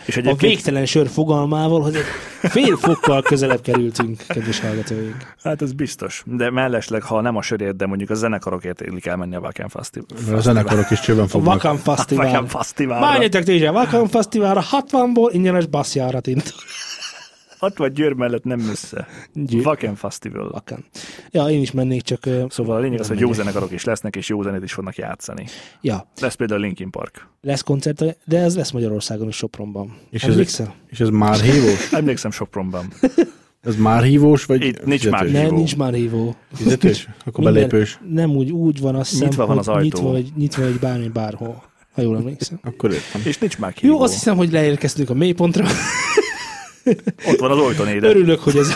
[0.06, 5.36] És a egyébként, végtelen sör fogalmával, hogy egy fél fokkal közelebb kerültünk, kedves hallgatóink.
[5.44, 6.24] hát ez biztos.
[6.26, 10.20] De mellesleg, ha nem a sörért, de mondjuk a zenekarokért illik elmenni a Wacken Fesztivál.
[10.26, 11.54] Mert a zenekarok is csőben A fognak.
[11.54, 12.46] Vakan Wacken Fesztivál.
[12.48, 13.10] Fesztiválra.
[13.12, 16.54] Menjetek ti is a Vakan Fesztiválra, 60-ból ingyenes basszjárat int.
[17.60, 19.08] Ott vagy Győr mellett nem messze.
[19.34, 20.50] Győ- Wacken Festival.
[20.50, 20.86] Vakan.
[21.32, 22.24] Ja, én is mennék, csak...
[22.50, 24.96] Szóval a lényeg az, nem hogy jó zenekarok is lesznek, és jó zenét is fognak
[24.96, 25.46] játszani.
[25.82, 27.28] Ja, Lesz például Linkin Park.
[27.42, 29.98] lesz koncert, de ez lesz Magyarországon is Sopronban.
[30.10, 30.76] És ez, Emlékszel?
[30.88, 31.92] és ez már hívós?
[32.02, 32.94] Emlékszem Sopronban.
[33.62, 35.12] Ez már hívós, vagy Itt nincs fizetős?
[35.22, 35.56] már Nem, hívó.
[35.56, 36.36] nincs már hívó.
[36.54, 37.08] Fizetős?
[37.26, 38.00] Akkor Minden- belépős.
[38.10, 39.84] Nem úgy, úgy van, azt hiszem, Nyitva van hogy az ajtó.
[39.84, 42.60] Nyitva vagy, nyitva vagy bármi bárhol, ha jól emlékszem.
[42.64, 43.22] Akkor értem.
[43.26, 43.94] És nincs már hívó.
[43.94, 45.66] Jó, azt hiszem, hogy leérkeztünk a mélypontra.
[47.28, 48.08] Ott van az Oltonéde.
[48.08, 48.68] Örülök, hogy ez...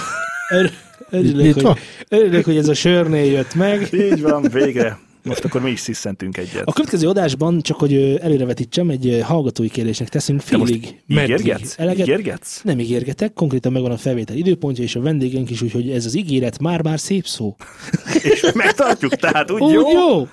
[0.53, 0.71] Ör,
[1.09, 1.77] örülök, hogy,
[2.09, 3.89] örülök, hogy ez a sörnél jött meg.
[3.93, 4.99] Így van, végre.
[5.23, 6.61] Most akkor mi is sziszentünk egyet.
[6.65, 11.75] A következő adásban, csak hogy előrevetítsem, egy hallgatói kérdésnek teszünk félig, ígérgetsz?
[11.77, 12.61] Eleget, Ígérgetsz?
[12.63, 16.59] nem ígérgetek, konkrétan megvan a felvétel időpontja, és a vendégeink is, úgyhogy ez az ígéret
[16.59, 17.55] már-már szép szó.
[18.21, 19.91] És megtartjuk, tehát úgy Úgy jó?
[19.91, 20.27] jó?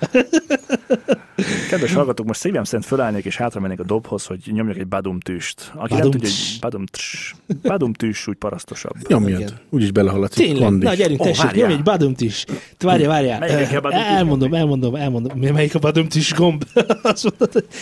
[1.68, 5.20] Kedves hallgatók, most szívem szerint fölállnék és hátra mennék a dobhoz, hogy nyomjak egy badum
[5.20, 5.72] tűst.
[5.74, 6.50] Aki nem Badum tudja, tss.
[6.50, 7.34] hogy badum tss.
[7.62, 9.08] Badum tűs úgy parasztosabb.
[9.08, 9.60] Nyomjad.
[9.70, 10.38] Úgyis belehaladsz.
[10.38, 10.88] egy Tényleg, kandis.
[10.88, 12.44] na gyerünk, tessék, nyomj egy badumt is.
[12.76, 13.38] Te Várjál, várjál.
[13.38, 15.38] Melyik a badumt is elmondom, elmondom, elmondom.
[15.38, 16.64] Melyik a badumt is gomb?
[17.02, 17.34] Azt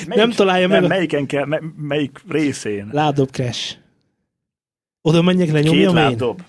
[0.06, 2.88] nem találja nem, meg a Melyiken kell, me, melyik részén?
[2.92, 3.76] lábdob crash.
[5.02, 6.02] Oda menjek, Két lenyomjam én?
[6.02, 6.42] lábdob.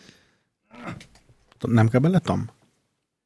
[1.67, 2.49] Nem kell bele tam?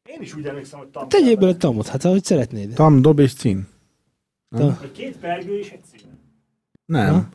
[0.05, 1.09] Én is úgy emlékszem, hogy tam.
[1.09, 2.73] Tegyél bele tamot, hát ahogy szeretnéd.
[2.73, 3.67] Tam, dob és cín.
[4.57, 6.19] Ta- Vagy két pergő és egy szín.
[6.85, 7.13] Nem.
[7.13, 7.29] Ha?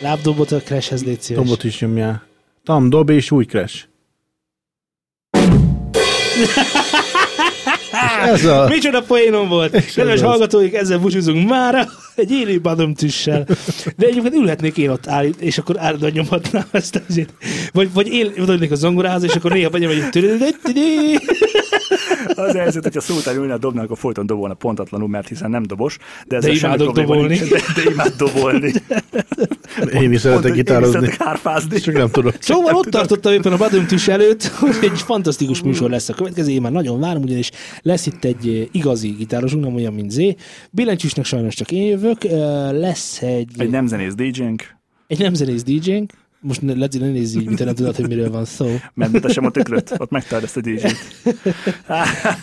[0.00, 1.42] Lábdobot a crashhez légy szíves.
[1.44, 2.26] Dobot is nyomjál.
[2.64, 3.84] Tam, dob és új crash.
[8.24, 8.66] Ez a...
[8.68, 9.92] Micsoda poénom volt!
[9.94, 13.44] Kedves hallgatóik, ezzel búcsúzunk mára egy élő badomtüssel.
[13.96, 17.32] De egyébként ülhetnék én ott áll, és akkor állandóan nyomhatnám ezt azért.
[17.72, 20.22] Vagy, vagy én odaadnék a zongorához, és akkor néha megyem, hogy.
[22.38, 25.96] Az helyzet, hogyha szótán ülne a dobnak, akkor folyton dobolna pontatlanul, mert hiszen nem dobos.
[26.26, 27.26] De, ezzel De imádok dobolni.
[27.38, 27.48] nincs.
[27.50, 28.72] De, de imád dobolni.
[29.92, 31.10] Én is szeretek hogy Én is gitározni.
[31.18, 31.80] szeretek.
[31.80, 32.34] Csak nem tudok.
[32.38, 36.50] Szóval ott tartottam éppen a badomtüss előtt, hogy egy fantasztikus műsor lesz a következő.
[36.50, 37.50] Én már nagyon várom, ugyanis
[37.82, 40.34] lesz itt egy eh, igazi gitárosunk, nem olyan, mint Zé.
[40.70, 42.24] Billentyűsnek sajnos csak én jövök.
[42.24, 42.36] Eh,
[42.72, 46.12] Lesz egy, Egy nem zenész DJ-nk, egy nem zenész DJ-nk.
[46.40, 48.76] Most ne, Leci, ne nézz így, mint nem tudod, hogy miről van szó.
[48.94, 50.96] mert mutassam a tükröt, ott megtaláld ezt a DJ-t.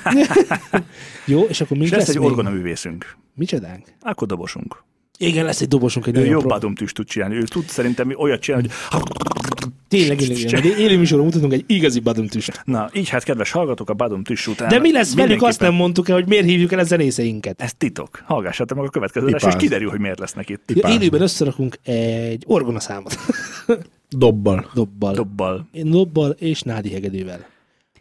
[1.25, 2.27] Jó, és akkor mi lesz egy még?
[2.27, 3.17] orgonaművészünk.
[3.35, 3.85] Micsodánk?
[4.01, 4.83] Akkor dobosunk.
[5.17, 6.49] Igen, lesz egy dobosunk, egy Ő jobb pro...
[6.49, 7.35] badomtűs tud csinálni.
[7.35, 9.01] Ő tud szerintem olyat csinálni, hogy
[9.87, 10.65] Tényleg, tényleg.
[10.65, 12.61] Egy élő műsoron mutatunk egy igazi badomtüst.
[12.65, 14.69] na, így hát kedves hallgatók, a badomtűs után.
[14.69, 17.61] De mi lesz velük, azt nem mondtuk el, hogy miért hívjuk el a zenészeinket.
[17.61, 18.23] Ez titok.
[18.25, 20.71] Hallgassátok meg a következő adás, és kiderül, hogy miért lesznek itt.
[20.73, 23.17] Ja, élőben összerakunk egy orgonaszámot.
[24.09, 24.69] Dobbal.
[24.73, 25.13] Dobbal.
[25.13, 25.67] Dobbal.
[25.73, 27.45] Dobbal és nádi hegedűvel.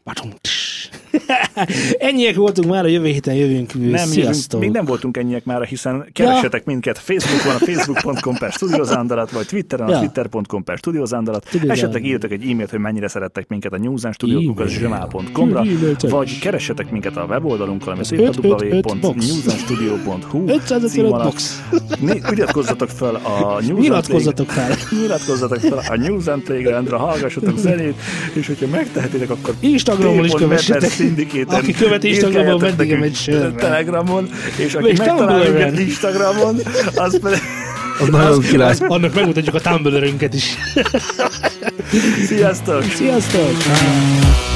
[0.04, 0.73] Batum, tss.
[2.08, 3.74] Ennyiek voltunk már, a jövő héten jövünk.
[3.74, 4.60] Nem, jövünk, Sziasztok!
[4.60, 9.86] még nem voltunk ennyiek már, hiszen keressetek minket Facebookon, a facebook.com per studiozándalat, vagy Twitteren,
[9.86, 9.98] a Ja.
[9.98, 11.48] twitter.com per studiozándalat.
[11.68, 15.64] Esetleg írjatok egy e-mailt, hogy mennyire szerettek minket a newsandstudio.com-ra,
[16.00, 21.22] vagy keressetek minket a weboldalunkon, ami www.newsandstudio.hu 555 címvonal.
[21.24, 21.62] box.
[22.00, 24.76] Né- Iratkozzatok fel a News Nyilatkozzatok fel.
[25.00, 27.94] Nyilatkozzatok fel a News and Playground-ra, hallgassatok zenét,
[28.32, 30.90] és hogyha megtehetitek, akkor Instagramon is kövessetek.
[31.04, 33.56] Syndicate-en Aki követ Instagramon, vendégem egy sörben.
[33.56, 36.56] Telegramon, és aki És megtalál minket Instagramon,
[36.94, 37.38] az pedig
[38.00, 38.74] Az nagyon király.
[38.80, 40.54] Annak megmutatjuk a Tumblr-ünket is.
[42.26, 42.82] sziasztok!
[42.82, 44.53] Sziasztok!